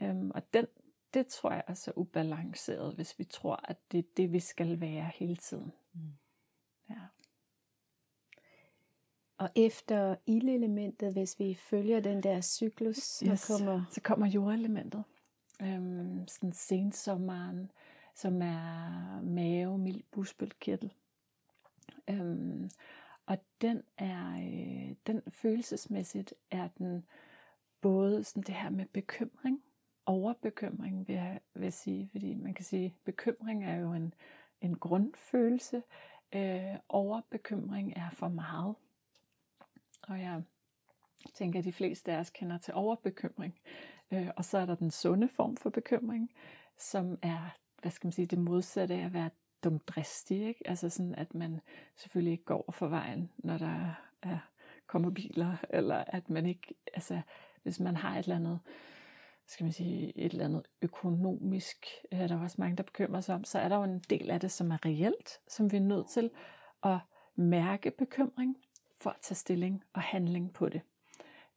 Ja. 0.00 0.08
Øhm, 0.08 0.30
og 0.34 0.42
den, 0.54 0.66
det 1.14 1.26
tror 1.26 1.52
jeg 1.52 1.62
er 1.68 1.92
ubalanceret, 1.96 2.94
hvis 2.94 3.18
vi 3.18 3.24
tror, 3.24 3.60
at 3.64 3.76
det 3.92 3.98
er 3.98 4.08
det, 4.16 4.32
vi 4.32 4.40
skal 4.40 4.80
være 4.80 5.10
hele 5.14 5.36
tiden. 5.36 5.72
Mm. 5.94 6.00
Ja. 6.90 6.94
Og 9.38 9.50
efter 9.54 10.16
ildelementet, 10.26 11.12
hvis 11.12 11.38
vi 11.38 11.54
følger 11.54 12.00
den 12.00 12.22
der 12.22 12.40
cyklus, 12.40 12.96
så 12.96 13.26
Yes. 13.30 13.46
kommer... 13.46 13.84
Så 13.90 14.00
kommer 14.00 14.26
jordelementet. 14.26 15.04
Øhm, 15.62 16.26
sådan 16.28 16.52
sensommeren, 16.52 17.70
som 18.14 18.42
er 18.42 19.20
mave, 19.22 19.78
mild 19.78 20.02
busbølgkirtel. 20.10 20.92
Øhm, 22.10 22.70
og 23.26 23.38
den 23.60 23.82
er, 23.98 24.32
øh, 24.36 24.94
den 25.06 25.22
følelsesmæssigt 25.28 26.34
er 26.50 26.68
den 26.78 27.04
både 27.80 28.24
sådan 28.24 28.42
det 28.42 28.54
her 28.54 28.70
med 28.70 28.86
bekymring, 28.86 29.62
overbekymring 30.06 31.08
vil 31.08 31.14
jeg, 31.16 31.40
vil 31.54 31.62
jeg 31.62 31.72
sige, 31.72 32.08
fordi 32.12 32.34
man 32.34 32.54
kan 32.54 32.64
sige, 32.64 32.94
bekymring 33.04 33.64
er 33.64 33.74
jo 33.76 33.92
en, 33.92 34.14
en 34.60 34.74
grundfølelse, 34.78 35.82
øh, 36.34 36.74
overbekymring 36.88 37.92
er 37.96 38.10
for 38.10 38.28
meget. 38.28 38.74
Og 40.08 40.20
jeg 40.20 40.42
tænker, 41.34 41.58
at 41.58 41.64
de 41.64 41.72
fleste 41.72 42.12
af 42.12 42.18
os 42.18 42.30
kender 42.30 42.58
til 42.58 42.74
overbekymring. 42.74 43.54
Øh, 44.12 44.28
og 44.36 44.44
så 44.44 44.58
er 44.58 44.66
der 44.66 44.74
den 44.74 44.90
sunde 44.90 45.28
form 45.28 45.56
for 45.56 45.70
bekymring, 45.70 46.30
som 46.78 47.18
er, 47.22 47.56
hvad 47.82 47.90
skal 47.90 48.06
man 48.06 48.12
sige, 48.12 48.26
det 48.26 48.38
modsatte 48.38 48.94
af 48.94 49.04
at 49.04 49.12
være 49.12 49.30
dumdristig. 49.64 50.48
Ikke? 50.48 50.68
Altså 50.68 50.88
sådan, 50.88 51.14
at 51.14 51.34
man 51.34 51.60
selvfølgelig 51.96 52.32
ikke 52.32 52.44
går 52.44 52.72
for 52.72 52.88
vejen, 52.88 53.30
når 53.38 53.58
der 53.58 53.94
er 54.22 54.38
kommer 54.88 55.10
biler, 55.10 55.56
eller 55.70 56.04
at 56.06 56.30
man 56.30 56.46
ikke, 56.46 56.74
altså 56.94 57.20
hvis 57.62 57.80
man 57.80 57.96
har 57.96 58.18
et 58.18 58.18
eller 58.18 58.36
andet, 58.36 58.60
skal 59.46 59.64
man 59.64 59.72
sige, 59.72 60.18
et 60.18 60.32
eller 60.32 60.44
andet 60.44 60.66
økonomisk, 60.82 61.86
øh, 62.12 62.20
er 62.20 62.26
der 62.26 62.40
også 62.40 62.56
mange, 62.58 62.76
der 62.76 62.82
bekymrer 62.82 63.20
sig 63.20 63.34
om, 63.34 63.44
så 63.44 63.58
er 63.58 63.68
der 63.68 63.76
jo 63.76 63.82
en 63.82 64.00
del 64.10 64.30
af 64.30 64.40
det, 64.40 64.50
som 64.50 64.70
er 64.70 64.84
reelt, 64.86 65.40
som 65.48 65.72
vi 65.72 65.76
er 65.76 65.80
nødt 65.80 66.08
til 66.08 66.30
at 66.82 66.98
mærke 67.36 67.90
bekymring 67.90 68.56
for 69.00 69.10
at 69.10 69.16
tage 69.22 69.36
stilling 69.36 69.84
og 69.92 70.02
handling 70.02 70.52
på 70.52 70.68
det. 70.68 70.80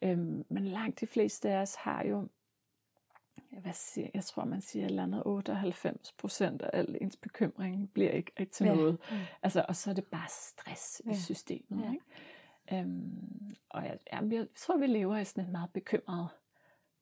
Øhm, 0.02 0.46
men 0.50 0.66
langt 0.66 1.00
de 1.00 1.08
fleste 1.08 1.50
af 1.50 1.62
os 1.62 1.76
har 1.76 2.04
jo, 2.04 2.28
hvad 3.62 3.74
siger, 3.74 4.08
jeg 4.14 4.24
tror 4.24 4.46
man 4.46 4.62
siger, 4.62 4.86
eller 4.86 5.04
andet 5.04 5.24
98 5.26 6.12
procent 6.12 6.62
af 6.62 6.70
al 6.74 6.98
ens 7.02 7.16
bekymring 7.16 7.94
bliver 7.94 8.12
ikke, 8.12 8.32
ikke 8.38 8.52
til 8.52 8.66
ja. 8.66 8.76
noget. 8.76 8.98
Mm. 9.12 9.18
Altså, 9.44 9.66
og 9.68 9.76
så 9.76 9.90
er 9.90 9.94
det 9.94 10.06
bare 10.06 10.28
stress 10.30 11.02
ja. 11.06 11.12
i 11.12 11.16
systemet. 11.16 11.86
Ja. 11.86 11.92
Ikke? 11.92 12.06
Øhm, 12.74 13.56
og 13.70 13.84
jeg, 13.84 14.00
jamen, 14.14 14.32
jeg 14.32 14.48
tror, 14.56 14.78
vi 14.78 14.88
lever 14.88 15.18
i 15.18 15.26
sådan 15.26 15.46
en 15.46 15.52
meget 15.52 15.70
bekymret, 15.74 16.28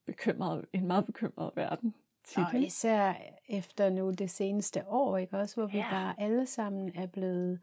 bekymret, 0.06 0.64
en 0.72 0.86
meget 0.86 1.06
bekymret 1.06 1.50
verden. 1.56 1.94
Tit, 2.24 2.38
og 2.38 2.60
især 2.60 3.14
efter 3.48 3.90
nu 3.90 4.10
det 4.10 4.30
seneste 4.30 4.86
år, 4.86 5.16
ikke 5.16 5.38
også, 5.38 5.56
hvor 5.56 5.66
vi 5.66 5.78
ja. 5.78 5.90
bare 5.90 6.14
alle 6.20 6.46
sammen 6.46 6.92
er 6.94 7.06
blevet 7.06 7.60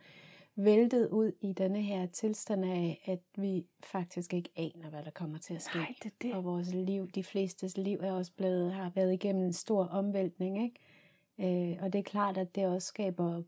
væltet 0.57 1.09
ud 1.09 1.31
i 1.41 1.53
denne 1.53 1.81
her 1.81 2.05
tilstand 2.05 2.65
af, 2.65 3.01
at 3.05 3.43
vi 3.43 3.65
faktisk 3.83 4.33
ikke 4.33 4.49
aner, 4.55 4.89
hvad 4.89 5.03
der 5.03 5.11
kommer 5.11 5.37
til 5.37 5.53
at 5.53 5.61
ske. 5.61 5.77
Nej, 5.77 5.93
det 6.03 6.11
det. 6.21 6.33
Og 6.33 6.43
vores 6.43 6.73
liv, 6.73 7.07
de 7.07 7.23
flestes 7.23 7.77
liv 7.77 7.99
er 8.01 8.11
også 8.11 8.31
blevet, 8.37 8.73
har 8.73 8.91
været 8.95 9.13
igennem 9.13 9.43
en 9.43 9.53
stor 9.53 9.85
omvæltning, 9.85 10.63
ikke? 10.63 11.71
Øh, 11.71 11.77
og 11.81 11.93
det 11.93 11.99
er 11.99 12.03
klart, 12.03 12.37
at 12.37 12.55
det 12.55 12.65
også 12.65 12.87
skaber 12.87 13.41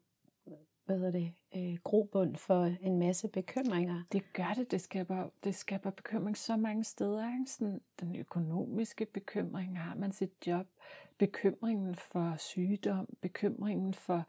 hvad 0.90 0.98
hedder 0.98 1.12
det, 1.12 1.34
øh, 1.56 1.78
grobund 1.84 2.36
for 2.36 2.64
en 2.82 3.00
masse 3.00 3.28
bekymringer. 3.28 4.04
Det 4.12 4.34
gør 4.34 4.54
det. 4.56 4.72
Det 4.72 4.82
skaber, 4.82 5.30
det 5.44 5.56
skaber 5.56 5.90
bekymring 5.90 6.38
så 6.38 6.58
mange 6.58 6.84
steder. 6.84 7.34
Ikke? 7.40 7.52
Sådan, 7.52 7.82
den 8.00 8.16
økonomiske 8.16 9.06
bekymring, 9.06 9.80
har 9.80 9.96
man 9.96 10.12
sit 10.12 10.32
job, 10.48 10.68
bekymringen 11.18 11.96
for 11.96 12.36
sygdom, 12.38 13.08
bekymringen 13.22 13.94
for 13.94 14.26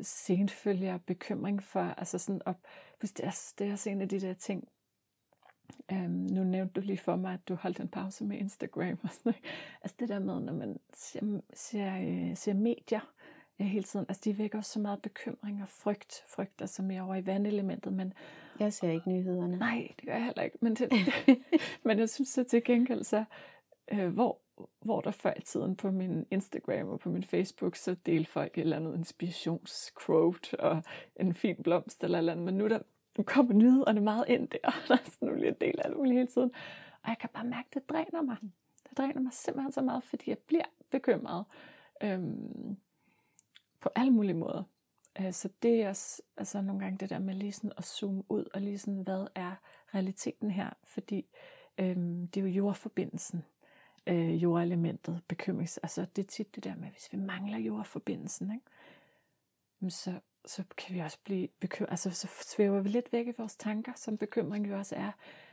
senfølger, 0.00 0.98
bekymring 0.98 1.62
for, 1.62 1.80
altså 1.80 2.18
sådan 2.18 2.42
op, 2.46 2.58
hvis 2.98 3.12
det 3.12 3.26
er, 3.26 3.52
det 3.58 3.68
er 3.68 3.72
også 3.72 3.90
en 3.90 4.00
af 4.00 4.08
de 4.08 4.20
der 4.20 4.34
ting, 4.34 4.68
Um, 5.92 6.10
nu 6.10 6.44
nævnte 6.44 6.80
du 6.80 6.86
lige 6.86 6.98
for 6.98 7.16
mig, 7.16 7.34
at 7.34 7.48
du 7.48 7.54
holdt 7.54 7.80
en 7.80 7.88
pause 7.88 8.24
med 8.24 8.38
Instagram 8.38 8.98
og 9.02 9.08
sådan 9.12 9.34
Altså 9.82 9.96
det 10.00 10.08
der 10.08 10.18
med, 10.18 10.40
når 10.40 10.52
man 10.52 10.80
ser, 10.94 11.40
ser, 11.54 11.96
øh, 12.00 12.36
ser 12.36 12.54
medier 12.54 13.12
ja, 13.58 13.64
hele 13.64 13.84
tiden, 13.84 14.06
altså 14.08 14.22
de 14.24 14.38
vækker 14.38 14.58
også 14.58 14.72
så 14.72 14.80
meget 14.80 15.02
bekymring 15.02 15.62
og 15.62 15.68
frygt. 15.68 16.24
Frygt 16.26 16.60
altså 16.60 16.82
mere 16.82 17.02
over 17.02 17.14
i 17.14 17.26
vandelementet, 17.26 17.92
men... 17.92 18.12
Jeg 18.60 18.72
ser 18.72 18.90
ikke 18.90 19.08
nyhederne. 19.08 19.56
Nej, 19.56 19.88
det 19.96 20.06
gør 20.06 20.14
jeg 20.14 20.24
heller 20.24 20.42
ikke. 20.42 20.58
Men, 20.60 20.74
det, 20.74 20.92
men 21.84 21.98
jeg 21.98 22.08
synes 22.08 22.28
så 22.28 22.44
til 22.44 22.64
gengæld 22.64 23.04
så, 23.04 23.24
øh, 23.92 24.08
hvor 24.08 24.40
hvor 24.80 25.00
der 25.00 25.10
før 25.10 25.32
i 25.36 25.40
tiden 25.40 25.76
på 25.76 25.90
min 25.90 26.26
Instagram 26.30 26.88
og 26.88 27.00
på 27.00 27.10
min 27.10 27.24
Facebook, 27.24 27.76
så 27.76 27.94
delte 28.06 28.30
folk 28.30 28.58
et 28.58 28.60
eller 28.60 28.76
andet 28.76 28.96
inspirationsquote 28.96 30.60
og 30.60 30.82
en 31.16 31.34
fin 31.34 31.56
blomst 31.62 32.04
eller 32.04 32.18
eller 32.18 32.32
andet. 32.32 32.44
Men 32.44 32.54
nu, 32.54 32.68
der, 32.68 32.78
nu 33.18 33.24
kommer 33.24 33.54
nyhederne 33.54 34.00
meget 34.00 34.24
ind 34.28 34.48
der, 34.48 34.58
og 34.68 34.88
der 34.88 34.94
er 34.94 35.04
sådan 35.04 35.28
nogle 35.28 35.56
del 35.60 35.80
af 35.84 35.90
det 35.90 36.12
hele 36.12 36.26
tiden. 36.26 36.50
Og 37.02 37.08
jeg 37.08 37.18
kan 37.20 37.30
bare 37.34 37.44
mærke, 37.44 37.66
at 37.70 37.74
det 37.74 37.88
dræner 37.88 38.22
mig. 38.22 38.36
Det 38.88 38.98
dræner 38.98 39.20
mig 39.20 39.32
simpelthen 39.32 39.72
så 39.72 39.82
meget, 39.82 40.04
fordi 40.04 40.30
jeg 40.30 40.38
bliver 40.38 40.64
bekymret 40.90 41.44
øhm, 42.02 42.76
på 43.80 43.88
alle 43.94 44.12
mulige 44.12 44.34
måder. 44.34 44.62
Øh, 45.20 45.32
så 45.32 45.48
det 45.62 45.82
er 45.82 45.88
også 45.88 46.22
altså 46.36 46.60
nogle 46.60 46.80
gange 46.80 46.98
det 46.98 47.10
der 47.10 47.18
med 47.18 47.34
lige 47.34 47.52
sådan 47.52 47.72
at 47.76 47.84
zoome 47.84 48.22
ud 48.28 48.44
og 48.54 48.60
lige 48.60 48.78
sådan, 48.78 49.02
hvad 49.02 49.26
er 49.34 49.54
realiteten 49.94 50.50
her? 50.50 50.70
Fordi 50.84 51.26
øhm, 51.78 52.28
det 52.28 52.40
er 52.40 52.44
jo 52.44 52.52
jordforbindelsen, 52.52 53.44
øh, 54.08 54.42
jordelementet, 54.42 55.22
bekymrings. 55.28 55.78
Altså 55.78 56.06
det 56.16 56.22
er 56.24 56.28
tit 56.28 56.54
det 56.54 56.64
der 56.64 56.76
med, 56.76 56.88
hvis 56.88 57.08
vi 57.12 57.18
mangler 57.18 57.58
jordforbindelsen, 57.58 58.52
ikke? 58.52 58.64
så, 59.88 60.20
så 60.46 60.64
kan 60.76 60.94
vi 60.94 61.00
også 61.00 61.18
blive 61.24 61.48
bekymret. 61.60 61.90
Altså 61.90 62.10
så 62.10 62.28
svæver 62.42 62.80
vi 62.80 62.88
lidt 62.88 63.12
væk 63.12 63.26
i 63.26 63.32
vores 63.38 63.56
tanker, 63.56 63.92
som 63.96 64.18
bekymring 64.18 64.68
jo 64.68 64.78
også 64.78 64.96
er. 64.96 65.12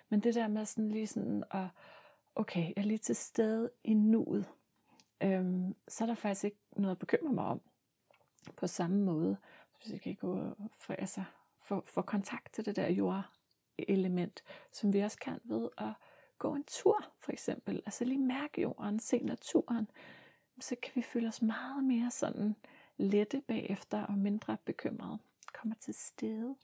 Men 0.09 0.19
det 0.19 0.35
der 0.35 0.47
med 0.47 0.65
sådan 0.65 0.91
lige 0.91 1.07
sådan 1.07 1.43
at, 1.51 1.67
okay, 2.35 2.67
jeg 2.67 2.73
er 2.77 2.81
lige 2.81 2.97
til 2.97 3.15
stede 3.15 3.71
i 3.83 3.93
nuet, 3.93 4.45
øhm, 5.23 5.75
så 5.87 6.03
er 6.03 6.05
der 6.07 6.15
faktisk 6.15 6.43
ikke 6.43 6.57
noget 6.71 6.91
at 6.91 6.99
bekymre 6.99 7.33
mig 7.33 7.45
om 7.45 7.61
på 8.57 8.67
samme 8.67 8.97
måde. 9.03 9.37
Hvis 9.77 9.93
jeg 9.93 10.01
kan 10.01 10.15
gå 10.15 10.55
for, 10.77 10.93
altså, 10.93 11.23
for, 11.61 11.83
for 11.85 12.01
kontakt 12.01 12.53
til 12.53 12.65
det 12.65 12.75
der 12.75 12.89
jordelement, 12.89 14.43
som 14.71 14.93
vi 14.93 14.99
også 14.99 15.17
kan 15.17 15.39
ved 15.43 15.69
at 15.77 15.93
gå 16.45 16.55
en 16.55 16.63
tur, 16.67 16.97
for 17.19 17.31
eksempel, 17.31 17.81
altså 17.85 18.05
lige 18.05 18.19
mærke 18.19 18.61
jorden, 18.61 18.99
se 18.99 19.19
naturen, 19.19 19.87
så 20.59 20.75
kan 20.81 20.91
vi 20.95 21.01
føle 21.01 21.27
os 21.27 21.41
meget 21.41 21.83
mere 21.83 22.11
sådan 22.11 22.55
lette 22.97 23.41
bagefter 23.47 24.03
og 24.03 24.17
mindre 24.17 24.57
bekymrede. 24.65 25.17
Kommer 25.53 25.75
til 25.79 25.93
stede. 25.93 26.55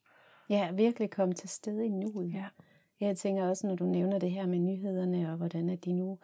Ja, 0.49 0.71
virkelig 0.71 1.09
komme 1.09 1.33
til 1.33 1.49
stede 1.49 1.85
i 1.85 1.89
nuet. 1.89 2.33
Ja. 2.33 2.45
Jeg 2.99 3.17
tænker 3.17 3.43
også, 3.43 3.67
når 3.67 3.75
du 3.75 3.85
nævner 3.85 4.19
det 4.19 4.31
her 4.31 4.45
med 4.45 4.59
nyhederne, 4.59 5.31
og 5.31 5.37
hvordan 5.37 5.69
at 5.69 5.85
de 5.85 5.93
nu 5.93 6.17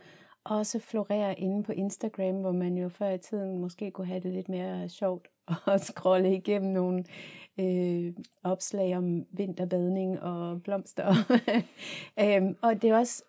også 0.43 0.79
florerer 0.79 1.35
inde 1.37 1.63
på 1.63 1.71
Instagram, 1.71 2.41
hvor 2.41 2.51
man 2.51 2.77
jo 2.77 2.89
før 2.89 3.09
i 3.09 3.17
tiden 3.17 3.57
måske 3.57 3.91
kunne 3.91 4.07
have 4.07 4.19
det 4.19 4.33
lidt 4.33 4.49
mere 4.49 4.89
sjovt 4.89 5.27
at 5.73 5.81
scrolle 5.81 6.35
igennem 6.35 6.71
nogle 6.71 7.03
øh, 7.59 8.13
opslag 8.43 8.97
om 8.97 9.25
vinterbadning 9.31 10.21
og 10.21 10.63
blomster. 10.63 11.13
øhm, 12.23 12.57
og 12.61 12.81
det 12.81 12.89
er 12.89 12.97
også 12.97 13.23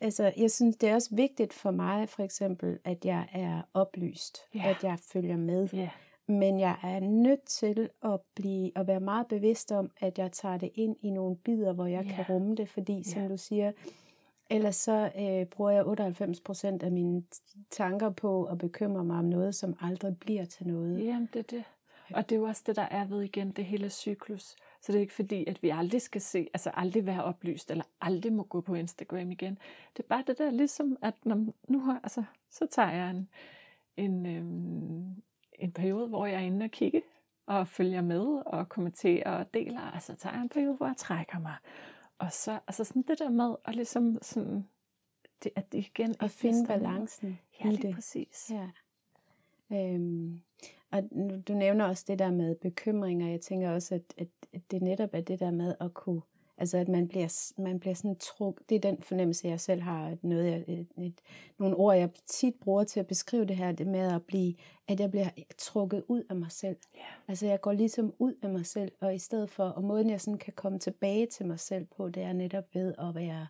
altså, 0.00 0.32
jeg 0.36 0.50
synes, 0.50 0.76
det 0.76 0.88
er 0.88 0.94
også 0.94 1.14
vigtigt 1.14 1.52
for 1.52 1.70
mig, 1.70 2.08
for 2.08 2.22
eksempel, 2.22 2.78
at 2.84 3.04
jeg 3.04 3.28
er 3.32 3.62
oplyst, 3.74 4.38
yeah. 4.56 4.66
at 4.68 4.84
jeg 4.84 4.98
følger 5.12 5.36
med. 5.36 5.68
Yeah. 5.74 5.88
Men 6.26 6.60
jeg 6.60 6.76
er 6.82 7.00
nødt 7.00 7.44
til 7.44 7.88
at 8.02 8.20
blive 8.34 8.78
at 8.78 8.86
være 8.86 9.00
meget 9.00 9.26
bevidst 9.26 9.72
om, 9.72 9.90
at 10.00 10.18
jeg 10.18 10.32
tager 10.32 10.56
det 10.56 10.70
ind 10.74 10.96
i 11.00 11.10
nogle 11.10 11.36
bidder, 11.36 11.72
hvor 11.72 11.86
jeg 11.86 12.04
yeah. 12.04 12.14
kan 12.14 12.24
rumme 12.28 12.54
det, 12.54 12.68
fordi 12.68 12.94
yeah. 12.94 13.04
som 13.04 13.28
du 13.28 13.36
siger, 13.36 13.72
ellers 14.50 14.76
så 14.76 15.10
øh, 15.18 15.46
bruger 15.46 15.70
jeg 15.70 15.86
98 15.86 16.40
procent 16.40 16.82
af 16.82 16.92
mine 16.92 17.22
tanker 17.70 18.10
på 18.10 18.44
at 18.44 18.58
bekymre 18.58 19.04
mig 19.04 19.18
om 19.18 19.24
noget, 19.24 19.54
som 19.54 19.76
aldrig 19.80 20.18
bliver 20.18 20.44
til 20.44 20.66
noget. 20.66 21.04
Jamen, 21.04 21.28
det 21.32 21.38
er 21.38 21.56
det. 21.56 21.64
Og 22.14 22.28
det 22.28 22.36
er 22.36 22.40
jo 22.40 22.46
også 22.46 22.62
det, 22.66 22.76
der 22.76 22.88
er 22.90 23.06
ved 23.06 23.22
igen, 23.22 23.50
det 23.50 23.64
hele 23.64 23.90
cyklus. 23.90 24.56
Så 24.80 24.92
det 24.92 24.98
er 24.98 25.02
ikke 25.02 25.14
fordi, 25.14 25.44
at 25.46 25.62
vi 25.62 25.68
aldrig 25.68 26.02
skal 26.02 26.20
se, 26.20 26.48
altså 26.54 26.70
aldrig 26.74 27.06
være 27.06 27.24
oplyst, 27.24 27.70
eller 27.70 27.84
aldrig 28.00 28.32
må 28.32 28.42
gå 28.42 28.60
på 28.60 28.74
Instagram 28.74 29.30
igen. 29.30 29.58
Det 29.96 30.02
er 30.02 30.08
bare 30.08 30.24
det 30.26 30.38
der, 30.38 30.50
ligesom 30.50 30.96
at 31.02 31.14
når, 31.24 31.46
nu 31.68 31.80
har, 31.80 32.00
altså, 32.02 32.24
så 32.50 32.66
tager 32.66 32.90
jeg 32.90 33.10
en, 33.10 33.28
en, 33.96 34.26
øhm, 34.26 35.22
en 35.58 35.72
periode, 35.72 36.08
hvor 36.08 36.26
jeg 36.26 36.36
er 36.36 36.46
inde 36.46 36.64
og 36.64 36.70
kigge, 36.70 37.02
og 37.46 37.68
følger 37.68 38.02
med, 38.02 38.42
og 38.46 38.68
kommenterer 38.68 39.30
og 39.30 39.54
deler, 39.54 39.90
og 39.94 40.02
så 40.02 40.14
tager 40.14 40.34
jeg 40.34 40.42
en 40.42 40.48
periode, 40.48 40.76
hvor 40.76 40.86
jeg 40.86 40.96
trækker 40.96 41.38
mig. 41.38 41.56
Og 42.18 42.32
så, 42.32 42.60
altså 42.66 42.84
sådan 42.84 43.02
det 43.02 43.18
der 43.18 43.30
med, 43.30 43.56
og 43.64 43.72
ligesom 43.74 44.18
sådan, 44.22 44.68
det, 45.44 45.52
at 45.56 45.72
det 45.72 45.78
igen... 45.78 46.14
At 46.20 46.30
finde 46.30 46.66
balancen 46.66 47.38
ja, 47.64 47.70
i 47.70 47.76
det. 47.76 47.94
præcis. 47.94 48.50
Ja. 48.50 48.68
Øhm, 49.72 50.42
og 50.92 51.02
du 51.48 51.54
nævner 51.54 51.84
også 51.84 52.04
det 52.08 52.18
der 52.18 52.30
med 52.30 52.54
bekymringer. 52.54 53.28
Jeg 53.28 53.40
tænker 53.40 53.70
også, 53.70 53.94
at, 53.94 54.02
at, 54.18 54.28
det 54.70 54.82
netop 54.82 55.10
er 55.12 55.20
det 55.20 55.40
der 55.40 55.50
med 55.50 55.74
at 55.80 55.94
kunne, 55.94 56.20
altså 56.58 56.78
at 56.78 56.88
man 56.88 57.08
bliver, 57.08 57.52
man 57.58 57.80
bliver 57.80 57.94
sådan 57.94 58.16
truk, 58.16 58.60
det 58.68 58.74
er 58.74 58.80
den 58.80 59.02
fornemmelse, 59.02 59.48
jeg 59.48 59.60
selv 59.60 59.82
har, 59.82 60.06
at 60.06 60.24
noget, 60.24 60.50
jeg, 60.50 60.64
et, 60.68 60.86
et, 60.98 61.20
nogle 61.58 61.76
ord, 61.76 61.96
jeg 61.96 62.10
tit 62.26 62.54
bruger 62.54 62.84
til 62.84 63.00
at 63.00 63.06
beskrive 63.06 63.44
det 63.44 63.56
her, 63.56 63.72
det 63.72 63.86
med 63.86 64.14
at 64.14 64.22
blive, 64.22 64.54
at 64.88 65.00
jeg 65.00 65.10
bliver 65.10 65.28
trukket 65.58 66.04
ud 66.08 66.24
af 66.30 66.36
mig 66.36 66.52
selv. 66.52 66.76
Yeah. 66.96 67.06
Altså 67.28 67.46
jeg 67.46 67.60
går 67.60 67.72
ligesom 67.72 68.14
ud 68.18 68.34
af 68.42 68.50
mig 68.50 68.66
selv, 68.66 68.92
og 69.00 69.14
i 69.14 69.18
stedet 69.18 69.50
for, 69.50 69.64
og 69.64 69.84
måden 69.84 70.10
jeg 70.10 70.20
sådan 70.20 70.38
kan 70.38 70.52
komme 70.52 70.78
tilbage 70.78 71.26
til 71.26 71.46
mig 71.46 71.60
selv 71.60 71.86
på, 71.96 72.08
det 72.08 72.22
er 72.22 72.32
netop 72.32 72.74
ved 72.74 72.94
at 72.98 73.14
være 73.14 73.46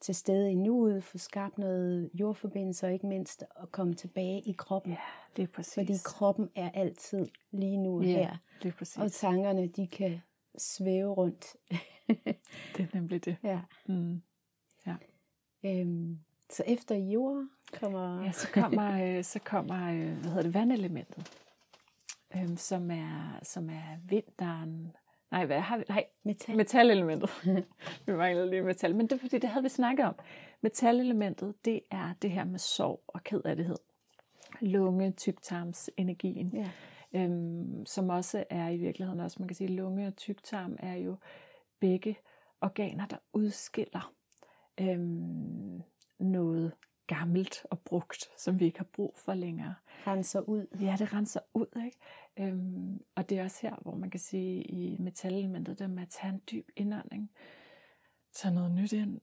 til 0.00 0.14
stede 0.14 0.50
i 0.50 0.54
nuet, 0.54 1.04
få 1.04 1.18
skabt 1.18 1.58
noget 1.58 2.10
jordforbindelse, 2.14 2.86
og 2.86 2.92
ikke 2.92 3.06
mindst 3.06 3.44
at 3.62 3.72
komme 3.72 3.94
tilbage 3.94 4.40
i 4.40 4.52
kroppen. 4.52 4.92
Ja, 4.92 4.98
det 5.36 5.42
er 5.42 5.46
præcis. 5.46 5.74
Fordi 5.74 5.92
kroppen 6.04 6.50
er 6.54 6.70
altid 6.70 7.28
lige 7.50 7.76
nu 7.76 8.02
ja, 8.02 8.08
her. 8.08 8.36
det 8.62 8.68
er 8.68 8.72
præcis. 8.72 8.98
Og 8.98 9.12
tankerne, 9.12 9.66
de 9.66 9.86
kan 9.86 10.20
svæve 10.58 11.12
rundt. 11.12 11.56
det 12.76 12.80
er 12.80 12.86
nemlig 12.94 13.24
det. 13.24 13.36
Ja. 13.42 13.60
Mm. 13.86 14.22
ja. 14.86 14.94
Øhm, 15.64 16.18
så 16.50 16.62
efter 16.66 16.94
jord 16.94 17.46
kommer... 17.72 18.24
Ja, 18.24 18.32
så 18.32 18.48
kommer, 18.52 19.16
øh, 19.18 19.24
så 19.24 19.38
kommer 19.38 19.92
øh, 19.92 20.12
hvad 20.18 20.30
hedder 20.30 20.42
det, 20.42 20.54
vandelementet, 20.54 21.30
øhm, 22.36 22.56
som, 22.56 22.90
er, 22.90 23.38
som 23.42 23.70
er 23.70 23.98
vinteren, 24.08 24.96
Nej, 25.30 25.46
hvad 25.46 25.60
har 25.60 25.78
vi? 25.78 25.84
Nej, 25.88 26.04
metal. 26.22 26.56
metalelementet. 26.56 27.30
vi 28.06 28.12
mangler 28.12 28.44
lige 28.44 28.62
metal. 28.62 28.96
Men 28.96 29.06
det 29.06 29.12
er 29.12 29.20
fordi, 29.20 29.38
det 29.38 29.50
havde 29.50 29.62
vi 29.62 29.68
snakket 29.68 30.06
om. 30.06 30.14
Metalelementet, 30.60 31.54
det 31.64 31.80
er 31.90 32.14
det 32.22 32.30
her 32.30 32.44
med 32.44 32.58
sorg 32.58 33.02
og 33.06 33.24
kedelighed. 33.24 33.76
Lunge, 34.60 35.10
tyktarms, 35.10 35.90
energien. 35.96 36.50
Ja. 36.54 36.70
Øhm, 37.14 37.86
som 37.86 38.08
også 38.08 38.44
er 38.50 38.68
i 38.68 38.76
virkeligheden 38.76 39.20
også, 39.20 39.36
man 39.40 39.48
kan 39.48 39.54
sige, 39.54 39.76
lunge 39.76 40.06
og 40.06 40.16
tyktarm 40.16 40.76
er 40.78 40.94
jo 40.94 41.16
begge 41.80 42.16
organer, 42.60 43.06
der 43.06 43.16
udskiller 43.32 44.12
øhm, 44.80 45.82
noget 46.18 46.72
gammelt 47.10 47.66
og 47.70 47.78
brugt, 47.78 48.30
som 48.36 48.60
vi 48.60 48.64
ikke 48.64 48.78
har 48.78 48.88
brug 48.92 49.14
for 49.16 49.34
længere. 49.34 49.74
Renser 50.06 50.40
ud. 50.40 50.66
Ja, 50.80 50.96
det 50.98 51.12
renser 51.12 51.40
ud. 51.54 51.82
Ikke? 51.84 51.98
Øhm, 52.38 53.00
og 53.14 53.28
det 53.28 53.38
er 53.38 53.44
også 53.44 53.58
her, 53.62 53.76
hvor 53.82 53.94
man 53.94 54.10
kan 54.10 54.20
sige 54.20 54.62
i 54.62 54.96
metalelementet, 54.98 55.78
det 55.78 55.90
med 55.90 56.02
at 56.02 56.08
tage 56.08 56.32
en 56.32 56.42
dyb 56.50 56.68
indånding, 56.76 57.30
tage 58.32 58.54
noget 58.54 58.70
nyt 58.70 58.92
ind 58.92 59.20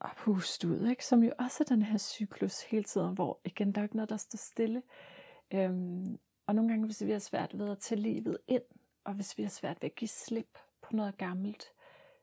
og 0.00 0.10
puste 0.16 0.68
ud, 0.68 0.88
ikke? 0.88 1.04
som 1.04 1.22
jo 1.22 1.32
også 1.38 1.64
er 1.64 1.74
den 1.74 1.82
her 1.82 1.98
cyklus 1.98 2.62
hele 2.62 2.84
tiden, 2.84 3.14
hvor 3.14 3.40
igen, 3.44 3.72
der 3.72 3.80
er 3.80 3.82
ikke 3.82 3.96
noget, 3.96 4.10
der 4.10 4.16
står 4.16 4.36
stille. 4.36 4.82
Øhm, 5.50 6.18
og 6.46 6.54
nogle 6.54 6.70
gange, 6.70 6.86
hvis 6.86 7.04
vi 7.04 7.10
har 7.10 7.18
svært 7.18 7.58
ved 7.58 7.70
at 7.70 7.78
tage 7.78 8.00
livet 8.00 8.38
ind, 8.48 8.62
og 9.04 9.14
hvis 9.14 9.38
vi 9.38 9.42
har 9.42 9.50
svært 9.50 9.82
ved 9.82 9.90
at 9.90 9.96
give 9.96 10.08
slip 10.08 10.58
på 10.82 10.96
noget 10.96 11.18
gammelt, 11.18 11.64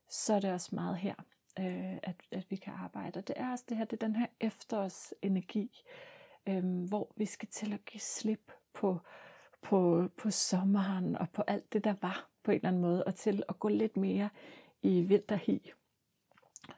så 0.09 0.33
er 0.33 0.39
det 0.39 0.51
også 0.51 0.75
meget 0.75 0.97
her, 0.97 1.15
øh, 1.59 1.97
at, 2.03 2.15
at 2.31 2.45
vi 2.49 2.55
kan 2.55 2.73
arbejde. 2.73 3.17
Og 3.17 3.27
det 3.27 3.35
er 3.39 3.51
også 3.51 3.65
det 3.69 3.77
her, 3.77 3.85
det 3.85 4.03
er 4.03 4.07
den 4.07 4.15
her 4.15 4.27
efterårsenergi, 4.39 5.83
øh, 6.47 6.83
hvor 6.89 7.13
vi 7.15 7.25
skal 7.25 7.49
til 7.49 7.73
at 7.73 7.85
give 7.85 8.01
slip 8.01 8.51
på, 8.73 8.99
på, 9.61 10.09
på 10.17 10.31
sommeren 10.31 11.17
og 11.17 11.29
på 11.29 11.43
alt 11.47 11.73
det, 11.73 11.83
der 11.83 11.95
var 12.01 12.29
på 12.43 12.51
en 12.51 12.55
eller 12.55 12.67
anden 12.67 12.81
måde, 12.81 13.03
og 13.03 13.15
til 13.15 13.43
at 13.49 13.59
gå 13.59 13.67
lidt 13.67 13.97
mere 13.97 14.29
i 14.81 15.01
vinterhi. 15.01 15.71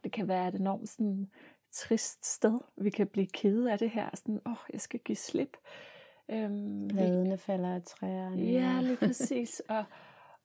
Det 0.04 0.12
kan 0.12 0.28
være 0.28 0.48
et 0.48 0.56
enormt 0.56 0.90
sådan, 0.90 1.32
trist 1.72 2.26
sted. 2.26 2.60
Vi 2.78 2.90
kan 2.90 3.08
blive 3.08 3.28
kede 3.28 3.72
af 3.72 3.80
det 3.80 3.90
her, 3.90 4.10
sådan, 4.14 4.42
åh, 4.46 4.52
oh, 4.52 4.58
jeg 4.74 4.82
skal 4.82 5.00
give 5.00 5.16
slip. 5.16 5.58
Øhm, 6.30 6.88
Bladene 6.88 7.38
falder 7.38 7.76
af 7.76 7.84
træerne. 7.84 8.42
Ja, 8.44 8.82
lige 8.82 8.98
præcis. 8.98 9.62
Og, 9.70 9.84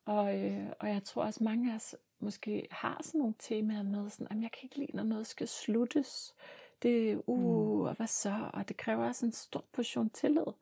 og, 0.04 0.38
øh, 0.38 0.66
og 0.80 0.88
jeg 0.88 1.04
tror 1.04 1.24
også, 1.24 1.44
mange 1.44 1.72
af 1.72 1.74
os 1.76 1.96
måske 2.20 2.68
har 2.70 3.00
sådan 3.04 3.18
nogle 3.18 3.34
temaer 3.38 3.82
med, 3.82 4.10
sådan, 4.10 4.36
at 4.36 4.42
jeg 4.42 4.52
kan 4.52 4.60
ikke 4.62 4.78
lide, 4.78 4.96
når 4.96 5.02
noget 5.02 5.26
skal 5.26 5.48
sluttes. 5.48 6.34
Det 6.82 7.12
er, 7.12 7.18
uh, 7.26 7.78
mm. 7.78 7.80
og 7.80 7.94
hvad 7.94 8.06
så? 8.06 8.50
Og 8.52 8.68
det 8.68 8.76
kræver 8.76 9.06
også 9.06 9.26
en 9.26 9.32
stor 9.32 9.64
portion 9.72 10.10
tillid. 10.10 10.52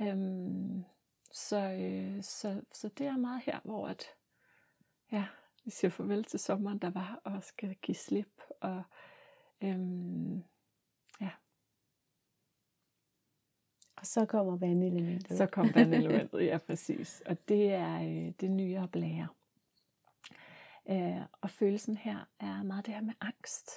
Øhm, 0.00 0.84
så, 1.32 1.56
øh, 1.56 2.22
så, 2.22 2.62
så 2.72 2.88
det 2.88 3.06
er 3.06 3.16
meget 3.16 3.42
her, 3.42 3.60
hvor 3.64 3.88
at, 3.88 4.04
ja, 5.12 5.24
vi 5.64 5.70
siger 5.70 5.90
farvel 5.90 6.24
til 6.24 6.38
sommeren, 6.38 6.78
der 6.78 6.90
var, 6.90 7.20
og 7.24 7.44
skal 7.44 7.76
give 7.82 7.94
slip. 7.94 8.42
Og, 8.60 8.82
øhm, 9.62 10.44
ja. 11.20 11.30
og 13.96 14.06
så 14.06 14.26
kommer 14.26 14.56
vandelementet. 14.56 15.38
Så 15.38 15.46
kommer 15.46 15.72
vandelementet, 15.78 16.44
ja 16.44 16.58
præcis. 16.58 17.22
Og 17.26 17.48
det 17.48 17.72
er 17.72 17.94
øh, 18.02 18.32
det 18.40 18.50
nye 18.50 18.78
at 18.78 18.90
blære. 18.90 19.28
Øh, 20.90 21.22
og 21.40 21.50
følelsen 21.50 21.96
her 21.96 22.28
er 22.40 22.62
meget 22.62 22.86
det 22.86 22.94
her 22.94 23.00
med 23.00 23.14
angst. 23.20 23.70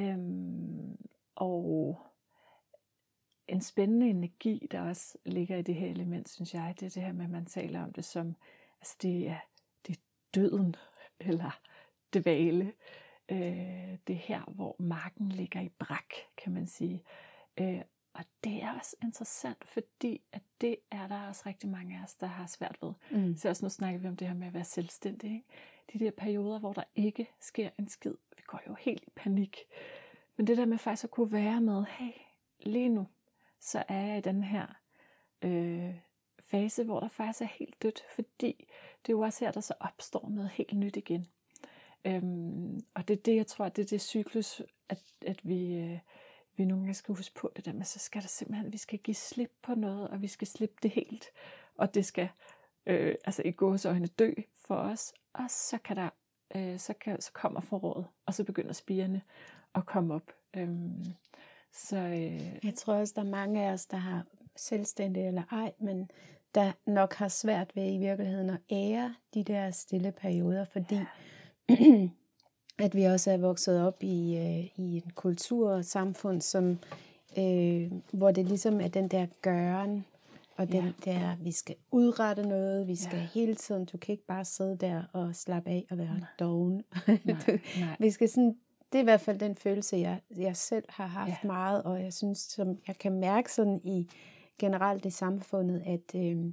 Øhm, 0.00 0.96
og 1.34 1.98
en 3.48 3.60
spændende 3.60 4.06
energi, 4.06 4.68
der 4.70 4.80
også 4.80 5.18
ligger 5.24 5.56
i 5.56 5.62
det 5.62 5.74
her 5.74 5.88
element, 5.88 6.28
synes 6.28 6.54
jeg, 6.54 6.74
det 6.80 6.86
er 6.86 6.90
det 6.90 7.02
her 7.02 7.12
med, 7.12 7.24
at 7.24 7.30
man 7.30 7.46
taler 7.46 7.82
om 7.82 7.92
det 7.92 8.04
som, 8.04 8.36
altså 8.80 8.96
det 9.02 9.28
er, 9.28 9.38
det 9.86 9.96
er 9.96 10.00
døden, 10.34 10.76
eller 11.20 11.60
dvale. 12.14 12.72
Øh, 13.28 13.98
det 14.06 14.12
er 14.14 14.20
her, 14.24 14.42
hvor 14.42 14.76
marken 14.78 15.28
ligger 15.28 15.60
i 15.60 15.68
brak, 15.68 16.14
kan 16.36 16.52
man 16.52 16.66
sige. 16.66 17.02
Øh, 17.60 17.82
og 18.14 18.24
det 18.44 18.62
er 18.62 18.72
også 18.78 18.96
interessant, 19.02 19.64
fordi 19.64 20.22
at 20.32 20.42
det 20.60 20.76
er 20.90 21.08
der 21.08 21.28
også 21.28 21.42
rigtig 21.46 21.68
mange 21.68 21.98
af 21.98 22.02
os, 22.04 22.14
der 22.14 22.26
har 22.26 22.46
svært 22.46 22.78
ved. 22.82 22.92
Mm. 23.10 23.36
Så 23.36 23.48
også 23.48 23.64
nu 23.64 23.68
snakker 23.68 24.00
vi 24.00 24.08
om 24.08 24.16
det 24.16 24.28
her 24.28 24.34
med 24.34 24.46
at 24.46 24.54
være 24.54 24.64
selvstændig. 24.64 25.30
Ikke? 25.30 25.46
De 25.92 25.98
der 25.98 26.10
perioder, 26.10 26.58
hvor 26.58 26.72
der 26.72 26.84
ikke 26.96 27.28
sker 27.40 27.70
en 27.78 27.88
skid. 27.88 28.14
Vi 28.36 28.42
går 28.46 28.60
jo 28.68 28.74
helt 28.74 29.04
i 29.06 29.10
panik. 29.16 29.58
Men 30.36 30.46
det 30.46 30.56
der 30.56 30.64
med 30.64 30.78
faktisk 30.78 31.04
at 31.04 31.10
kunne 31.10 31.32
være 31.32 31.60
med, 31.60 31.84
hey, 31.88 32.12
lige 32.60 32.88
nu, 32.88 33.06
så 33.60 33.84
er 33.88 34.06
jeg 34.06 34.18
i 34.18 34.20
den 34.20 34.42
her 34.42 34.66
øh, 35.42 35.94
fase, 36.40 36.84
hvor 36.84 37.00
der 37.00 37.08
faktisk 37.08 37.40
er 37.40 37.46
helt 37.46 37.82
dødt, 37.82 38.04
fordi 38.14 38.68
det 39.02 39.12
er 39.12 39.16
jo 39.16 39.20
også 39.20 39.44
her, 39.44 39.52
der 39.52 39.60
så 39.60 39.74
opstår 39.80 40.28
noget 40.28 40.50
helt 40.50 40.72
nyt 40.72 40.96
igen. 40.96 41.28
Øhm, 42.04 42.84
og 42.94 43.08
det 43.08 43.18
er 43.18 43.22
det, 43.22 43.36
jeg 43.36 43.46
tror, 43.46 43.68
det 43.68 43.82
er 43.82 43.86
det 43.86 44.00
cyklus, 44.00 44.62
at, 44.88 45.02
at 45.26 45.48
vi, 45.48 45.74
øh, 45.74 45.98
vi 46.56 46.64
nogle 46.64 46.82
gange 46.82 46.94
skal 46.94 47.14
huske 47.14 47.34
på 47.34 47.52
det 47.56 47.64
der 47.64 47.72
med, 47.72 47.84
så 47.84 47.98
skal 47.98 48.22
der 48.22 48.28
simpelthen, 48.28 48.72
vi 48.72 48.78
skal 48.78 48.98
give 48.98 49.14
slip 49.14 49.52
på 49.62 49.74
noget, 49.74 50.08
og 50.08 50.22
vi 50.22 50.28
skal 50.28 50.46
slippe 50.46 50.76
det 50.82 50.90
helt, 50.90 51.26
og 51.76 51.94
det 51.94 52.06
skal 52.06 52.28
øh, 52.86 53.14
altså 53.24 53.42
i 53.44 53.50
gåsøjne 53.50 54.06
dø 54.06 54.32
for 54.66 54.74
os, 54.74 55.12
og 55.34 55.44
så 55.48 55.78
kan 55.84 55.96
der, 55.96 56.08
øh, 56.56 56.78
så, 56.78 56.94
kan, 57.00 57.20
så 57.20 57.32
kommer 57.32 57.60
foråret, 57.60 58.06
og 58.26 58.34
så 58.34 58.44
begynder 58.44 58.72
spirene 58.72 59.22
at 59.74 59.86
komme 59.86 60.14
op. 60.14 60.32
Øhm, 60.56 61.04
så, 61.72 61.96
øh, 61.96 62.64
jeg 62.64 62.74
tror 62.76 62.94
også, 62.94 63.12
der 63.16 63.22
er 63.22 63.30
mange 63.30 63.66
af 63.66 63.72
os, 63.72 63.86
der 63.86 63.96
har 63.96 64.26
selvstændige 64.56 65.26
eller 65.26 65.42
ej, 65.50 65.72
men 65.78 66.10
der 66.54 66.72
nok 66.86 67.14
har 67.14 67.28
svært 67.28 67.76
ved 67.76 67.94
i 67.94 67.98
virkeligheden 67.98 68.50
at 68.50 68.60
ære 68.70 69.14
de 69.34 69.44
der 69.44 69.70
stille 69.70 70.12
perioder, 70.12 70.64
fordi 70.64 70.94
ja. 70.94 71.06
at 72.84 72.94
vi 72.94 73.04
også 73.04 73.30
er 73.30 73.36
vokset 73.36 73.86
op 73.86 74.02
i, 74.02 74.36
øh, 74.36 74.78
i 74.78 74.96
en 74.96 75.12
kultur 75.14 75.70
og 75.70 75.84
samfund, 75.84 76.40
som, 76.40 76.78
øh, 77.38 77.92
hvor 78.12 78.30
det 78.30 78.46
ligesom 78.46 78.80
er 78.80 78.88
den 78.88 79.08
der 79.08 79.26
gøren, 79.42 80.04
og 80.56 80.72
den 80.72 80.94
ja. 81.06 81.12
der, 81.12 81.36
vi 81.40 81.52
skal 81.52 81.74
udrette 81.90 82.42
noget, 82.42 82.88
vi 82.88 82.96
skal 82.96 83.18
ja. 83.18 83.28
hele 83.34 83.54
tiden, 83.54 83.84
du 83.84 83.98
kan 83.98 84.12
ikke 84.12 84.26
bare 84.26 84.44
sidde 84.44 84.76
der 84.76 85.02
og 85.12 85.36
slappe 85.36 85.70
af 85.70 85.86
og 85.90 85.98
være 85.98 86.20
doven. 86.38 86.82
vi 88.00 88.10
skal 88.10 88.28
sådan, 88.28 88.56
det 88.92 88.98
er 88.98 89.02
i 89.02 89.04
hvert 89.04 89.20
fald 89.20 89.38
den 89.38 89.56
følelse, 89.56 89.96
jeg, 89.96 90.20
jeg 90.36 90.56
selv 90.56 90.84
har 90.88 91.06
haft 91.06 91.30
ja. 91.30 91.46
meget, 91.46 91.82
og 91.82 92.02
jeg 92.02 92.12
synes, 92.12 92.38
som 92.38 92.78
jeg 92.86 92.98
kan 92.98 93.12
mærke 93.12 93.52
sådan 93.52 93.80
i 93.84 94.08
generelt 94.58 95.06
i 95.06 95.10
samfundet, 95.10 95.82
at 95.86 96.14
øh, 96.14 96.44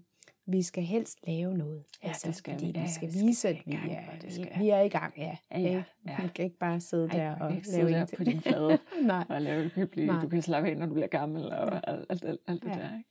vi 0.51 0.61
skal 0.61 0.83
helst 0.83 1.27
lave 1.27 1.57
noget. 1.57 1.83
Ja, 2.03 2.07
altså, 2.07 2.27
det 2.27 2.35
skal 2.35 2.53
fordi 2.53 2.65
vi. 2.65 2.71
Ja, 2.75 2.81
vi 2.81 2.89
skal 2.89 3.13
vise, 3.13 3.49
at 3.49 3.57
vi 3.65 3.73
er, 3.73 4.19
det 4.21 4.33
skal. 4.33 4.59
vi 4.59 4.69
er 4.69 4.81
i 4.81 4.89
gang. 4.89 5.13
Ja, 5.17 5.37
ja, 5.51 5.59
ja, 5.59 5.83
ja. 6.07 6.21
Vi 6.21 6.27
kan 6.35 6.45
ikke 6.45 6.57
bare 6.57 6.79
sidde 6.79 7.07
Ej, 7.07 7.17
der 7.17 7.35
og 7.35 7.53
lave 7.71 7.89
der 7.89 8.05
på 8.17 8.23
din 8.23 8.41
flade 8.41 8.79
Nej. 9.01 9.25
og 9.29 9.41
lave 9.41 9.63
det 9.63 9.71
hyggeligt. 9.71 10.13
Du 10.21 10.27
kan 10.29 10.41
slappe 10.41 10.69
af, 10.69 10.77
når 10.77 10.85
du 10.85 10.93
bliver 10.93 11.07
gammel 11.07 11.53
og 11.53 11.89
alt, 11.89 12.05
alt, 12.09 12.25
alt, 12.25 12.39
alt 12.47 12.63
det 12.63 12.69
ja. 12.69 12.73
der. 12.73 12.97
Ikke? 12.97 13.09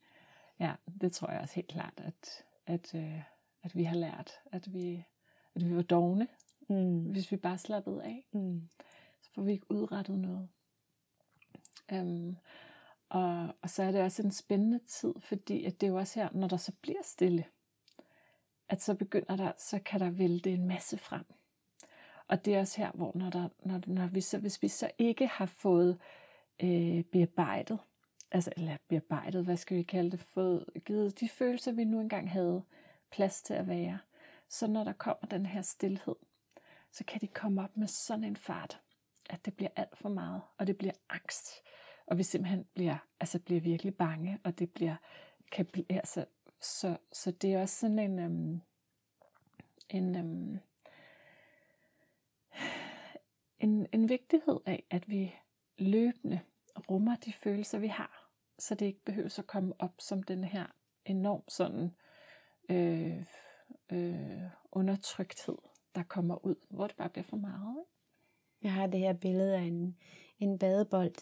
Ja, 0.61 0.75
det 1.01 1.13
tror 1.13 1.31
jeg 1.31 1.41
også 1.41 1.55
helt 1.55 1.69
klart, 1.69 1.93
at, 1.97 2.45
at, 2.67 2.95
øh, 2.95 3.23
at 3.63 3.77
vi 3.77 3.85
har 3.85 3.97
lært, 3.97 4.33
at 4.53 4.73
vi, 4.73 5.05
at 5.55 5.69
vi 5.69 5.77
var 5.77 5.83
dogne, 5.83 6.29
mm. 6.69 7.11
hvis 7.11 7.33
vi 7.33 7.37
bare 7.37 7.59
slappede 7.59 8.05
af. 8.05 8.25
Mm. 8.33 8.69
Så 9.23 9.31
får 9.33 9.43
vi 9.43 9.53
ikke 9.53 9.71
udrettet 9.71 10.19
noget. 10.19 10.49
Um, 11.93 12.37
og, 13.09 13.55
og 13.63 13.71
så 13.71 13.83
er 13.83 13.91
det 13.91 14.03
også 14.03 14.23
en 14.23 14.31
spændende 14.31 14.79
tid, 14.79 15.15
fordi 15.21 15.65
at 15.65 15.81
det 15.81 15.87
er 15.87 15.91
jo 15.91 15.99
også 15.99 16.21
her, 16.21 16.29
når 16.33 16.49
der 16.49 16.57
så 16.57 16.73
bliver 16.83 17.03
stille, 17.03 17.45
at 18.69 18.83
så 18.83 18.95
begynder 18.95 19.37
der, 19.37 19.53
så 19.59 19.79
kan 19.79 20.01
der 20.01 20.11
vælte 20.11 20.51
en 20.51 20.67
masse 20.67 20.99
frem. 20.99 21.25
Og 22.29 22.45
det 22.45 22.55
er 22.55 22.61
også 22.61 22.81
her, 22.81 22.93
hvor 22.93 23.13
når, 23.15 23.31
der, 23.31 23.49
når, 23.65 23.81
når 23.87 24.07
vi 24.07 24.21
så, 24.21 24.39
hvis 24.39 24.63
vi 24.63 24.69
så 24.69 24.91
ikke 24.99 25.27
har 25.27 25.47
fået 25.47 25.99
øh, 26.63 27.05
bearbejdet, 27.05 27.79
altså 28.31 28.53
eller 28.57 28.76
bearbejdet, 28.89 29.45
hvad 29.45 29.57
skal 29.57 29.76
vi 29.76 29.83
kalde 29.83 30.11
det, 30.11 30.20
fået 30.20 30.64
givet 30.85 31.20
de 31.20 31.29
følelser, 31.29 31.72
vi 31.72 31.85
nu 31.85 32.01
engang 32.01 32.31
havde 32.31 32.62
plads 33.11 33.43
til 33.43 33.55
at 33.55 33.68
være, 33.68 33.99
så 34.49 34.66
når 34.66 34.85
der 34.85 34.93
kommer 34.93 35.26
den 35.26 35.47
her 35.47 35.62
stillhed, 35.62 36.16
så 36.93 37.05
kan 37.05 37.20
de 37.20 37.26
komme 37.26 37.62
op 37.62 37.76
med 37.76 37.87
sådan 37.87 38.24
en 38.24 38.37
fart, 38.37 38.81
at 39.31 39.45
det 39.45 39.57
bliver 39.57 39.70
alt 39.76 39.99
for 39.99 40.09
meget, 40.09 40.43
og 40.59 40.66
det 40.66 40.76
bliver 40.76 40.95
angst. 41.09 41.49
Og 42.07 42.18
vi 42.18 42.22
simpelthen 42.22 42.64
bliver, 42.74 42.97
altså 43.20 43.39
bliver 43.39 43.61
virkelig 43.61 43.97
bange, 43.97 44.39
og 44.45 44.59
det 44.59 44.72
bliver, 44.72 44.97
kan 45.53 45.66
blive, 45.66 45.93
altså, 45.93 46.24
så, 46.61 46.97
så 47.12 47.31
det 47.31 47.55
er 47.55 47.61
også 47.61 47.76
sådan 47.76 47.99
en, 47.99 48.18
øhm, 48.18 48.61
en, 49.89 50.16
øhm, 50.16 50.59
en, 53.59 53.87
en 53.93 54.09
vigtighed 54.09 54.61
af, 54.66 54.85
at 54.91 55.09
vi 55.09 55.35
løbende 55.79 56.41
rummer 56.91 57.16
de 57.16 57.33
følelser, 57.33 57.79
vi 57.79 57.87
har, 57.87 58.18
så 58.59 58.75
det 58.75 58.87
ikke 58.87 59.05
behøver 59.05 59.39
at 59.39 59.47
komme 59.47 59.75
op 59.79 59.95
som 59.99 60.23
den 60.23 60.45
her 60.45 60.67
enorm 61.05 61.43
sådan 61.49 61.91
øh, 62.71 63.25
øh, 63.93 64.43
undertrykthed, 64.73 65.59
der 65.95 66.03
kommer 66.03 66.47
ud, 66.47 66.55
hvor 66.71 66.87
det 66.87 66.97
bare 66.97 67.09
bliver 67.09 67.25
for 67.25 67.37
meget. 67.37 67.77
Ikke? 67.79 67.99
Jeg 68.63 68.73
har 68.73 68.87
det 68.87 69.01
her 69.01 69.13
billede 69.13 69.57
af 69.57 69.63
en, 69.63 69.97
en 70.39 70.59
badebold, 70.59 71.15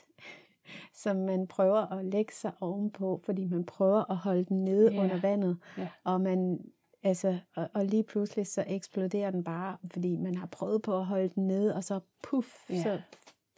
som 1.03 1.17
man 1.17 1.47
prøver 1.47 1.93
at 1.93 2.05
lægge 2.05 2.33
sig 2.33 2.53
ovenpå, 2.61 3.21
fordi 3.25 3.45
man 3.45 3.65
prøver 3.65 4.11
at 4.11 4.17
holde 4.17 4.45
den 4.45 4.65
nede 4.65 4.93
yeah. 4.93 5.05
under 5.05 5.21
vandet. 5.21 5.59
Yeah. 5.79 5.89
Og 6.05 6.21
man 6.21 6.61
altså, 7.03 7.39
og, 7.57 7.71
og 7.75 7.85
lige 7.85 8.03
pludselig 8.03 8.47
så 8.47 8.65
eksploderer 8.67 9.31
den 9.31 9.45
bare, 9.45 9.77
fordi 9.93 10.17
man 10.17 10.35
har 10.35 10.47
prøvet 10.47 10.83
på 10.83 10.99
at 10.99 11.07
holde 11.07 11.29
den 11.29 11.47
nede, 11.47 11.75
og 11.75 11.85
så 11.85 12.01
puff, 12.23 12.71
yeah. 12.71 12.83
så 12.83 13.01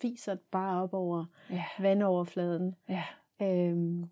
fiser 0.01 0.35
det 0.35 0.43
bare 0.51 0.83
op 0.83 0.95
over 0.95 1.24
yeah. 1.51 1.64
vandoverfladen. 1.79 2.74
Yeah. 2.91 3.05
Øhm, 3.43 4.05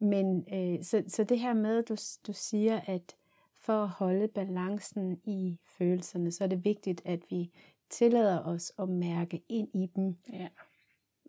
men 0.00 0.44
øh, 0.52 0.84
så, 0.84 1.02
så 1.08 1.24
det 1.24 1.38
her 1.38 1.54
med, 1.54 1.82
du, 1.82 1.96
du 2.26 2.32
siger, 2.32 2.80
at 2.86 3.16
for 3.58 3.82
at 3.82 3.88
holde 3.88 4.28
balancen 4.28 5.20
i 5.24 5.58
følelserne, 5.78 6.32
så 6.32 6.44
er 6.44 6.48
det 6.48 6.64
vigtigt, 6.64 7.02
at 7.04 7.20
vi 7.30 7.50
tillader 7.90 8.44
os 8.44 8.72
at 8.78 8.88
mærke 8.88 9.42
ind 9.48 9.68
i 9.74 9.86
dem. 9.96 10.16
Ja. 10.32 10.48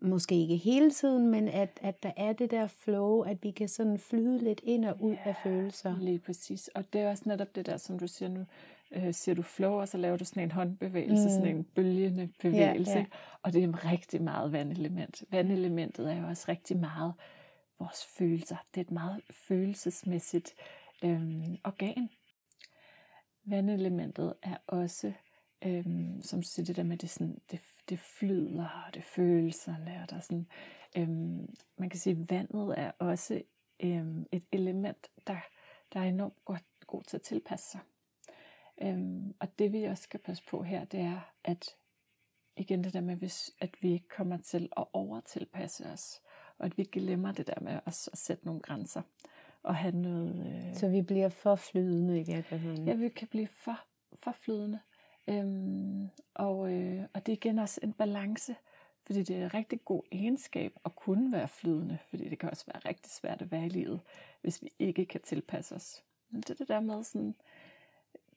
Måske 0.02 0.34
ikke 0.34 0.56
hele 0.56 0.90
tiden, 0.90 1.30
men 1.30 1.48
at, 1.48 1.78
at 1.82 2.02
der 2.02 2.12
er 2.16 2.32
det 2.32 2.50
der 2.50 2.66
flow, 2.66 3.20
at 3.20 3.42
vi 3.42 3.50
kan 3.50 3.68
sådan 3.68 3.98
flyde 3.98 4.38
lidt 4.38 4.60
ind 4.64 4.84
og 4.84 4.96
ud 5.00 5.12
ja, 5.12 5.18
af 5.24 5.36
følelser. 5.42 5.98
Lige 5.98 6.18
præcis. 6.18 6.68
Og 6.68 6.92
det 6.92 7.00
er 7.00 7.10
også 7.10 7.24
netop 7.26 7.54
det 7.54 7.66
der, 7.66 7.76
som 7.76 7.98
du 7.98 8.06
siger 8.06 8.28
nu, 8.28 8.46
øh, 8.92 9.14
siger 9.14 9.34
du 9.34 9.42
flow, 9.42 9.72
og 9.72 9.88
så 9.88 9.98
laver 9.98 10.16
du 10.16 10.24
sådan 10.24 10.42
en 10.42 10.50
håndbevægelse, 10.50 11.24
mm. 11.24 11.30
sådan 11.30 11.56
en 11.56 11.64
bølgende 11.64 12.32
bevægelse. 12.40 12.92
Ja, 12.92 12.98
ja. 12.98 13.06
Og 13.42 13.52
det 13.52 13.64
er 13.64 13.92
rigtig 13.92 14.22
meget 14.22 14.52
vandelement. 14.52 15.24
Vandelementet 15.30 16.12
er 16.12 16.20
jo 16.20 16.26
også 16.26 16.44
rigtig 16.48 16.76
meget 16.76 17.14
vores 17.78 18.04
følelser. 18.04 18.56
Det 18.74 18.80
er 18.80 18.84
et 18.84 18.90
meget 18.90 19.22
følelsesmæssigt 19.30 20.54
øh, 21.02 21.40
organ. 21.64 22.08
Vandelementet 23.44 24.34
er 24.42 24.56
også, 24.66 25.12
øh, 25.64 25.84
som 26.22 26.40
du 26.42 26.48
siger, 26.48 26.66
det 26.66 26.76
der 26.76 26.82
med, 26.82 26.96
det, 26.96 27.10
sådan, 27.10 27.38
det, 27.50 27.60
det 27.88 27.98
flyder, 27.98 28.84
og 28.86 28.94
det 28.94 29.04
følelserne, 29.04 30.00
og 30.02 30.10
der 30.10 30.16
er 30.16 30.20
sådan, 30.20 30.46
øh, 30.96 31.08
man 31.78 31.90
kan 31.90 31.98
sige, 31.98 32.26
vandet 32.30 32.74
er 32.76 32.90
også 32.98 33.42
øh, 33.80 34.06
et 34.32 34.44
element, 34.52 35.10
der, 35.26 35.36
der 35.92 36.00
er 36.00 36.04
enormt 36.04 36.44
godt, 36.44 36.64
god 36.86 37.02
til 37.02 37.16
at 37.16 37.22
tilpasse 37.22 37.70
sig. 37.70 37.80
Øhm, 38.82 39.34
og 39.40 39.58
det 39.58 39.72
vi 39.72 39.84
også 39.84 40.02
skal 40.02 40.20
passe 40.20 40.42
på 40.48 40.62
her, 40.62 40.84
det 40.84 41.00
er, 41.00 41.32
at 41.44 41.76
igen 42.56 42.84
det 42.84 42.92
der 42.92 43.00
med, 43.00 43.16
hvis, 43.16 43.50
at 43.60 43.70
vi 43.80 43.92
ikke 43.92 44.08
kommer 44.08 44.36
til 44.36 44.68
at 44.76 44.84
overtilpasse 44.92 45.86
os, 45.86 46.20
og 46.58 46.66
at 46.66 46.78
vi 46.78 46.84
glemmer 46.84 47.32
det 47.32 47.46
der 47.46 47.60
med 47.60 47.72
at, 47.72 48.08
at 48.12 48.18
sætte 48.18 48.46
nogle 48.46 48.60
grænser, 48.60 49.02
og 49.62 49.76
have 49.76 49.96
noget... 49.96 50.46
Øh... 50.46 50.74
Så 50.74 50.88
vi 50.88 51.02
bliver 51.02 51.28
for 51.28 51.54
flydende 51.54 52.20
i 52.20 52.22
virkeligheden? 52.22 52.88
Ja, 52.88 52.94
vi 52.94 53.08
kan 53.08 53.28
blive 53.28 53.46
for, 53.46 53.80
for 54.14 54.32
flydende. 54.32 54.80
Øhm, 55.28 56.08
og, 56.34 56.72
øh, 56.72 57.04
og 57.14 57.26
det 57.26 57.32
er 57.32 57.36
igen 57.36 57.58
også 57.58 57.80
en 57.82 57.92
balance, 57.92 58.56
fordi 59.06 59.22
det 59.22 59.36
er 59.36 59.44
en 59.44 59.54
rigtig 59.54 59.84
god 59.84 60.02
egenskab 60.12 60.72
at 60.84 60.96
kunne 60.96 61.32
være 61.32 61.48
flydende, 61.48 61.98
fordi 62.08 62.28
det 62.28 62.38
kan 62.38 62.50
også 62.50 62.64
være 62.66 62.88
rigtig 62.88 63.12
svært 63.12 63.42
at 63.42 63.50
være 63.50 63.66
i 63.66 63.68
livet, 63.68 64.00
hvis 64.40 64.62
vi 64.62 64.68
ikke 64.78 65.04
kan 65.04 65.20
tilpasse 65.20 65.74
os. 65.74 66.04
Men 66.30 66.40
det 66.40 66.50
er 66.50 66.54
det 66.54 66.68
der 66.68 66.80
med 66.80 67.04
sådan, 67.04 67.34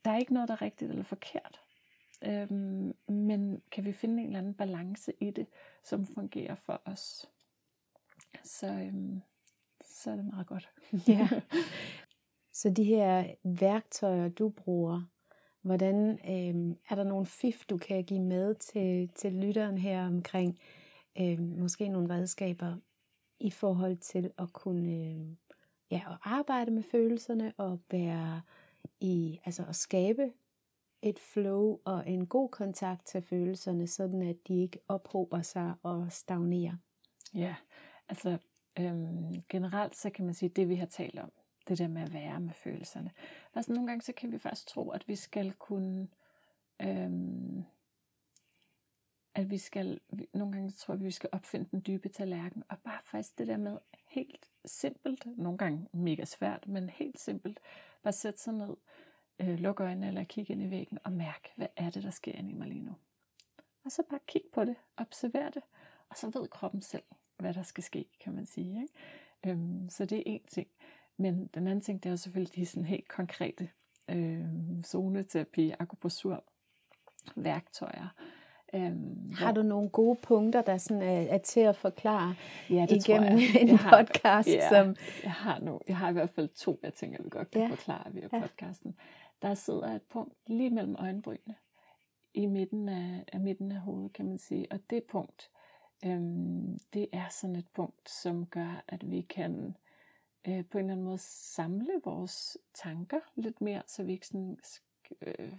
der 0.05 0.11
er 0.11 0.17
ikke 0.17 0.33
noget, 0.33 0.49
der 0.49 0.53
er 0.53 0.61
rigtigt 0.61 0.91
eller 0.91 1.03
forkert. 1.03 1.61
Øhm, 2.25 2.93
men 3.07 3.61
kan 3.71 3.85
vi 3.85 3.91
finde 3.91 4.21
en 4.21 4.27
eller 4.27 4.39
anden 4.39 4.53
balance 4.53 5.13
i 5.19 5.31
det, 5.31 5.47
som 5.83 6.05
fungerer 6.05 6.55
for 6.55 6.81
os, 6.85 7.29
så, 8.43 8.67
øhm, 8.67 9.21
så 9.81 10.11
er 10.11 10.15
det 10.15 10.25
meget 10.25 10.47
godt. 10.47 10.69
ja. 11.07 11.29
Så 12.51 12.69
de 12.69 12.83
her 12.83 13.35
værktøjer, 13.43 14.29
du 14.29 14.49
bruger, 14.49 15.01
hvordan 15.61 16.19
øhm, 16.29 16.77
er 16.89 16.95
der 16.95 17.03
nogle 17.03 17.25
fif, 17.25 17.65
du 17.69 17.77
kan 17.77 18.03
give 18.03 18.21
med 18.21 18.55
til, 18.55 19.09
til 19.15 19.33
lytteren 19.33 19.77
her 19.77 20.07
omkring 20.07 20.59
øhm, 21.21 21.59
måske 21.59 21.89
nogle 21.89 22.13
redskaber 22.13 22.75
i 23.39 23.49
forhold 23.49 23.97
til 23.97 24.31
at 24.37 24.53
kunne 24.53 24.91
øhm, 24.91 25.37
ja, 25.91 26.01
at 26.11 26.17
arbejde 26.23 26.71
med 26.71 26.83
følelserne 26.83 27.53
og 27.57 27.79
være 27.91 28.41
i 28.99 29.39
altså 29.45 29.65
at 29.69 29.75
skabe 29.75 30.31
et 31.01 31.19
flow 31.19 31.79
og 31.85 32.09
en 32.09 32.27
god 32.27 32.49
kontakt 32.49 33.05
til 33.05 33.21
følelserne, 33.21 33.87
sådan 33.87 34.21
at 34.21 34.47
de 34.47 34.61
ikke 34.61 34.79
ophober 34.87 35.41
sig 35.41 35.73
og 35.83 36.11
stagnerer. 36.11 36.75
Ja, 37.33 37.55
altså 38.09 38.37
øhm, 38.79 39.43
generelt 39.49 39.95
så 39.95 40.09
kan 40.09 40.25
man 40.25 40.33
sige, 40.33 40.49
det 40.49 40.69
vi 40.69 40.75
har 40.75 40.85
talt 40.85 41.19
om, 41.19 41.31
det 41.67 41.77
der 41.77 41.87
med 41.87 42.01
at 42.01 42.13
være 42.13 42.39
med 42.39 42.53
følelserne. 42.53 43.11
Altså 43.55 43.73
nogle 43.73 43.87
gange 43.87 44.01
så 44.01 44.13
kan 44.13 44.31
vi 44.31 44.37
faktisk 44.37 44.67
tro, 44.67 44.89
at 44.89 45.07
vi 45.07 45.15
skal 45.15 45.53
kunne, 45.53 46.07
øhm, 46.81 47.63
at 49.35 49.49
vi 49.49 49.57
skal, 49.57 49.99
nogle 50.33 50.53
gange 50.53 50.71
tror 50.71 50.95
vi, 50.95 51.01
at 51.01 51.05
vi 51.05 51.11
skal 51.11 51.29
opfinde 51.31 51.69
den 51.71 51.83
dybe 51.87 52.09
tallerken, 52.09 52.63
og 52.69 52.79
bare 52.79 52.99
faktisk 53.03 53.37
det 53.37 53.47
der 53.47 53.57
med 53.57 53.77
helt 54.07 54.49
simpelt, 54.65 55.37
nogle 55.37 55.57
gange 55.57 55.87
mega 55.91 56.25
svært, 56.25 56.67
men 56.67 56.89
helt 56.89 57.19
simpelt, 57.19 57.59
bare 58.03 58.13
sætte 58.13 58.39
sig 58.39 58.53
ned, 58.53 58.75
øh, 59.39 59.59
lukke 59.59 59.83
øjnene 59.83 60.07
eller 60.07 60.23
kigge 60.23 60.53
ind 60.53 60.63
i 60.63 60.69
væggen 60.69 60.99
og 61.03 61.11
mærke, 61.11 61.49
hvad 61.55 61.67
er 61.75 61.89
det, 61.89 62.03
der 62.03 62.09
sker 62.09 62.31
inde 62.31 62.51
i 62.51 62.53
mig 62.53 62.67
lige 62.67 62.83
nu. 62.83 62.95
Og 63.85 63.91
så 63.91 64.03
bare 64.09 64.19
kig 64.27 64.41
på 64.53 64.65
det, 64.65 64.75
observer 64.97 65.49
det, 65.49 65.63
og 66.09 66.17
så 66.17 66.29
ved 66.29 66.47
kroppen 66.47 66.81
selv, 66.81 67.03
hvad 67.37 67.53
der 67.53 67.63
skal 67.63 67.83
ske, 67.83 68.05
kan 68.19 68.33
man 68.33 68.45
sige. 68.45 68.81
Ikke? 68.81 68.93
Øhm, 69.45 69.89
så 69.89 70.05
det 70.05 70.17
er 70.17 70.23
en 70.25 70.43
ting. 70.47 70.67
Men 71.17 71.47
den 71.47 71.67
anden 71.67 71.81
ting, 71.81 72.03
det 72.03 72.09
er 72.09 72.13
jo 72.13 72.17
selvfølgelig 72.17 72.55
de 72.55 72.65
sådan 72.65 72.85
helt 72.85 73.07
konkrete 73.07 73.69
øh, 74.09 74.45
zoneterapi, 74.83 75.73
akupressur, 75.79 76.43
værktøjer, 77.35 78.07
Øhm, 78.75 79.33
har 79.37 79.51
du 79.51 79.63
nogle 79.63 79.89
gode 79.89 80.19
punkter, 80.21 80.61
der 80.61 80.77
sådan 80.77 81.01
er, 81.01 81.21
er 81.21 81.37
til 81.37 81.59
at 81.59 81.75
forklare 81.75 82.35
ja, 82.69 82.85
det 82.89 83.07
igennem 83.07 83.39
jeg. 83.39 83.61
en 83.61 83.67
jeg 83.67 83.77
har, 83.77 84.03
podcast? 84.03 84.47
Ja, 84.47 84.69
som... 84.69 84.95
jeg, 85.23 85.31
har 85.31 85.59
nu, 85.59 85.79
jeg 85.87 85.97
har 85.97 86.09
i 86.09 86.13
hvert 86.13 86.29
fald 86.29 86.47
to, 86.47 86.79
jeg 86.83 86.93
tænker, 86.93 87.23
vi 87.23 87.29
godt 87.29 87.51
kan 87.51 87.61
ja. 87.61 87.67
forklare 87.67 88.13
via 88.13 88.27
podcasten. 88.27 88.95
Der 89.41 89.53
sidder 89.53 89.95
et 89.95 90.01
punkt 90.01 90.33
lige 90.47 90.69
mellem 90.69 90.95
øjenbrynene, 90.99 91.55
i 92.33 92.45
midten 92.45 92.89
af, 92.89 93.23
af 93.33 93.39
midten 93.39 93.71
af 93.71 93.79
hovedet, 93.79 94.13
kan 94.13 94.25
man 94.25 94.37
sige. 94.37 94.67
Og 94.71 94.79
det 94.89 95.03
punkt, 95.03 95.49
øhm, 96.05 96.79
det 96.93 97.07
er 97.11 97.29
sådan 97.29 97.55
et 97.55 97.67
punkt, 97.73 98.09
som 98.09 98.45
gør, 98.45 98.83
at 98.87 99.11
vi 99.11 99.21
kan 99.21 99.75
øh, 100.47 100.65
på 100.65 100.77
en 100.77 100.83
eller 100.83 100.93
anden 100.93 101.05
måde 101.05 101.17
samle 101.17 102.01
vores 102.05 102.57
tanker 102.73 103.19
lidt 103.35 103.61
mere, 103.61 103.81
så 103.87 104.03
vi 104.03 104.11
ikke 104.11 104.27
sådan, 104.27 104.57
øh, 105.21 105.51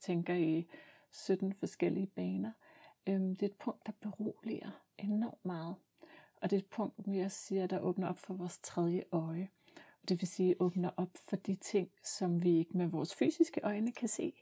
tænker 0.00 0.34
i 0.34 0.66
17 1.12 1.52
forskellige 1.52 2.06
baner. 2.06 2.52
Øhm, 3.06 3.36
det 3.36 3.42
er 3.42 3.50
et 3.50 3.58
punkt, 3.58 3.86
der 3.86 3.92
beroliger 4.00 4.70
enormt 4.98 5.44
meget. 5.44 5.74
Og 6.42 6.50
det 6.50 6.56
er 6.56 6.60
et 6.60 6.70
punkt, 6.70 6.94
vi 7.06 7.20
også 7.20 7.38
siger, 7.38 7.66
der 7.66 7.78
åbner 7.78 8.08
op 8.08 8.18
for 8.18 8.34
vores 8.34 8.58
tredje 8.62 9.04
øje. 9.12 9.48
Det 10.08 10.20
vil 10.20 10.28
sige, 10.28 10.60
åbner 10.60 10.90
op 10.96 11.10
for 11.28 11.36
de 11.36 11.54
ting, 11.54 11.90
som 12.04 12.42
vi 12.42 12.58
ikke 12.58 12.78
med 12.78 12.86
vores 12.86 13.14
fysiske 13.14 13.60
øjne 13.62 13.92
kan 13.92 14.08
se, 14.08 14.32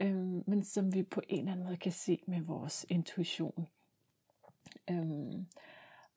øhm, 0.00 0.44
men 0.46 0.64
som 0.64 0.94
vi 0.94 1.02
på 1.02 1.20
en 1.28 1.38
eller 1.38 1.52
anden 1.52 1.66
måde 1.66 1.76
kan 1.76 1.92
se 1.92 2.22
med 2.26 2.40
vores 2.40 2.86
intuition. 2.88 3.66
Øhm, 4.90 5.46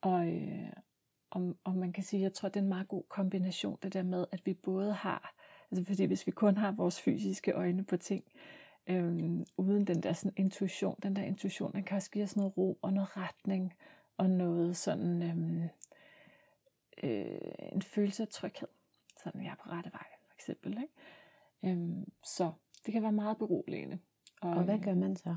og, 0.00 0.28
øh, 0.28 0.72
og, 1.30 1.56
og 1.64 1.74
man 1.74 1.92
kan 1.92 2.04
sige, 2.04 2.22
jeg 2.22 2.32
tror, 2.32 2.48
det 2.48 2.56
er 2.56 2.62
en 2.62 2.68
meget 2.68 2.88
god 2.88 3.02
kombination, 3.08 3.78
det 3.82 3.92
der 3.92 4.02
med, 4.02 4.26
at 4.32 4.46
vi 4.46 4.54
både 4.54 4.92
har, 4.92 5.34
altså 5.70 5.84
fordi 5.84 6.04
hvis 6.04 6.26
vi 6.26 6.32
kun 6.32 6.56
har 6.56 6.72
vores 6.72 7.00
fysiske 7.00 7.52
øjne 7.52 7.84
på 7.84 7.96
ting, 7.96 8.24
øhm, 8.86 9.46
uden 9.56 9.86
den 9.86 10.02
der 10.02 10.12
sådan 10.12 10.32
intuition. 10.36 10.98
Den 11.02 11.16
der 11.16 11.22
intuition, 11.22 11.72
den 11.72 11.84
kan 11.84 11.96
også 11.96 12.10
give 12.10 12.24
os 12.24 12.36
noget 12.36 12.56
ro 12.56 12.78
og 12.82 12.92
noget 12.92 13.16
retning 13.16 13.74
og 14.16 14.30
noget 14.30 14.76
sådan 14.76 15.22
øhm, 15.22 15.68
øh, 17.02 17.38
en 17.72 17.82
følelse 17.82 18.22
af 18.22 18.28
tryghed. 18.28 18.68
Sådan, 19.24 19.44
jeg 19.44 19.50
er 19.50 19.64
på 19.64 19.70
rette 19.70 19.92
vej, 19.92 20.06
for 20.28 20.34
eksempel. 20.34 20.78
Ikke? 20.82 20.92
Øhm, 21.64 22.12
så 22.24 22.52
det 22.86 22.92
kan 22.92 23.02
være 23.02 23.12
meget 23.12 23.38
beroligende. 23.38 23.98
Og, 24.40 24.50
og 24.50 24.64
hvad 24.64 24.78
gør 24.78 24.94
man 24.94 25.16
så? 25.16 25.36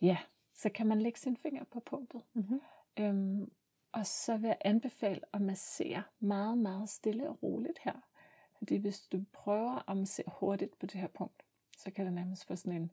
Ja, 0.00 0.18
så 0.54 0.68
kan 0.68 0.86
man 0.86 1.02
lægge 1.02 1.18
sin 1.18 1.36
finger 1.36 1.64
på 1.64 1.80
punktet. 1.80 2.22
Mm-hmm. 2.32 2.60
Øhm, 2.98 3.52
og 3.92 4.06
så 4.06 4.36
vil 4.36 4.48
jeg 4.48 4.58
anbefale 4.60 5.20
at 5.32 5.40
massere 5.40 6.02
meget, 6.20 6.58
meget 6.58 6.88
stille 6.88 7.28
og 7.28 7.42
roligt 7.42 7.78
her. 7.84 8.00
Fordi 8.58 8.76
hvis 8.76 9.00
du 9.00 9.24
prøver 9.32 9.90
at 9.90 9.96
massere 9.96 10.32
hurtigt 10.40 10.78
på 10.78 10.86
det 10.86 11.00
her 11.00 11.08
punkt, 11.08 11.43
så 11.84 11.90
kan 11.90 12.04
det 12.04 12.12
nærmest 12.14 12.46
få 12.46 12.56
sådan 12.56 12.82
en, 12.82 12.92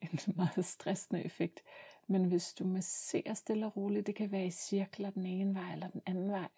en 0.00 0.18
meget 0.36 0.64
stressende 0.64 1.24
effekt. 1.24 1.62
Men 2.06 2.24
hvis 2.24 2.54
du 2.54 2.64
masserer 2.64 3.34
stille 3.34 3.66
og 3.66 3.76
roligt, 3.76 4.06
det 4.06 4.14
kan 4.14 4.32
være 4.32 4.46
i 4.46 4.50
cirkler 4.50 5.10
den 5.10 5.26
ene 5.26 5.54
vej 5.54 5.72
eller 5.72 5.88
den 5.88 6.02
anden 6.06 6.30
vej, 6.30 6.48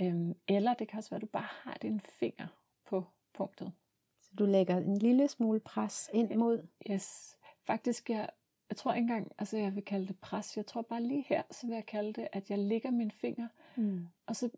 øhm, 0.00 0.34
eller 0.48 0.74
det 0.74 0.88
kan 0.88 0.98
også 0.98 1.10
være, 1.10 1.16
at 1.16 1.22
du 1.22 1.26
bare 1.26 1.48
har 1.62 1.78
din 1.82 2.00
finger 2.00 2.46
på 2.86 3.04
punktet. 3.34 3.72
Så 4.20 4.30
du 4.38 4.46
lægger 4.46 4.76
en 4.76 4.98
lille 4.98 5.28
smule 5.28 5.60
pres 5.60 6.10
ind 6.12 6.34
mod? 6.34 6.66
Yes. 6.90 7.36
Faktisk, 7.66 8.10
jeg, 8.10 8.28
jeg 8.70 8.76
tror 8.76 8.92
ikke 8.94 9.02
engang, 9.02 9.32
altså 9.38 9.56
jeg 9.56 9.74
vil 9.74 9.84
kalde 9.84 10.06
det 10.06 10.18
pres. 10.18 10.56
Jeg 10.56 10.66
tror 10.66 10.82
bare 10.82 11.02
lige 11.02 11.24
her, 11.28 11.42
så 11.50 11.66
vil 11.66 11.74
jeg 11.74 11.86
kalde 11.86 12.12
det, 12.12 12.28
at 12.32 12.50
jeg 12.50 12.58
lægger 12.58 12.90
min 12.90 13.10
finger, 13.10 13.48
mm. 13.76 14.06
og 14.26 14.36
så 14.36 14.50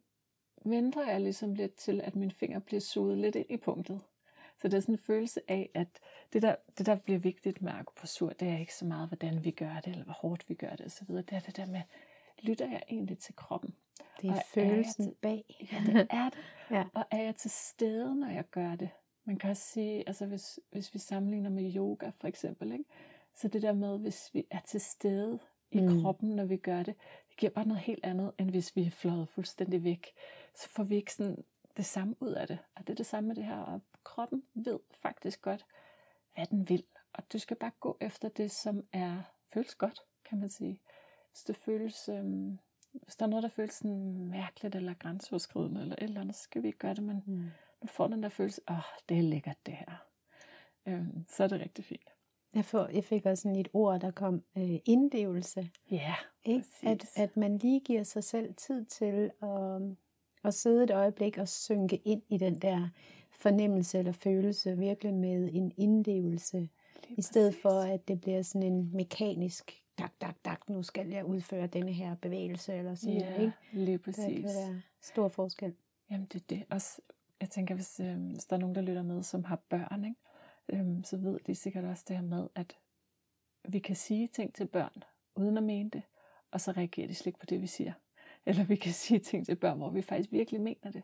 venter 0.65 1.11
jeg 1.11 1.21
ligesom 1.21 1.55
lidt 1.55 1.75
til, 1.75 2.01
at 2.01 2.17
min 2.17 2.31
finger 2.31 2.59
bliver 2.59 2.81
suget 2.81 3.19
lidt 3.19 3.37
ind 3.37 3.51
i 3.51 3.57
punktet. 3.57 4.01
Så 4.63 4.69
det 4.69 4.75
er 4.77 4.81
sådan 4.81 4.95
en 4.95 4.99
følelse 4.99 5.41
af, 5.49 5.71
at 5.75 5.89
det 6.33 6.43
der, 6.43 6.57
det 6.79 6.87
der 6.87 6.97
bliver 6.97 7.19
vigtigt 7.19 7.63
med 7.63 7.73
akupressur, 7.73 8.31
det 8.31 8.49
er 8.49 8.59
ikke 8.59 8.75
så 8.75 8.85
meget, 8.85 9.09
hvordan 9.09 9.45
vi 9.45 9.51
gør 9.51 9.81
det, 9.85 9.91
eller 9.91 10.05
hvor 10.05 10.13
hårdt 10.21 10.49
vi 10.49 10.55
gør 10.55 10.77
det 10.77 10.87
osv. 10.87 11.07
Det 11.07 11.33
er 11.33 11.41
det 11.41 11.57
der 11.57 11.67
med, 11.67 11.83
lytter 12.43 12.71
jeg 12.71 12.83
egentlig 12.89 13.19
til 13.19 13.37
kroppen? 13.37 13.75
Det 14.23 14.31
er 14.31 14.35
og 14.35 14.43
følelsen 14.55 15.05
er 15.05 15.09
til, 15.09 15.17
bag. 15.23 15.69
Ja, 15.73 15.93
det 15.93 16.07
er 16.11 16.31
det. 16.31 16.39
ja. 16.77 16.85
Og 16.95 17.05
er 17.11 17.23
jeg 17.23 17.37
til 17.37 17.51
stede, 17.51 18.21
når 18.21 18.29
jeg 18.29 18.45
gør 18.51 18.75
det? 18.75 18.91
Man 19.25 19.37
kan 19.37 19.51
også 19.51 19.63
sige, 19.63 20.05
altså 20.07 20.27
hvis, 20.27 20.61
hvis 20.73 20.95
vi 20.95 20.99
sammenligner 20.99 21.51
med 21.51 21.77
yoga 21.77 22.11
for 22.21 22.29
eksempel, 22.29 22.73
ikke? 22.73 22.85
så 23.35 23.49
det 23.49 23.63
der 23.63 23.73
med, 23.73 23.99
hvis 23.99 24.31
vi 24.33 24.47
er 24.51 24.61
til 24.67 24.81
stede 24.81 25.39
i 25.71 25.81
mm. 25.81 26.03
kroppen, 26.03 26.37
når 26.37 26.45
vi 26.45 26.57
gør 26.57 26.83
det, 26.83 26.95
det 27.29 27.37
giver 27.37 27.53
bare 27.53 27.69
noget 27.69 27.83
helt 27.83 28.05
andet, 28.05 28.33
end 28.39 28.51
hvis 28.51 28.77
vi 28.77 28.87
er 28.87 28.91
fløjet 28.91 29.29
fuldstændig 29.29 29.85
væk. 29.85 30.07
Så 30.55 30.69
får 30.69 30.83
vi 30.83 30.97
ikke 30.97 31.15
sådan 31.15 31.45
det 31.77 31.85
samme 31.85 32.15
ud 32.21 32.33
af 32.33 32.47
det. 32.47 32.59
Og 32.77 32.87
det 32.87 32.91
er 32.91 32.97
det 32.97 33.07
samme 33.07 33.29
med 33.29 33.37
det 33.37 33.45
her, 33.45 33.81
kroppen 34.05 34.43
ved 34.55 34.79
faktisk 35.03 35.43
godt, 35.43 35.67
hvad 36.35 36.47
den 36.47 36.69
vil. 36.69 36.85
Og 37.13 37.33
du 37.33 37.39
skal 37.39 37.57
bare 37.57 37.73
gå 37.81 37.97
efter 38.01 38.29
det, 38.29 38.51
som 38.51 38.87
er 38.93 39.23
føles 39.53 39.75
godt, 39.75 40.01
kan 40.25 40.41
man 40.41 40.49
sige. 40.49 40.81
Hvis 41.31 41.43
det 41.43 41.57
føles, 41.57 42.09
øhm, 42.09 42.59
hvis 42.93 43.17
der 43.17 43.25
er 43.25 43.31
noget, 43.31 43.43
der 43.43 43.49
føles 43.49 43.75
sådan 43.75 44.27
mærkeligt 44.31 44.75
eller 44.75 44.95
grænseoverskridende 44.95 45.81
eller 45.81 45.95
et 45.99 46.03
eller 46.03 46.21
andet, 46.21 46.37
så 46.37 46.43
skal 46.43 46.63
vi 46.63 46.67
ikke 46.67 46.79
gøre 46.79 46.95
det, 46.95 47.03
men 47.03 47.23
mm. 47.27 47.51
du 47.83 47.87
får 47.87 48.07
den 48.07 48.23
der 48.23 48.29
følelse, 48.29 48.61
åh, 48.71 48.77
oh, 48.77 48.83
det 49.09 49.19
er 49.19 49.23
lækkert 49.23 49.67
det 49.67 49.75
her. 49.75 50.07
Øhm, 50.87 51.25
så 51.29 51.45
er 51.45 51.49
det 51.49 51.61
rigtig 51.61 51.85
fint. 51.85 52.11
Jeg, 52.55 52.65
får, 52.65 52.87
jeg 52.87 53.05
fik 53.05 53.27
også 53.27 53.43
sådan 53.43 53.59
et 53.59 53.69
ord, 53.73 54.01
der 54.01 54.11
kom, 54.11 54.45
øh, 54.57 54.79
indlevelse. 54.85 55.71
Ja, 55.91 56.15
ikke? 56.45 56.67
At, 56.83 57.07
at 57.17 57.37
man 57.37 57.59
lige 57.59 57.81
giver 57.81 58.03
sig 58.03 58.25
selv 58.25 58.55
tid 58.55 58.85
til 58.85 59.31
at, 59.43 59.83
at 60.45 60.55
sidde 60.55 60.85
et 60.85 60.91
øjeblik 60.91 61.39
og 61.39 61.49
synke 61.49 61.97
ind 61.97 62.23
i 62.29 62.39
den 62.39 62.55
der 62.55 62.89
fornemmelse 63.41 63.99
eller 63.99 64.13
følelse, 64.13 64.79
virkelig 64.79 65.15
med 65.15 65.51
en 65.53 65.73
indlevelse, 65.77 66.69
i 67.11 67.23
stedet 67.23 67.55
for 67.55 67.81
at 67.81 68.09
det 68.09 68.21
bliver 68.21 68.43
sådan 68.43 68.73
en 68.73 68.91
mekanisk, 68.93 69.83
dak, 69.99 70.13
dak, 70.21 70.37
dak, 70.45 70.69
nu 70.69 70.83
skal 70.83 71.09
jeg 71.09 71.25
udføre 71.25 71.67
denne 71.67 71.93
her 71.93 72.15
bevægelse, 72.15 72.75
eller 72.75 72.95
sådan 72.95 73.17
ja, 73.17 73.41
ikke? 73.41 73.53
lige 73.73 73.99
præcis. 73.99 74.25
Det 74.25 74.35
kan 74.35 74.45
være 74.45 74.83
stor 75.01 75.29
forskel. 75.29 75.75
Jamen 76.11 76.27
det 76.33 76.41
er 76.41 76.45
det. 76.49 76.65
Også, 76.71 77.01
jeg 77.41 77.51
tænker, 77.51 77.75
hvis, 77.75 78.01
øh, 78.01 78.17
hvis 78.17 78.45
der 78.45 78.57
er 78.57 78.61
nogen, 78.61 78.75
der 78.75 78.83
lytter 78.83 79.03
med, 79.03 79.23
som 79.23 79.45
har 79.45 79.57
børn, 79.69 80.05
ikke? 80.05 80.81
øhm, 80.81 81.05
så 81.05 81.17
ved 81.17 81.39
de 81.47 81.55
sikkert 81.55 81.85
også 81.85 82.05
det 82.09 82.17
her 82.17 82.25
med, 82.25 82.49
at 82.55 82.77
vi 83.69 83.79
kan 83.79 83.97
sige 83.97 84.27
ting 84.27 84.55
til 84.55 84.67
børn, 84.67 85.03
uden 85.35 85.57
at 85.57 85.63
mene 85.63 85.91
det, 85.91 86.03
og 86.51 86.61
så 86.61 86.73
reagerer 86.73 87.07
de 87.07 87.15
slik 87.15 87.39
på 87.39 87.47
det, 87.47 87.63
vi 87.63 87.67
siger. 87.67 87.93
Eller 88.47 88.65
vi 88.65 88.77
kan 88.77 88.93
sige 88.93 89.21
ting 89.21 89.47
til 89.47 89.57
børn, 89.57 89.79
hvor 89.79 89.91
vi 89.91 90.03
faktisk 90.03 90.33
virkelig 90.33 90.61
mener 90.61 90.91
det, 90.91 91.03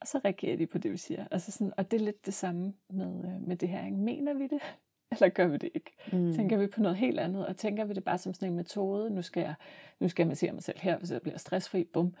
og 0.00 0.06
så 0.06 0.20
reagerer 0.24 0.56
de 0.56 0.66
på 0.66 0.78
det, 0.78 0.92
vi 0.92 0.96
siger. 0.96 1.26
Altså 1.30 1.52
sådan, 1.52 1.72
og 1.76 1.90
det 1.90 2.00
er 2.00 2.04
lidt 2.04 2.26
det 2.26 2.34
samme 2.34 2.74
med, 2.90 3.24
øh, 3.24 3.48
med 3.48 3.56
det 3.56 3.68
her. 3.68 3.84
Ikke? 3.84 3.96
Mener 3.96 4.34
vi 4.34 4.46
det, 4.46 4.60
eller 5.12 5.28
gør 5.28 5.46
vi 5.46 5.56
det 5.56 5.70
ikke? 5.74 5.90
Mm. 6.12 6.32
Tænker 6.32 6.56
vi 6.56 6.66
på 6.66 6.80
noget 6.80 6.96
helt 6.96 7.20
andet, 7.20 7.46
og 7.46 7.56
tænker 7.56 7.84
vi 7.84 7.94
det 7.94 8.04
bare 8.04 8.18
som 8.18 8.34
sådan 8.34 8.48
en 8.48 8.56
metode, 8.56 9.10
nu 9.10 9.22
skal 9.22 9.40
jeg, 9.40 9.54
nu 10.00 10.08
skal 10.08 10.22
jeg 10.22 10.28
massere 10.28 10.52
mig 10.52 10.62
selv 10.62 10.78
her, 10.80 10.98
hvis 10.98 11.10
jeg 11.10 11.22
bliver 11.22 11.38
stressfri, 11.38 11.84
bum. 11.84 12.14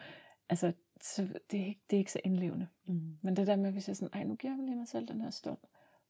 Altså, 0.48 0.72
så 1.00 1.28
det, 1.50 1.60
er 1.60 1.66
ikke, 1.66 1.80
det 1.90 1.96
er 1.96 1.98
ikke 1.98 2.12
så 2.12 2.20
indlevende. 2.24 2.68
Mm. 2.86 3.16
Men 3.22 3.36
det 3.36 3.46
der 3.46 3.56
med, 3.56 3.72
vi 3.72 3.80
siger 3.80 3.94
sådan, 3.94 4.20
ej, 4.20 4.24
nu 4.24 4.34
giver 4.34 4.52
jeg 4.56 4.64
lige 4.64 4.76
mig 4.76 4.88
selv 4.88 5.08
den 5.08 5.20
her 5.20 5.30
stund 5.30 5.58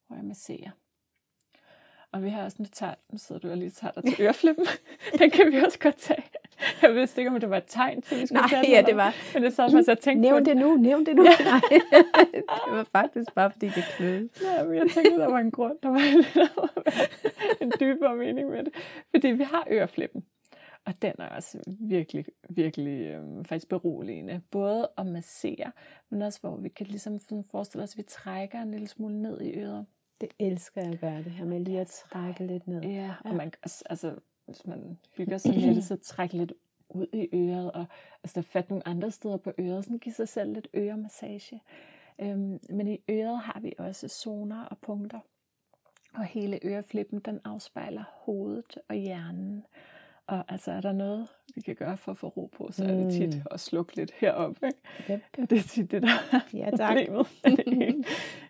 hvor 0.06 0.16
jeg 0.16 0.24
masserer. 0.24 0.70
Og 2.12 2.22
vi 2.22 2.28
har 2.28 2.44
også, 2.44 2.56
nu, 2.60 2.66
tager, 2.72 2.94
nu 3.12 3.18
sidder 3.18 3.40
du 3.40 3.50
og 3.50 3.56
lige 3.56 3.70
tager 3.70 3.92
dig 3.92 4.04
til 4.04 4.20
øreflippen. 4.24 4.66
den 5.18 5.30
kan 5.30 5.52
vi 5.52 5.56
også 5.56 5.78
godt 5.78 5.96
tage. 5.96 6.24
Jeg 6.82 6.94
vidste 6.94 7.20
ikke, 7.20 7.30
om 7.30 7.40
det 7.40 7.50
var 7.50 7.56
et 7.56 7.64
tegn 7.66 8.02
til, 8.02 8.20
vi 8.20 8.26
skulle 8.26 8.40
Nej, 8.40 8.48
tage 8.48 8.70
ja, 8.70 8.82
det 8.86 8.96
var. 8.96 9.14
Men 9.34 9.42
det 9.42 9.52
så 9.52 9.62
faktisk, 9.62 9.88
jeg 9.88 9.98
tænkte 9.98 10.20
nævn 10.20 10.44
det 10.44 10.56
nu, 10.56 10.76
nævn 10.76 11.06
det 11.06 11.16
nu. 11.16 11.22
Ja. 11.24 11.44
Nej, 11.52 11.60
det 12.66 12.72
var 12.72 12.86
faktisk 12.92 13.34
bare, 13.34 13.50
fordi 13.50 13.66
det 13.66 13.84
kløede. 13.96 14.28
Ja, 14.42 14.64
men 14.64 14.74
jeg 14.74 14.86
tænkte, 14.94 15.18
der 15.18 15.30
var 15.30 15.38
en 15.38 15.50
grund. 15.50 15.78
Der 15.82 15.88
var 15.88 16.00
en, 17.60 17.72
dybere 17.80 18.16
mening 18.16 18.50
med 18.50 18.64
det. 18.64 18.74
Fordi 19.10 19.28
vi 19.28 19.42
har 19.42 19.66
øreflippen. 19.70 20.24
Og 20.86 21.02
den 21.02 21.12
er 21.18 21.28
også 21.28 21.76
virkelig, 21.80 22.24
virkelig 22.50 23.06
øh, 23.06 23.44
faktisk 23.44 23.68
beroligende. 23.68 24.40
Både 24.50 24.88
at 24.98 25.06
massere, 25.06 25.72
men 26.10 26.22
også 26.22 26.40
hvor 26.40 26.56
vi 26.56 26.68
kan 26.68 26.86
ligesom 26.86 27.20
forestille 27.50 27.82
os, 27.82 27.92
at 27.92 27.98
vi 27.98 28.02
trækker 28.02 28.62
en 28.62 28.70
lille 28.70 28.88
smule 28.88 29.22
ned 29.22 29.40
i 29.40 29.58
øret. 29.58 29.86
Det 30.20 30.28
elsker 30.38 30.80
jeg 30.80 30.92
at 30.92 31.00
gøre, 31.00 31.18
det 31.18 31.32
her 31.32 31.44
med 31.44 31.60
lige 31.60 31.80
at 31.80 31.86
trække 31.86 32.46
lidt 32.46 32.66
ned. 32.66 32.82
Ja. 32.82 33.14
og 33.24 33.34
man, 33.34 33.52
altså, 33.90 34.14
hvis 34.46 34.66
man 34.66 34.98
hygger 35.16 35.38
sig 35.38 35.54
det, 35.54 35.84
så 35.84 35.96
trække 35.96 36.36
lidt 36.36 36.52
ud 36.88 37.06
i 37.12 37.28
øret, 37.34 37.72
og 37.72 37.86
altså, 38.24 38.42
fat 38.42 38.70
nogle 38.70 38.88
andre 38.88 39.10
steder 39.10 39.36
på 39.36 39.52
øret, 39.58 39.84
sådan 39.84 39.98
give 39.98 40.14
sig 40.14 40.28
selv 40.28 40.52
lidt 40.52 40.68
øremassage. 40.76 41.62
Øhm, 42.18 42.58
men 42.70 42.88
i 42.88 42.98
øret 43.10 43.38
har 43.38 43.60
vi 43.60 43.72
også 43.78 44.08
zoner 44.08 44.64
og 44.64 44.78
punkter. 44.78 45.20
Og 46.14 46.24
hele 46.24 46.60
øreflippen, 46.64 47.20
den 47.20 47.40
afspejler 47.44 48.04
hovedet 48.12 48.78
og 48.88 48.96
hjernen. 48.96 49.64
Og 50.26 50.44
altså, 50.48 50.72
er 50.72 50.80
der 50.80 50.92
noget, 50.92 51.28
vi 51.54 51.60
kan 51.60 51.74
gøre 51.74 51.96
for 51.96 52.12
at 52.12 52.18
få 52.18 52.28
ro 52.28 52.46
på, 52.46 52.68
så 52.72 52.84
er 52.84 52.88
det 52.88 53.12
tit 53.12 53.34
mm. 53.34 53.42
at 53.50 53.60
slukke 53.60 53.96
lidt 53.96 54.10
heroppe. 54.10 54.66
Ikke? 54.66 54.78
Yep. 55.10 55.50
Det 55.50 55.58
er 55.58 55.62
tit 55.62 55.90
det, 55.90 56.02
der 56.02 56.08
er 56.08 56.40
ja, 56.54 56.70
problemet 57.06 58.06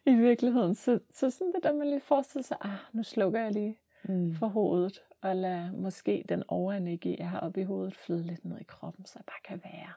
i, 0.06 0.10
i 0.10 0.14
virkeligheden. 0.14 0.74
Så, 0.74 0.98
så 1.14 1.30
sådan 1.30 1.52
det 1.52 1.62
der, 1.62 1.72
man 1.72 1.86
lige 1.86 2.00
forestiller 2.00 2.42
sig, 2.42 2.56
ah, 2.60 2.70
nu 2.92 3.02
slukker 3.02 3.40
jeg 3.40 3.52
lige 3.52 3.78
mm. 4.04 4.34
for 4.34 4.46
hovedet, 4.46 5.02
og 5.20 5.36
lad 5.36 5.70
måske 5.72 6.24
den 6.28 6.42
overenergi, 6.48 7.16
jeg 7.18 7.30
har 7.30 7.40
oppe 7.40 7.60
i 7.60 7.64
hovedet, 7.64 7.94
flyde 7.94 8.22
lidt 8.22 8.44
ned 8.44 8.58
i 8.60 8.64
kroppen, 8.64 9.04
så 9.04 9.18
bare 9.26 9.40
kan 9.44 9.60
være. 9.64 9.92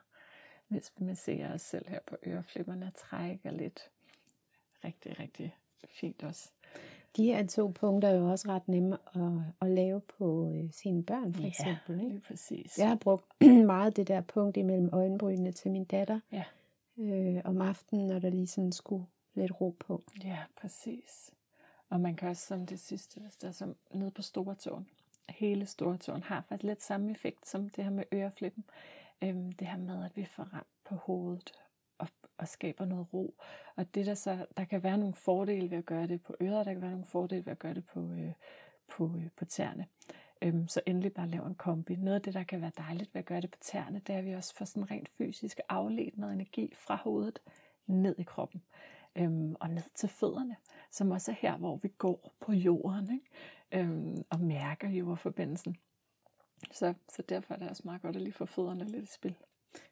Hvis 0.67 0.93
vi 0.97 1.15
ser 1.15 1.53
os 1.53 1.61
selv 1.61 1.89
her 1.89 1.99
på 2.07 2.15
øreflipperne 2.27 2.91
trækker 2.95 3.51
lidt. 3.51 3.89
Rigtig, 4.83 5.19
rigtig 5.19 5.55
fint 5.89 6.23
også. 6.23 6.51
De 7.17 7.25
her 7.25 7.47
to 7.47 7.67
punkter 7.67 8.09
er 8.09 8.15
jo 8.15 8.31
også 8.31 8.47
ret 8.47 8.67
nemme 8.67 8.97
at, 9.15 9.41
at 9.61 9.69
lave 9.75 10.01
på 10.01 10.51
øh, 10.55 10.71
sine 10.71 11.03
børn, 11.03 11.33
for 11.33 11.43
eksempel. 11.43 11.97
Ja, 11.97 12.03
ikke? 12.03 12.21
præcis. 12.27 12.77
Jeg 12.77 12.87
har 12.87 12.95
brugt 12.95 13.25
meget 13.65 13.95
det 13.95 14.07
der 14.07 14.21
punkt 14.21 14.57
imellem 14.57 14.89
øjenbrynene 14.93 15.51
til 15.51 15.71
min 15.71 15.85
datter 15.85 16.19
ja. 16.31 16.43
øh, 16.97 17.41
om 17.45 17.61
aftenen, 17.61 18.07
når 18.07 18.19
der 18.19 18.29
lige 18.29 18.47
sådan 18.47 18.71
skulle 18.71 19.05
lidt 19.33 19.61
ro 19.61 19.75
på. 19.79 20.01
Ja, 20.23 20.37
præcis. 20.61 21.31
Og 21.89 22.01
man 22.01 22.15
kan 22.15 22.29
også 22.29 22.45
som 22.45 22.65
det 22.65 22.79
sidste, 22.79 23.19
hvis 23.19 23.35
der 23.35 23.47
er 23.47 23.51
som 23.51 23.75
nede 23.93 24.11
på 24.11 24.21
store 24.21 24.55
tårn. 24.55 24.87
Hele 25.29 25.65
stortåen 25.65 26.23
har 26.23 26.41
faktisk 26.49 26.63
lidt 26.63 26.83
samme 26.83 27.11
effekt 27.11 27.47
som 27.47 27.69
det 27.69 27.83
her 27.83 27.91
med 27.91 28.03
øreflippen. 28.13 28.63
Øhm, 29.23 29.51
det 29.51 29.67
her 29.67 29.77
med, 29.77 30.05
at 30.05 30.11
vi 30.15 30.25
får 30.25 30.43
ramt 30.43 30.67
på 30.85 30.95
hovedet 30.95 31.53
og 32.39 32.47
skaber 32.47 32.85
noget 32.85 33.13
ro. 33.13 33.35
Og 33.75 33.95
det 33.95 34.05
der 34.05 34.13
så, 34.13 34.45
der 34.57 34.65
kan 34.65 34.83
være 34.83 34.97
nogle 34.97 35.13
fordele 35.13 35.71
ved 35.71 35.77
at 35.77 35.85
gøre 35.85 36.07
det 36.07 36.21
på 36.21 36.35
øret, 36.41 36.65
der 36.65 36.73
kan 36.73 36.81
være 36.81 36.91
nogle 36.91 37.05
fordele 37.05 37.45
ved 37.45 37.51
at 37.51 37.59
gøre 37.59 37.73
det 37.73 37.85
på, 37.85 37.99
øh, 37.99 38.31
på, 38.87 39.11
øh, 39.17 39.27
på 39.37 39.45
tæerne. 39.45 39.87
Øhm, 40.41 40.67
så 40.67 40.81
endelig 40.85 41.13
bare 41.13 41.27
lave 41.27 41.47
en 41.47 41.55
kombi. 41.55 41.95
Noget 41.95 42.15
af 42.15 42.21
det, 42.21 42.33
der 42.33 42.43
kan 42.43 42.61
være 42.61 42.71
dejligt 42.77 43.13
ved 43.13 43.19
at 43.19 43.25
gøre 43.25 43.41
det 43.41 43.51
på 43.51 43.57
tæerne, 43.61 44.01
det 44.07 44.15
er, 44.15 44.19
at 44.19 44.25
vi 44.25 44.33
også 44.33 44.55
får 44.55 44.65
sådan 44.65 44.91
rent 44.91 45.09
fysisk 45.09 45.59
afledt 45.69 46.17
noget 46.17 46.33
energi 46.33 46.73
fra 46.75 46.95
hovedet 46.95 47.39
ned 47.87 48.15
i 48.17 48.23
kroppen. 48.23 48.61
Øhm, 49.15 49.55
og 49.59 49.69
ned 49.69 49.83
til 49.95 50.09
fødderne, 50.09 50.55
som 50.91 51.11
også 51.11 51.31
er 51.31 51.35
her, 51.39 51.57
hvor 51.57 51.75
vi 51.75 51.87
går 51.87 52.33
på 52.39 52.53
jorden 52.53 53.13
ikke? 53.13 53.29
Øhm, 53.71 54.23
og 54.29 54.39
mærker 54.39 54.89
jordforbindelsen. 54.89 55.75
Så, 56.71 56.93
så 57.09 57.21
derfor 57.29 57.53
er 57.53 57.57
det 57.57 57.69
også 57.69 57.81
meget 57.85 58.01
godt 58.01 58.15
at 58.15 58.21
lige 58.21 58.33
få 58.33 58.45
fødderne 58.45 58.83
lidt 58.83 59.03
i 59.03 59.13
spil. 59.13 59.35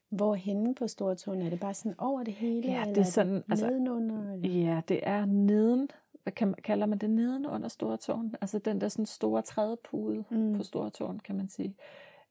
Hvor 0.08 0.34
henne 0.34 0.74
på 0.74 0.88
stortåen? 0.88 1.42
Er 1.42 1.50
det 1.50 1.60
bare 1.60 1.74
sådan 1.74 1.94
over 1.98 2.22
det 2.22 2.34
hele? 2.34 2.72
Ja, 2.72 2.84
det 2.84 2.98
er 2.98 3.02
sådan, 3.02 3.34
er 3.34 3.40
det 3.40 3.50
altså, 3.50 3.66
nedenunder? 3.66 4.32
Eller? 4.32 4.48
Ja, 4.48 4.80
det 4.88 5.00
er 5.02 5.24
neden. 5.24 5.88
Hvad 6.22 6.32
kan, 6.32 6.54
kalder 6.54 6.86
man 6.86 6.98
det? 6.98 7.10
Neden 7.10 7.46
under 7.46 7.68
stortåen? 7.68 8.36
Altså 8.40 8.58
den 8.58 8.80
der 8.80 8.88
sådan 8.88 9.06
store 9.06 9.42
trædepude 9.42 10.24
mm. 10.30 10.56
på 10.56 10.62
stortåen, 10.62 11.18
kan 11.18 11.36
man 11.36 11.48
sige. 11.48 11.76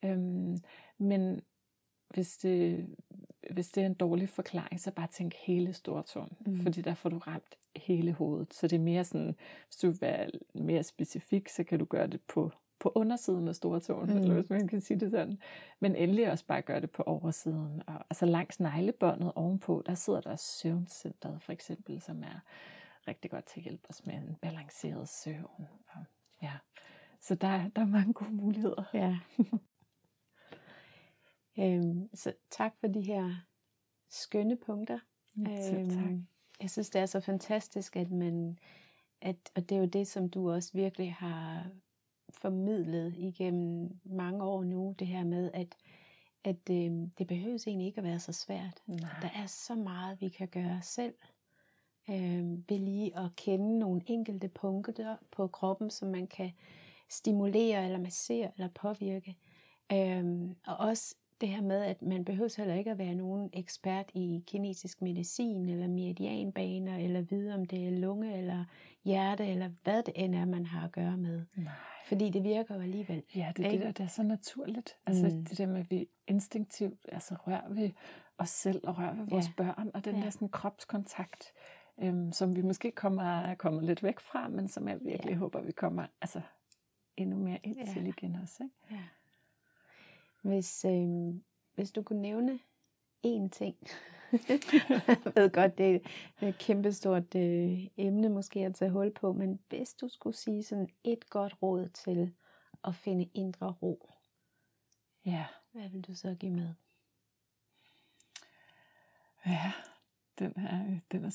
Øhm, 0.06 0.58
men 0.98 1.42
hvis 2.10 2.38
det, 2.38 2.88
hvis 3.52 3.70
det 3.70 3.82
er 3.82 3.86
en 3.86 3.94
dårlig 3.94 4.30
forklaring, 4.30 4.80
så 4.80 4.92
bare 4.92 5.08
tænk 5.08 5.34
hele 5.36 5.74
stortåen. 5.74 6.38
Mm. 6.46 6.60
Fordi 6.62 6.82
der 6.82 6.94
får 6.94 7.10
du 7.10 7.18
ramt 7.18 7.58
hele 7.76 8.14
hovedet. 8.14 8.54
Så 8.54 8.68
det 8.68 8.76
er 8.76 8.80
mere 8.80 9.04
sådan, 9.04 9.36
hvis 9.68 9.76
du 9.76 9.88
vil 9.88 10.02
være 10.02 10.30
mere 10.54 10.84
specifik, 10.84 11.50
så 11.50 11.64
kan 11.64 11.80
du 11.80 11.86
gøre 11.86 12.08
det 12.08 12.22
på 12.22 12.52
på 12.80 12.92
undersiden 12.96 13.48
af 13.48 13.56
stortåen, 13.56 14.10
mm. 14.10 14.18
eller 14.18 14.34
hvis 14.34 14.50
man 14.50 14.68
kan 14.68 14.82
sige 14.82 15.00
det 15.00 15.12
sådan. 15.12 15.40
Men 15.80 15.96
endelig 15.96 16.32
også 16.32 16.46
bare 16.46 16.62
gøre 16.62 16.82
det 16.82 16.92
på 16.92 17.04
oversiden. 17.04 17.82
Og, 17.88 17.94
altså 18.10 18.26
langs 18.26 18.60
neglebåndet 18.60 19.32
ovenpå, 19.36 19.84
der 19.86 19.94
sidder 19.94 20.22
der 20.22 20.36
søvncentret 20.36 21.42
for 21.42 21.52
eksempel, 21.52 22.02
som 22.02 22.24
er 22.24 22.40
rigtig 23.08 23.32
godt 23.32 23.46
til 23.46 23.60
at 23.60 23.64
hjælpe 23.64 23.90
os 23.90 24.06
med 24.06 24.14
en 24.14 24.36
balanceret 24.42 25.10
søvn. 25.10 25.68
Og, 25.94 26.04
ja. 26.42 26.54
Så 27.22 27.36
der, 27.36 27.68
der 27.76 27.82
er 27.82 27.86
mange 27.86 28.14
gode 28.14 28.32
muligheder. 28.32 28.84
Ja. 28.94 29.18
øhm, 31.60 32.10
så 32.14 32.34
tak 32.52 32.74
for 32.80 32.88
de 32.88 33.02
her 33.02 33.36
skønne 34.10 34.58
punkter. 34.58 35.00
Selv 35.36 35.80
øhm, 35.80 35.90
tak. 35.90 36.12
Jeg 36.62 36.70
synes, 36.70 36.90
det 36.90 37.02
er 37.02 37.06
så 37.06 37.20
fantastisk, 37.20 37.96
at 37.96 38.12
man, 38.12 38.60
at, 39.22 39.52
og 39.56 39.70
det 39.70 39.76
er 39.76 39.80
jo 39.80 39.86
det, 39.86 40.08
som 40.08 40.30
du 40.30 40.52
også 40.52 40.74
virkelig 40.74 41.14
har 41.14 41.68
formidlet 42.30 43.14
igennem 43.18 44.00
mange 44.04 44.44
år 44.44 44.64
nu, 44.64 44.96
det 45.00 45.08
her 45.08 45.24
med, 45.24 45.52
at, 45.54 45.76
at 46.44 46.70
øh, 46.72 47.08
det 47.18 47.28
behøves 47.28 47.68
egentlig 47.68 47.88
ikke 47.88 47.98
at 47.98 48.04
være 48.04 48.20
så 48.20 48.32
svært. 48.32 48.82
Nej. 48.88 49.10
Der 49.22 49.30
er 49.36 49.46
så 49.46 49.76
meget, 49.76 50.22
vi 50.22 50.30
kan 50.30 50.48
gøre 50.48 50.82
selv. 50.82 51.14
Øh, 52.10 52.70
ved 52.70 52.80
lige 52.80 53.18
at 53.18 53.36
kende 53.36 53.80
nogle 53.80 54.02
enkelte 54.06 54.48
punkter 54.48 55.18
på 55.32 55.48
kroppen, 55.48 55.90
som 55.90 56.08
man 56.08 56.28
kan 56.28 56.52
stimulere, 57.10 57.86
eller 57.86 58.00
massere, 58.00 58.52
eller 58.56 58.70
påvirke. 58.70 59.38
Øh, 59.92 60.50
og 60.68 60.78
også 60.78 61.16
det 61.42 61.50
her 61.50 61.62
med, 61.62 61.84
at 61.84 62.02
man 62.02 62.26
behøver 62.26 62.54
heller 62.58 62.76
ikke 62.76 62.92
at 62.92 62.98
være 62.98 63.16
nogen 63.16 63.50
ekspert 63.54 64.12
i 64.14 64.44
kinesisk 64.48 65.02
medicin, 65.02 65.70
eller 65.70 65.88
meridianbaner, 65.88 66.98
eller 66.98 67.22
vide, 67.22 67.54
om 67.54 67.66
det 67.66 67.88
er 67.88 67.92
lunge, 67.92 68.38
eller 68.38 68.66
hjerte, 69.06 69.48
eller 69.48 69.70
hvad 69.84 70.04
det 70.04 70.14
end 70.16 70.36
er, 70.36 70.46
man 70.46 70.66
har 70.66 70.86
at 70.86 70.92
gøre 70.92 71.18
med. 71.18 71.46
Nej. 71.56 71.74
Fordi 72.06 72.30
det 72.30 72.44
virker 72.44 72.76
jo 72.76 72.82
alligevel. 72.82 73.24
Ja, 73.36 73.54
det 73.58 73.66
er 73.66 73.72
det 73.72 73.80
der, 73.80 73.92
det 73.92 74.04
er 74.04 74.08
så 74.08 74.24
naturligt. 74.24 74.98
Altså 75.06 75.28
mm. 75.28 75.46
det 75.46 75.58
der 75.58 75.68
med, 75.68 75.80
at 75.80 75.92
vi 75.92 76.08
instinktivt 76.28 77.00
altså, 77.12 77.36
rører 77.36 77.70
ved 77.70 77.92
os 78.38 78.50
selv 78.50 78.82
og 78.84 78.98
rører 78.98 79.16
ved 79.16 79.28
vores 79.28 79.48
ja. 79.48 79.52
børn, 79.58 79.92
og 79.94 80.06
den 80.06 80.16
ja. 80.16 80.22
der 80.22 80.30
sådan 80.30 80.50
kropskontakt, 80.50 81.54
øhm, 82.02 82.32
som 82.32 82.56
vi 82.56 82.62
måske 82.62 82.92
kommer, 82.92 83.56
kommer 83.56 83.82
lidt 83.82 84.04
væk 84.04 84.20
fra, 84.20 84.48
men 84.48 84.68
som 84.68 84.88
jeg 84.88 84.98
virkelig 85.02 85.32
ja. 85.32 85.38
håber, 85.38 85.62
vi 85.62 85.72
kommer 85.72 86.06
altså, 86.22 86.42
endnu 87.18 87.38
mere 87.38 87.60
ind 87.64 87.78
ja. 87.78 87.94
til 87.94 88.08
igen 88.08 88.36
også. 88.36 88.64
Ikke? 88.64 88.76
Ja. 88.92 89.04
Hvis, 90.42 90.86
øh, 90.86 91.36
hvis 91.76 91.92
du 91.92 92.04
kunne 92.04 92.22
nævne 92.22 92.60
én 93.26 93.50
ting, 93.50 93.76
jeg 94.50 95.34
ved 95.36 95.52
godt, 95.52 95.78
det 95.78 95.96
er 96.42 96.48
et 96.48 96.58
kæmpestort 96.58 97.36
øh, 97.36 97.88
emne 97.98 98.30
måske 98.30 98.60
at 98.60 98.76
tage 98.76 98.92
hul 98.92 99.12
på, 99.12 99.34
men 99.34 99.60
hvis 99.70 99.94
du 99.94 100.08
skulle 100.08 100.36
sige 100.36 100.64
sådan 100.64 100.90
et 101.04 101.30
godt 101.30 101.56
råd 101.62 101.90
til 101.90 102.34
at 102.84 102.96
finde 102.96 103.30
indre 103.34 103.76
ro, 103.82 104.10
ja. 105.26 105.46
hvad 105.72 105.90
vil 105.90 106.02
du 106.02 106.16
så 106.16 106.36
give 106.40 106.52
med? 106.52 106.74
Ja, 109.46 109.72
den 110.40 110.54
er, 110.58 111.00
den 111.12 111.26
er, 111.26 111.32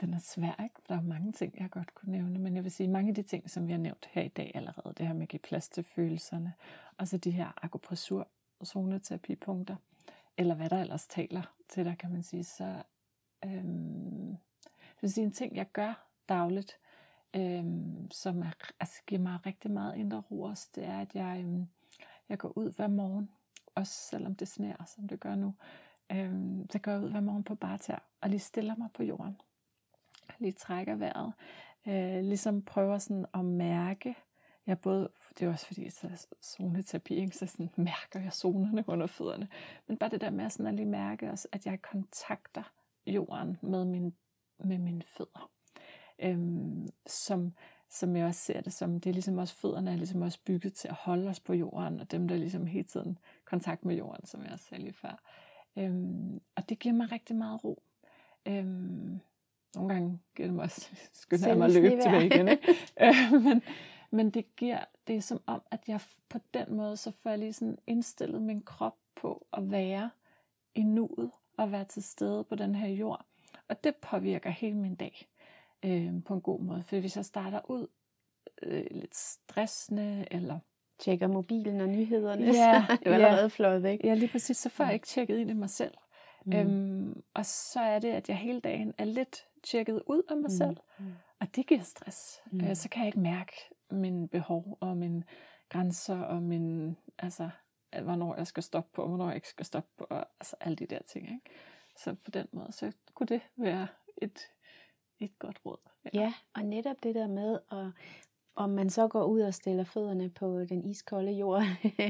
den 0.00 0.14
er 0.14 0.18
svær, 0.18 0.62
ikke? 0.62 0.74
Der 0.88 0.96
er 0.96 1.02
mange 1.02 1.32
ting, 1.32 1.60
jeg 1.60 1.70
godt 1.70 1.94
kunne 1.94 2.12
nævne, 2.12 2.38
men 2.38 2.56
jeg 2.56 2.64
vil 2.64 2.72
sige, 2.72 2.88
mange 2.88 3.08
af 3.08 3.14
de 3.14 3.22
ting, 3.22 3.50
som 3.50 3.66
vi 3.66 3.72
har 3.72 3.78
nævnt 3.78 4.08
her 4.12 4.22
i 4.22 4.28
dag 4.28 4.52
allerede, 4.54 4.94
det 4.98 5.06
her 5.06 5.14
med 5.14 5.22
at 5.22 5.28
give 5.28 5.40
plads 5.40 5.68
til 5.68 5.84
følelserne, 5.84 6.54
og 6.98 7.08
så 7.08 7.16
de 7.16 7.30
her 7.30 7.64
akupressur- 7.64 8.39
zoneterapipunkter, 8.66 9.76
eller 10.36 10.54
hvad 10.54 10.70
der 10.70 10.80
ellers 10.80 11.06
taler 11.06 11.42
til 11.68 11.84
dig, 11.84 11.98
kan 11.98 12.12
man 12.12 12.22
sige, 12.22 12.44
så 12.44 12.82
øhm, 13.44 14.36
det 14.70 15.02
vil 15.02 15.12
sige, 15.12 15.24
en 15.24 15.32
ting, 15.32 15.56
jeg 15.56 15.72
gør 15.72 16.06
dagligt, 16.28 16.78
øhm, 17.36 18.10
som 18.10 18.42
er, 18.42 18.52
altså, 18.80 19.02
giver 19.06 19.20
mig 19.20 19.38
rigtig 19.46 19.70
meget 19.70 19.96
indre 19.96 20.22
ro 20.30 20.42
også, 20.42 20.68
det 20.74 20.84
er, 20.84 21.00
at 21.00 21.14
jeg, 21.14 21.40
øhm, 21.44 21.68
jeg 22.28 22.38
går 22.38 22.58
ud 22.58 22.72
hver 22.72 22.88
morgen, 22.88 23.30
også 23.74 23.92
selvom 23.92 24.34
det 24.34 24.48
sneer, 24.48 24.84
som 24.84 25.08
det 25.08 25.20
gør 25.20 25.34
nu, 25.34 25.54
øhm, 26.12 26.66
så 26.70 26.78
går 26.78 26.92
jeg 26.92 27.00
ud 27.00 27.10
hver 27.10 27.20
morgen 27.20 27.44
på 27.44 27.54
barter, 27.54 27.98
og 28.20 28.30
lige 28.30 28.40
stiller 28.40 28.76
mig 28.76 28.88
på 28.94 29.02
jorden. 29.02 29.40
Lige 30.38 30.52
trækker 30.52 30.94
vejret. 30.94 31.32
Øh, 31.86 32.24
ligesom 32.24 32.62
prøver 32.62 32.98
sådan 32.98 33.26
at 33.34 33.44
mærke, 33.44 34.16
jeg 34.66 34.78
både, 34.78 35.08
det 35.38 35.46
er 35.46 35.50
også 35.50 35.66
fordi, 35.66 35.90
så 35.90 36.06
er 36.06 36.26
zoneterapi, 36.42 37.14
ikke? 37.14 37.36
så 37.36 37.46
sådan 37.46 37.70
mærker 37.76 38.20
jeg 38.20 38.32
zonerne 38.32 38.84
under 38.86 39.06
fødderne. 39.06 39.48
Men 39.86 39.96
bare 39.96 40.10
det 40.10 40.20
der 40.20 40.30
med 40.30 40.50
sådan 40.50 40.66
at 40.66 40.74
lige 40.74 40.86
mærke 40.86 41.30
også, 41.30 41.48
at 41.52 41.66
jeg 41.66 41.82
kontakter 41.82 42.62
jorden 43.06 43.58
med, 43.62 43.84
min, 43.84 44.14
med 44.58 44.78
mine 44.78 45.02
fødder. 45.02 45.50
Øhm, 46.18 46.88
som, 47.06 47.52
som 47.88 48.16
jeg 48.16 48.26
også 48.26 48.40
ser 48.40 48.60
det 48.60 48.72
som, 48.72 49.00
det 49.00 49.10
er 49.10 49.14
ligesom 49.14 49.38
også 49.38 49.54
fødderne 49.54 49.92
er 49.92 49.96
ligesom 49.96 50.22
også 50.22 50.38
bygget 50.44 50.72
til 50.72 50.88
at 50.88 50.94
holde 50.94 51.28
os 51.28 51.40
på 51.40 51.54
jorden, 51.54 52.00
og 52.00 52.10
dem 52.10 52.28
der 52.28 52.36
ligesom 52.36 52.66
hele 52.66 52.84
tiden 52.84 53.18
kontakt 53.44 53.84
med 53.84 53.96
jorden, 53.96 54.26
som 54.26 54.42
jeg 54.42 54.52
også 54.52 54.64
sagde 54.64 54.82
lige 54.82 54.92
før. 54.92 55.22
Øhm, 55.76 56.40
og 56.56 56.68
det 56.68 56.78
giver 56.78 56.94
mig 56.94 57.12
rigtig 57.12 57.36
meget 57.36 57.64
ro. 57.64 57.82
Øhm, 58.46 59.20
nogle 59.74 59.94
gange 59.94 60.18
giver 60.36 60.46
det 60.46 60.54
mig 60.54 60.62
også, 60.64 60.88
skynder 61.12 61.48
jeg 61.48 61.58
mig 61.58 61.66
at 61.66 61.72
løbe 61.72 62.02
tilbage 62.02 62.26
igen. 62.26 62.48
Ikke? 62.48 62.68
øh, 63.04 63.42
men, 63.42 63.62
men 64.10 64.30
det 64.30 64.56
giver, 64.56 64.84
det 65.06 65.16
er 65.16 65.20
som 65.20 65.42
om, 65.46 65.62
at 65.70 65.80
jeg 65.88 66.00
på 66.28 66.38
den 66.54 66.74
måde, 66.74 66.96
så 66.96 67.10
får 67.10 67.30
jeg 67.30 67.38
lige 67.38 67.52
sådan 67.52 67.78
indstillet 67.86 68.42
min 68.42 68.62
krop 68.62 68.96
på 69.14 69.46
at 69.52 69.70
være 69.70 70.10
i 70.74 70.82
nuet, 70.82 71.30
og 71.56 71.72
være 71.72 71.84
til 71.84 72.02
stede 72.02 72.44
på 72.44 72.54
den 72.54 72.74
her 72.74 72.88
jord. 72.88 73.24
Og 73.68 73.84
det 73.84 73.96
påvirker 73.96 74.50
hele 74.50 74.76
min 74.76 74.94
dag 74.94 75.28
øh, 75.84 76.24
på 76.24 76.34
en 76.34 76.40
god 76.40 76.60
måde. 76.60 76.82
For 76.82 77.00
hvis 77.00 77.16
jeg 77.16 77.24
starter 77.24 77.70
ud 77.70 77.86
øh, 78.62 78.84
lidt 78.90 79.16
stressende, 79.16 80.26
eller 80.30 80.58
tjekker 80.98 81.26
mobilen 81.26 81.80
og 81.80 81.88
nyhederne, 81.88 82.46
ja, 82.46 82.52
så 82.52 82.96
det 83.04 83.06
er 83.06 83.14
allerede 83.14 83.40
ja. 83.40 83.46
fløjet 83.46 83.82
væk. 83.82 84.00
Ja, 84.04 84.14
lige 84.14 84.28
præcis. 84.28 84.56
Så 84.56 84.68
får 84.68 84.84
jeg 84.84 84.94
ikke 84.94 85.06
tjekket 85.06 85.38
ind 85.38 85.50
i 85.50 85.54
mig 85.54 85.70
selv. 85.70 85.94
Mm. 86.44 86.52
Øhm, 86.52 87.22
og 87.34 87.46
så 87.46 87.80
er 87.80 87.98
det, 87.98 88.08
at 88.08 88.28
jeg 88.28 88.36
hele 88.36 88.60
dagen 88.60 88.94
er 88.98 89.04
lidt 89.04 89.46
tjekket 89.62 90.02
ud 90.06 90.22
af 90.28 90.36
mig 90.36 90.50
mm. 90.50 90.56
selv, 90.56 90.76
mm. 90.98 91.12
og 91.40 91.56
det 91.56 91.66
giver 91.66 91.82
stress. 91.82 92.40
Mm. 92.50 92.64
Øh, 92.64 92.76
så 92.76 92.88
kan 92.88 93.00
jeg 93.00 93.06
ikke 93.06 93.20
mærke 93.20 93.52
mine 93.94 94.28
behov 94.28 94.78
og 94.80 94.96
mine 94.96 95.24
grænser 95.68 96.22
og 96.22 96.42
min, 96.42 96.96
altså, 97.18 97.50
hvornår 98.02 98.36
jeg 98.36 98.46
skal 98.46 98.62
stoppe 98.62 98.90
på, 98.92 99.02
og 99.02 99.08
hvornår 99.08 99.26
jeg 99.26 99.34
ikke 99.34 99.48
skal 99.48 99.66
stoppe 99.66 99.90
på, 99.98 100.06
og 100.10 100.26
altså 100.40 100.56
alle 100.60 100.76
de 100.76 100.86
der 100.86 101.02
ting. 101.02 101.24
Ikke? 101.24 101.50
Så 101.96 102.14
på 102.24 102.30
den 102.30 102.46
måde, 102.52 102.72
så 102.72 102.92
kunne 103.14 103.26
det 103.26 103.40
være 103.56 103.86
et, 104.16 104.38
et 105.18 105.38
godt 105.38 105.60
råd. 105.66 105.78
Ja. 106.04 106.20
ja, 106.20 106.34
og 106.54 106.64
netop 106.64 106.96
det 107.02 107.14
der 107.14 107.26
med 107.28 107.58
at 107.70 107.86
om 108.54 108.70
man 108.70 108.90
så 108.90 109.08
går 109.08 109.24
ud 109.24 109.40
og 109.40 109.54
stiller 109.54 109.84
fødderne 109.84 110.30
på 110.30 110.64
den 110.64 110.84
iskolde 110.84 111.32
jord, 111.32 111.62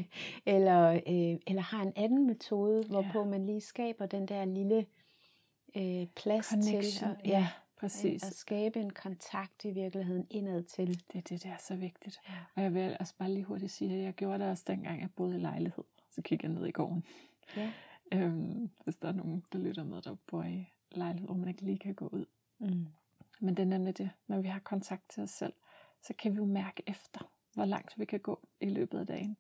eller, 0.47 0.91
øh, 0.91 1.41
eller 1.47 1.63
har 1.63 1.83
en 1.83 1.93
anden 1.97 2.27
metode, 2.27 2.85
hvorpå 2.89 3.19
ja. 3.19 3.25
man 3.25 3.47
lige 3.47 3.61
skaber 3.61 4.07
den 4.07 4.29
der 4.29 4.45
lille 4.45 4.87
øh, 5.77 6.07
plads 6.07 6.47
Connection, 6.47 6.83
til 6.83 7.05
at, 7.05 7.27
ja, 7.27 7.49
præcis. 7.81 8.23
at 8.23 8.35
skabe 8.35 8.81
en 8.81 8.91
kontakt 8.91 9.65
i 9.65 9.71
virkeligheden 9.71 10.27
indad 10.31 10.63
til. 10.63 10.89
Det 10.89 11.19
er 11.19 11.21
det, 11.21 11.43
der 11.43 11.51
er 11.51 11.59
så 11.59 11.77
vigtigt. 11.77 12.21
Ja. 12.29 12.35
Og 12.57 12.63
jeg 12.63 12.75
vil 12.75 12.97
også 13.01 13.15
bare 13.19 13.31
lige 13.31 13.45
hurtigt 13.45 13.73
sige, 13.73 13.95
at 13.95 14.05
jeg 14.05 14.15
gjorde 14.15 14.39
det 14.39 14.51
også 14.51 14.65
dengang, 14.67 15.01
jeg 15.01 15.11
boede 15.17 15.37
i 15.37 15.41
lejlighed. 15.41 15.85
Så 16.11 16.23
kigger 16.23 16.49
jeg 16.49 16.59
ned 16.59 16.67
i 16.67 16.71
gården. 16.71 17.05
Ja. 17.57 17.73
øhm, 18.13 18.71
hvis 18.85 18.97
der 18.97 19.09
er 19.09 19.13
nogen, 19.13 19.45
der 19.53 19.59
lytter 19.59 19.85
med, 19.85 20.03
der 20.03 20.17
bor 20.27 20.43
i 20.43 20.73
lejlighed, 20.91 21.29
hvor 21.29 21.37
man 21.37 21.49
ikke 21.49 21.63
lige 21.63 21.79
kan 21.79 21.95
gå 21.95 22.09
ud. 22.09 22.27
Mm. 22.59 22.87
Men 23.41 23.57
det 23.57 23.63
er 23.63 23.67
nemlig 23.67 23.99
det, 23.99 24.11
når 24.27 24.41
vi 24.41 24.49
har 24.49 24.61
kontakt 24.61 25.11
til 25.11 25.23
os 25.23 25.31
selv 25.31 25.53
så 26.03 26.15
kan 26.15 26.33
vi 26.33 26.37
jo 26.37 26.45
mærke 26.45 26.83
efter, 26.87 27.33
hvor 27.55 27.65
langt 27.65 27.99
vi 27.99 28.05
kan 28.05 28.21
gå 28.21 28.49
i 28.61 28.69
løbet 28.69 28.99
af 28.99 29.07
dagen. 29.07 29.37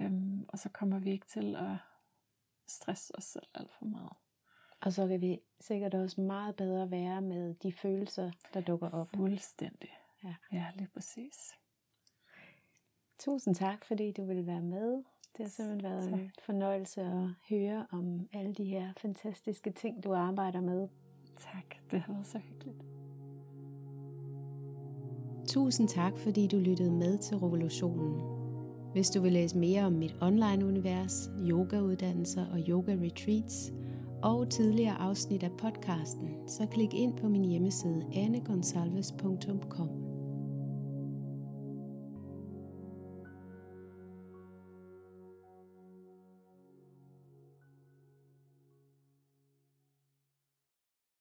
Øhm, 0.00 0.44
og 0.48 0.58
så 0.58 0.68
kommer 0.68 0.98
vi 0.98 1.10
ikke 1.10 1.26
til 1.26 1.56
at 1.56 1.76
stresse 2.66 3.16
os 3.16 3.24
selv 3.24 3.46
alt 3.54 3.70
for 3.70 3.84
meget. 3.84 4.12
Og 4.80 4.92
så 4.92 5.08
kan 5.08 5.20
vi 5.20 5.40
sikkert 5.60 5.94
også 5.94 6.20
meget 6.20 6.56
bedre 6.56 6.90
være 6.90 7.22
med 7.22 7.54
de 7.54 7.72
følelser, 7.72 8.30
der 8.54 8.60
dukker 8.60 8.90
op. 8.90 9.08
Fuldstændig. 9.16 9.90
Ja, 10.24 10.34
ja 10.52 10.66
lige 10.76 10.88
præcis. 10.94 11.54
Tusind 13.18 13.54
tak, 13.54 13.84
fordi 13.84 14.12
du 14.12 14.24
ville 14.24 14.46
være 14.46 14.62
med. 14.62 14.92
Det 15.36 15.44
har 15.46 15.48
simpelthen 15.48 15.82
været 15.90 16.10
tak. 16.10 16.20
en 16.20 16.30
fornøjelse 16.42 17.00
at 17.00 17.28
høre 17.50 17.86
om 17.90 18.28
alle 18.32 18.54
de 18.54 18.64
her 18.64 18.92
fantastiske 18.96 19.70
ting, 19.70 20.04
du 20.04 20.14
arbejder 20.14 20.60
med. 20.60 20.88
Tak, 21.36 21.74
det 21.90 22.00
har 22.00 22.12
været 22.12 22.26
så 22.26 22.38
hyggeligt. 22.38 22.82
Tusind 25.48 25.88
tak, 25.88 26.18
fordi 26.18 26.46
du 26.46 26.58
lyttede 26.58 26.92
med 26.92 27.18
til 27.18 27.36
Revolutionen. 27.36 28.38
Hvis 28.92 29.10
du 29.10 29.20
vil 29.20 29.32
læse 29.32 29.58
mere 29.58 29.82
om 29.82 29.92
mit 29.92 30.16
online-univers, 30.20 31.30
yogauddannelser 31.38 32.46
og 32.46 32.58
yoga-retreats, 32.58 33.72
og 34.22 34.50
tidligere 34.50 34.94
afsnit 34.94 35.42
af 35.42 35.50
podcasten, 35.52 36.28
så 36.46 36.66
klik 36.66 36.94
ind 36.94 37.16
på 37.16 37.28
min 37.28 37.44
hjemmeside 37.44 38.06
annegonsalves.com. 38.14 40.07